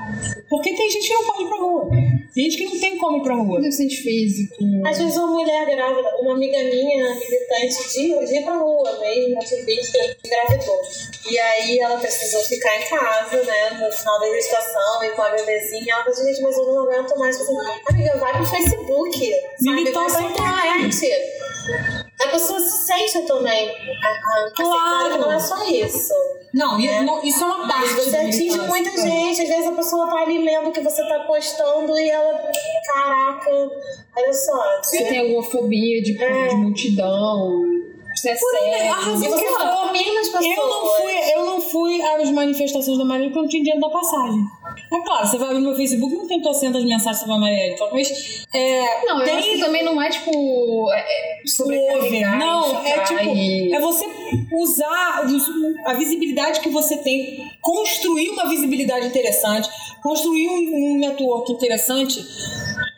Porque 0.49 0.73
tem 0.73 0.89
gente 0.89 1.07
que 1.07 1.13
não 1.13 1.25
pode 1.25 1.43
ir 1.43 1.47
pra 1.47 1.57
rua. 1.57 1.89
Tem 2.33 2.49
gente 2.49 2.57
que 2.57 2.65
não 2.65 2.79
tem 2.79 2.97
como 2.97 3.17
ir 3.17 3.23
pra 3.23 3.35
rua. 3.35 3.61
Deficiente 3.61 3.97
físico. 3.97 4.55
Às 4.85 4.97
vezes 4.97 5.17
uma 5.17 5.27
mulher 5.27 5.65
grávida, 5.65 6.09
uma 6.19 6.33
amiga 6.33 6.57
minha, 6.63 7.15
militante 7.15 7.93
de, 7.93 8.25
de 8.25 8.37
ir 8.37 8.43
pra 8.43 8.57
rua 8.57 8.99
mesmo, 8.99 9.39
ativista, 9.39 9.97
engravidou. 10.25 10.81
E 11.29 11.37
aí 11.37 11.79
ela 11.79 11.97
precisou 11.99 12.41
ficar 12.43 12.75
em 12.77 12.89
casa, 12.89 13.43
né, 13.43 13.69
no 13.71 13.91
final 13.91 14.19
da 14.19 14.27
gestação 14.27 15.03
e 15.03 15.09
com 15.11 15.21
a 15.21 15.29
bebezinha. 15.29 15.93
Ela 15.93 16.03
falou, 16.03 16.25
gente, 16.25 16.41
mas 16.41 16.57
eu 16.57 16.65
não 16.65 16.83
aguento 16.83 17.17
mais. 17.17 17.39
Eu 17.39 17.45
falei, 17.45 17.81
amiga, 17.89 18.17
vai 18.17 18.33
pro 18.33 18.45
Facebook? 18.45 19.33
Militância 19.61 20.21
Vai 20.21 20.33
pra 20.33 20.79
internet. 20.79 22.02
A 22.33 22.35
pessoa 22.35 22.59
se 22.59 22.87
sente 22.87 23.27
também. 23.27 23.69
A, 23.69 24.07
a, 24.09 24.51
Claro. 24.55 25.11
que 25.13 25.17
não 25.19 25.31
é 25.31 25.39
só 25.39 25.63
isso. 25.69 26.13
Não, 26.51 26.79
e- 26.79 27.03
não, 27.05 27.23
isso 27.23 27.43
é 27.43 27.45
uma 27.47 27.67
parte. 27.67 27.93
Você 27.93 28.15
atinge 28.17 28.59
muita 28.61 28.89
gente, 28.97 29.41
às 29.41 29.47
vezes 29.47 29.67
a 29.67 29.71
pessoa 29.73 30.07
tá 30.09 30.17
ali 30.21 30.39
lendo 30.43 30.69
o 30.69 30.71
que 30.71 30.81
você 30.81 31.07
tá 31.07 31.19
postando 31.27 31.95
e 31.97 32.09
ela, 32.09 32.33
caraca, 32.91 33.51
olha 34.17 34.33
só. 34.33 34.63
Você 34.81 35.03
tem 35.05 35.19
alguma 35.19 35.43
fobia 35.43 36.01
de, 36.01 36.21
É. 36.23 36.47
de 36.47 36.55
multidão? 36.55 37.61
Você 38.15 38.29
é 38.29 38.33
a 38.33 38.35
cego? 38.37 38.93
razão 38.93 39.13
E 39.13 39.17
você 39.17 39.27
que 39.27 39.45
pessoas. 40.31 40.57
Eu 40.57 40.67
não 40.69 40.87
fui, 40.87 41.33
eu 41.35 41.45
não 41.45 41.61
fui 41.61 42.01
às 42.01 42.31
manifestações 42.31 42.97
da 42.97 43.05
Marielle 43.05 43.31
porque 43.31 43.39
eu 43.39 43.43
não 43.43 43.49
tinha 43.49 43.63
dinheiro 43.63 43.81
da 43.81 43.89
passagem. 43.89 44.39
É 44.91 45.03
claro, 45.03 45.27
você 45.27 45.37
vai 45.37 45.49
abrir 45.49 45.61
meu 45.61 45.75
Facebook, 45.75 46.15
não 46.15 46.27
tem 46.27 46.41
trocentas 46.41 46.83
mensagens 46.83 47.19
sobre 47.19 47.35
a 47.35 47.37
Marielle. 47.37 47.75
Talvez. 47.77 48.43
É, 48.53 49.05
Não, 49.05 49.19
eu 49.19 49.25
tem 49.25 49.37
acho 49.37 49.49
que 49.49 49.59
também 49.59 49.83
não 49.83 50.01
é 50.01 50.09
tipo. 50.09 50.91
É, 50.93 50.99
é 50.99 51.47
sobrecarregar, 51.47 52.39
Não, 52.39 52.85
é 52.85 52.99
tipo, 53.03 53.35
e- 53.35 53.73
é 53.73 53.79
você 53.79 54.05
usar 54.53 55.23
a 55.85 55.93
visibilidade 55.93 56.59
que 56.59 56.69
você 56.69 56.97
tem, 56.97 57.51
construir 57.61 58.29
uma 58.29 58.47
visibilidade 58.47 59.07
interessante, 59.07 59.69
construir 60.01 60.47
um, 60.49 60.93
um 60.93 60.97
network 60.99 61.51
interessante 61.51 62.23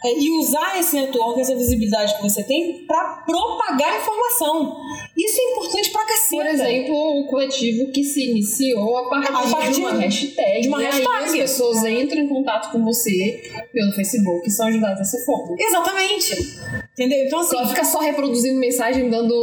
e 0.08 0.32
usar 0.40 0.80
esse 0.80 0.96
network, 0.96 1.40
essa 1.42 1.56
visibilidade 1.56 2.16
que 2.18 2.24
você 2.24 2.44
tem 2.44 2.86
para 2.86 3.24
propagar 3.26 3.98
informação. 4.02 4.76
Isso 5.18 5.40
é 5.40 5.52
importante 5.52 5.90
pra 5.92 6.06
caceta. 6.06 6.44
Por 6.44 6.46
exemplo, 6.52 6.96
o 6.96 7.28
coletivo 7.28 7.92
que 7.92 8.04
se 8.04 8.30
iniciou 8.32 8.98
a 8.98 9.10
partir, 9.10 9.30
A 9.30 9.32
partir 9.50 9.72
de 9.74 9.80
uma 9.82 9.94
hashtag. 9.94 10.62
de 10.62 10.68
uma 10.68 10.80
hashtag. 10.80 11.24
as 11.24 11.32
pessoas 11.32 11.84
entram 11.86 12.22
em 12.22 12.28
contato 12.28 12.72
com 12.72 12.84
você 12.84 13.42
pelo 13.74 13.92
Facebook 13.94 14.48
e 14.48 14.52
são 14.52 14.68
ajudadas 14.68 14.98
dessa 15.00 15.26
forma. 15.26 15.56
Exatamente. 15.60 16.60
Entendeu? 16.94 17.26
Então, 17.26 17.40
assim, 17.40 17.58
Só 17.58 17.68
fica 17.68 17.84
só 17.84 18.00
reproduzindo 18.00 18.60
mensagem, 18.60 19.10
dando 19.10 19.34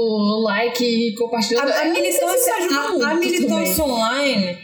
like 0.44 0.84
e 0.84 1.14
compartilhando. 1.16 1.70
A, 1.70 1.74
a 1.80 1.88
isso 1.88 2.00
militância, 2.00 2.54
ajuda 2.56 2.74
a- 2.76 2.88
muito 2.90 3.04
a 3.06 3.14
militância 3.14 3.84
online, 3.84 4.58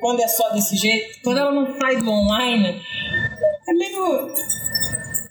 quando 0.00 0.20
é 0.22 0.28
só 0.28 0.50
desse 0.50 0.76
jeito, 0.76 1.18
quando 1.22 1.38
ela 1.38 1.52
não 1.52 1.78
sai 1.78 1.96
do 1.96 2.08
online, 2.10 2.80
é 3.68 3.72
meio. 3.72 4.28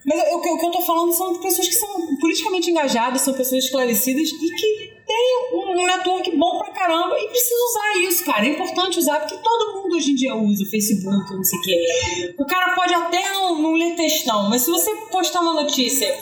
Mas 0.05 0.33
o 0.33 0.41
que 0.41 0.65
eu 0.65 0.71
tô 0.71 0.81
falando 0.81 1.11
são 1.11 1.35
pessoas 1.39 1.67
que 1.67 1.73
são 1.73 2.15
politicamente 2.17 2.69
engajadas, 2.69 3.21
são 3.21 3.33
pessoas 3.33 3.65
esclarecidas 3.65 4.29
e 4.29 4.55
que 4.55 4.93
têm 5.05 5.49
um 5.53 5.85
network 5.85 6.35
bom 6.37 6.59
pra 6.59 6.71
caramba 6.71 7.15
e 7.17 7.27
precisa 7.27 7.55
usar 7.69 8.07
isso, 8.07 8.25
cara. 8.25 8.45
É 8.45 8.49
importante 8.49 8.99
usar, 8.99 9.19
porque 9.19 9.37
todo 9.37 9.81
mundo 9.81 9.95
hoje 9.95 10.11
em 10.11 10.15
dia 10.15 10.35
usa 10.35 10.63
o 10.63 10.69
Facebook, 10.69 11.33
não 11.33 11.43
sei 11.43 11.59
o 11.59 11.61
quê. 11.61 12.35
O 12.37 12.45
cara 12.45 12.75
pode 12.75 12.93
até 12.93 13.33
não, 13.33 13.61
não 13.61 13.73
ler 13.73 13.95
textão, 13.95 14.49
mas 14.49 14.61
se 14.61 14.69
você 14.69 14.93
postar 15.11 15.41
uma 15.41 15.61
notícia 15.61 16.15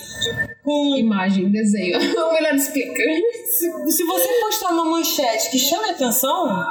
com 0.63 0.95
Imagem, 0.95 1.51
desenho. 1.51 1.99
O 2.23 2.33
melhor 2.33 2.55
explica. 2.55 3.03
se, 3.45 3.91
se 3.91 4.03
você 4.05 4.27
postar 4.39 4.69
uma 4.69 4.85
manchete 4.85 5.49
que 5.51 5.59
chame 5.59 5.89
a 5.89 5.91
atenção, 5.91 6.65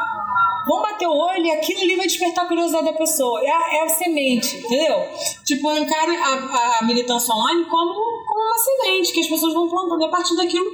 vão 0.66 0.82
bater 0.82 1.06
o 1.06 1.16
olho 1.16 1.44
e 1.44 1.50
aquilo 1.50 1.80
ali 1.80 1.96
vai 1.96 2.06
despertar 2.06 2.44
a 2.44 2.48
curiosidade 2.48 2.84
da 2.84 2.92
pessoa. 2.92 3.40
É 3.42 3.50
a, 3.50 3.74
é 3.74 3.84
a 3.84 3.88
semente, 3.88 4.56
entendeu? 4.56 5.08
Tipo, 5.44 5.70
eu 5.70 5.82
encaro 5.82 6.12
a, 6.12 6.78
a 6.80 6.84
militância 6.84 7.34
online 7.34 7.64
como, 7.64 7.94
como 7.94 8.40
uma 8.40 8.58
semente 8.58 9.12
que 9.12 9.20
as 9.20 9.28
pessoas 9.28 9.54
vão 9.54 9.68
plantando. 9.68 10.02
E 10.02 10.04
a 10.06 10.08
partir 10.08 10.36
daquilo, 10.36 10.66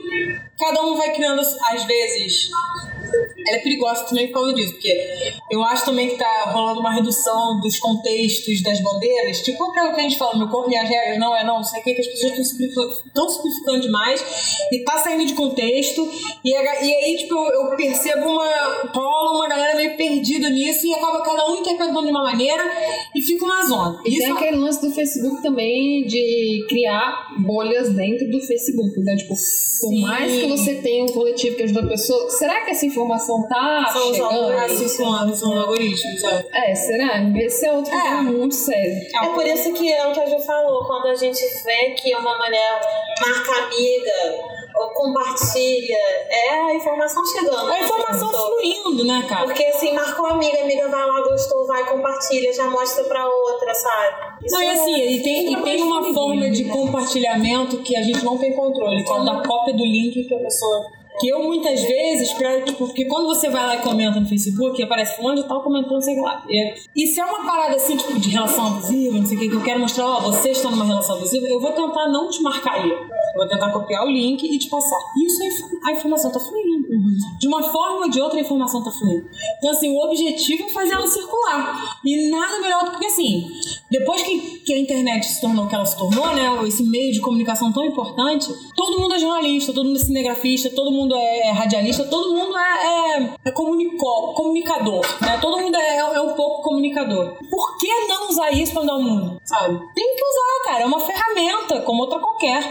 cada 0.59 0.83
um 0.83 0.97
vai 0.97 1.13
criando, 1.13 1.41
às 1.41 1.85
vezes. 1.85 2.51
Ela 3.47 3.57
é 3.57 3.61
perigosa 3.61 4.05
também 4.05 4.27
por 4.29 4.35
causa 4.35 4.55
disso, 4.55 4.73
porque 4.73 5.33
eu 5.51 5.63
acho 5.63 5.85
também 5.85 6.09
que 6.11 6.17
tá 6.17 6.51
rolando 6.53 6.81
uma 6.81 6.93
redução 6.93 7.61
dos 7.61 7.79
contextos 7.79 8.63
das 8.63 8.81
bandeiras. 8.81 9.41
Tipo 9.43 9.65
aquilo 9.65 9.95
que 9.95 10.01
a 10.01 10.03
gente 10.03 10.19
fala, 10.19 10.37
meu 10.37 10.49
corpo, 10.49 10.69
minhas 10.69 10.89
regras, 10.89 11.19
não 11.19 11.37
é 11.37 11.45
não, 11.45 11.57
não 11.57 11.65
sei 11.65 11.81
o 11.81 11.85
que, 11.85 11.95
que 11.95 12.01
as 12.01 12.07
pessoas 12.07 12.33
estão 12.33 12.45
simplificando, 12.45 13.31
simplificando 13.31 13.81
demais 13.81 14.25
e 14.73 14.85
tá 14.85 14.99
saindo 14.99 15.25
de 15.25 15.35
contexto. 15.35 16.09
E, 16.45 16.55
a 16.55 16.85
e 16.85 16.95
aí, 16.95 17.17
tipo, 17.17 17.35
eu, 17.35 17.71
eu 17.71 17.77
percebo 17.77 18.29
uma. 18.31 18.91
rola 18.95 19.37
uma 19.37 19.49
galera 19.49 19.77
meio 19.77 19.97
perdida 19.97 20.51
nisso 20.51 20.87
e 20.87 20.95
acaba 20.95 21.23
cada 21.23 21.51
um 21.51 21.57
interpretando 21.57 22.03
de 22.03 22.11
uma 22.11 22.23
maneira 22.23 22.63
e 23.15 23.23
fica 23.23 23.45
uma 23.45 23.65
zona. 23.67 24.01
E 24.05 24.11
Isso 24.11 24.19
tem 24.21 24.31
é- 24.31 24.33
aquele 24.33 24.57
lance 24.57 24.81
do 24.81 24.93
Facebook 24.95 25.43
também 25.43 26.07
de 26.07 26.67
criar 26.69 27.35
bolhas 27.39 27.91
dentro 27.95 28.29
do 28.31 28.41
Facebook. 28.41 28.99
Então, 28.99 29.17
tipo, 29.17 29.29
por 29.31 29.91
Sim. 29.91 30.01
mais 30.03 30.33
que 30.33 30.47
você 30.47 30.75
tenha 30.77 31.05
um 31.05 31.09
coletivo 31.09 31.57
que 31.57 31.63
ajuda 31.63 31.81
a 31.81 31.87
pessoa, 31.87 32.31
será 32.31 32.65
que 32.65 32.71
essa 32.73 32.85
informação 32.85 32.98
tá 33.49 33.91
são 33.93 34.11
os 34.11 34.17
chegando? 34.17 34.35
algoritmos, 34.35 34.93
são, 34.93 35.35
são 35.35 35.59
algoritmos, 35.61 36.21
sabe? 36.21 36.47
É, 36.53 36.75
será? 36.75 37.21
Esse 37.37 37.67
é 37.67 37.73
outro 37.73 37.93
É. 37.95 37.99
problema 38.01 38.23
muito 38.23 38.55
sério. 38.55 39.07
É 39.23 39.29
por 39.29 39.47
isso 39.47 39.73
que 39.75 39.93
é 39.93 40.07
o 40.09 40.13
que 40.13 40.21
a 40.21 40.27
Ju 40.27 40.39
falou, 40.41 40.85
quando 40.87 41.07
a 41.07 41.15
gente 41.15 41.41
vê 41.65 41.91
que 41.91 42.15
uma 42.15 42.37
mulher 42.37 42.81
marca 43.21 43.65
amiga 43.65 44.59
ou 44.77 44.91
compartilha, 44.91 45.97
é 46.31 46.51
a 46.71 46.75
informação 46.75 47.25
chegando. 47.27 47.67
A 47.73 47.81
informação 47.83 48.29
fluindo, 48.33 49.05
né, 49.05 49.25
cara? 49.29 49.45
Porque 49.47 49.65
assim, 49.65 49.93
marcou 49.93 50.27
amiga, 50.27 50.59
a 50.59 50.63
amiga 50.63 50.89
vai 50.89 51.05
lá, 51.05 51.21
gostou, 51.23 51.67
vai, 51.67 51.85
compartilha, 51.89 52.53
já 52.53 52.71
mostra 52.71 53.03
pra 53.05 53.27
outra, 53.27 53.75
sabe? 53.75 54.17
Isso 54.45 54.55
Não, 54.55 54.63
e 54.63 54.71
assim, 54.71 54.95
e 54.97 55.23
tem, 55.23 55.53
e 55.53 55.63
tem 55.63 55.83
uma 55.83 56.15
forma 56.15 56.49
de 56.51 56.65
né? 56.65 56.73
compartilhamento 56.73 57.79
que 57.79 57.97
a 57.97 58.03
gente 58.03 58.25
não 58.25 58.39
tem 58.39 58.55
controle, 58.55 59.03
que 59.03 59.11
é 59.11 59.15
o 59.15 59.25
da 59.25 59.43
cópia 59.43 59.75
do 59.75 59.85
link 59.85 60.23
que 60.25 60.35
a 60.35 60.39
pessoa. 60.39 60.87
Que 61.21 61.29
eu 61.29 61.43
muitas 61.43 61.81
vezes, 61.83 62.33
pra, 62.35 62.61
tipo, 62.63 62.87
porque 62.87 63.05
quando 63.07 63.27
você 63.27 63.49
vai 63.51 63.67
lá 63.67 63.77
e 63.77 63.83
comenta 63.83 64.21
no 64.21 64.27
Facebook, 64.27 64.81
aparece 64.83 65.17
fulano 65.17 65.43
de 65.43 65.49
tal 65.49 65.63
comentando, 65.63 66.01
sei 66.01 66.21
lá. 66.21 66.45
E, 66.49 66.75
e 66.97 67.07
se 67.07 67.21
é 67.21 67.25
uma 67.25 67.45
parada 67.45 67.77
assim, 67.77 67.97
tipo, 67.97 68.19
de 68.19 68.31
relação 68.31 68.69
abusiva, 68.69 69.19
não 69.19 69.27
sei 69.27 69.37
o 69.37 69.41
que, 69.41 69.49
que 69.49 69.55
eu 69.57 69.63
quero 69.63 69.81
mostrar, 69.81 70.07
ó, 70.07 70.21
você 70.21 70.51
está 70.51 70.71
numa 70.71 70.85
relação 70.85 71.17
abusiva, 71.17 71.47
eu 71.47 71.61
vou 71.61 71.73
tentar 71.73 72.09
não 72.09 72.31
te 72.31 72.43
marcar 72.43 72.75
aí. 72.75 72.93
Vou 73.39 73.47
tentar 73.47 73.71
copiar 73.71 74.05
o 74.05 74.11
link 74.11 74.43
e 74.43 74.59
te 74.59 74.69
passar. 74.69 74.99
Isso 75.25 75.79
a, 75.85 75.93
informação 75.93 76.33
tá 76.33 76.41
fluindo. 76.41 76.89
De 77.39 77.47
uma 77.47 77.63
forma 77.63 78.07
ou 78.07 78.11
de 78.11 78.21
outra 78.21 78.37
a 78.39 78.43
informação 78.43 78.83
tá 78.83 78.91
fluindo. 78.91 79.29
Então, 79.59 79.71
assim, 79.71 79.89
o 79.97 80.01
objetivo 80.01 80.65
é 80.65 80.69
fazer 80.71 80.93
ela 80.93 81.07
circular. 81.07 82.01
E 82.05 82.31
nada 82.31 82.59
melhor 82.59 82.91
do 82.91 82.99
que, 82.99 83.07
assim, 83.07 83.49
depois 83.89 84.23
que, 84.23 84.59
que 84.59 84.75
a 84.75 84.79
internet 84.79 85.25
se 85.25 85.41
tornou 85.41 85.67
o 85.67 85.69
que 85.69 85.75
ela 85.77 85.87
se 85.87 85.97
tornou, 85.97 86.35
né? 86.35 86.67
Esse 86.67 86.83
meio 86.83 87.13
de 87.13 87.21
comunicação 87.21 87.73
tão 87.73 87.85
importante, 87.85 88.53
todo 88.75 89.01
mundo 89.01 89.15
é 89.15 89.19
jornalista, 89.21 89.73
todo 89.73 89.87
mundo 89.87 90.01
é 90.01 90.05
cinegrafista, 90.05 90.71
todo 90.71 90.91
mundo 90.91 91.15
é 91.15 91.53
radialista, 91.53 92.05
todo 92.07 92.35
mundo 92.35 92.59
é, 92.59 93.19
é, 93.19 93.35
é 93.45 93.51
comunicó- 93.53 94.33
comunicador, 94.35 95.01
né? 95.21 95.39
Todo 95.41 95.61
mundo 95.61 95.77
é, 95.77 95.97
é 95.99 96.21
um 96.21 96.35
pouco 96.35 96.63
comunicador. 96.63 97.37
Por 97.49 97.79
que 97.79 97.89
não 98.09 98.29
usar 98.31 98.51
isso 98.51 98.73
para 98.73 98.83
mudar 98.83 98.97
o 98.97 99.03
mundo, 99.03 99.41
sabe? 99.45 99.79
Tem 99.95 100.17
que 100.17 100.23
usar, 100.23 100.73
cara. 100.73 100.83
É 100.83 100.87
uma 100.87 101.01
ferramenta, 101.01 101.81
como 101.83 102.03
outra 102.03 102.19
qualquer. 102.19 102.63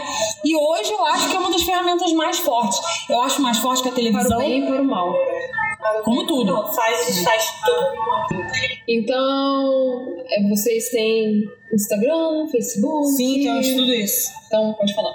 E 0.44 0.54
hoje 0.58 0.92
eu 0.92 1.04
acho 1.06 1.28
que 1.30 1.36
é 1.36 1.38
uma 1.38 1.50
das 1.50 1.62
ferramentas 1.62 2.12
mais 2.12 2.38
fortes. 2.38 2.78
Eu 3.08 3.20
acho 3.22 3.40
mais 3.42 3.58
forte 3.58 3.82
que 3.82 3.88
a 3.88 3.92
Para 3.92 4.00
o 4.00 4.04
televisão, 4.04 4.38
bem 4.38 4.62
e 4.62 4.66
para 4.66 4.82
o 4.82 4.84
mal. 4.84 5.14
como 6.04 6.26
tudo. 6.26 6.52
Não, 6.52 6.72
faz, 6.72 7.22
faz 7.24 7.52
tudo. 7.64 8.47
Então, 8.86 10.16
é, 10.30 10.48
vocês 10.48 10.88
têm 10.88 11.50
Instagram, 11.72 12.48
Facebook? 12.50 13.08
Sim, 13.16 13.44
tem 13.44 13.76
tudo 13.76 13.92
isso. 13.92 14.30
Então, 14.46 14.72
pode 14.74 14.94
falar. 14.94 15.14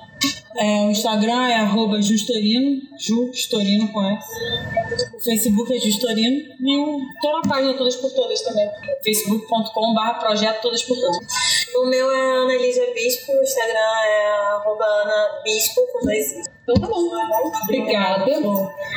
É, 0.55 0.85
o 0.85 0.91
Instagram 0.91 1.47
é 1.47 1.55
arroba 1.55 1.99
Justorino, 1.99 2.81
Justorino 2.99 3.91
com 3.91 4.03
S. 4.03 4.27
O 5.15 5.19
Facebook 5.19 5.75
é 5.75 5.79
Justorino. 5.79 6.37
E 6.61 6.77
o, 6.77 7.01
tô 7.21 7.31
na 7.31 7.41
página 7.41 7.73
Todas 7.73 7.95
por 7.95 8.11
Todas 8.11 8.41
também. 8.43 8.69
facebook.com.br 9.03 10.19
projeto 10.19 10.61
Todas 10.61 10.83
por 10.83 10.95
Todas. 10.95 11.17
O 11.75 11.87
meu 11.87 12.11
é 12.11 12.37
Ana 12.43 12.55
Lígia 12.55 12.93
Bispo, 12.93 13.31
o 13.31 13.41
Instagram 13.41 13.79
é 14.05 14.31
arroba 14.53 14.85
Ana 14.85 15.41
Bispo 15.43 15.81
com 15.91 16.05
dois. 16.05 16.33
Então 16.63 16.75
tá 16.75 16.87
bom. 16.87 17.09
Obrigada. 17.63 18.21
Obrigada. 18.21 18.93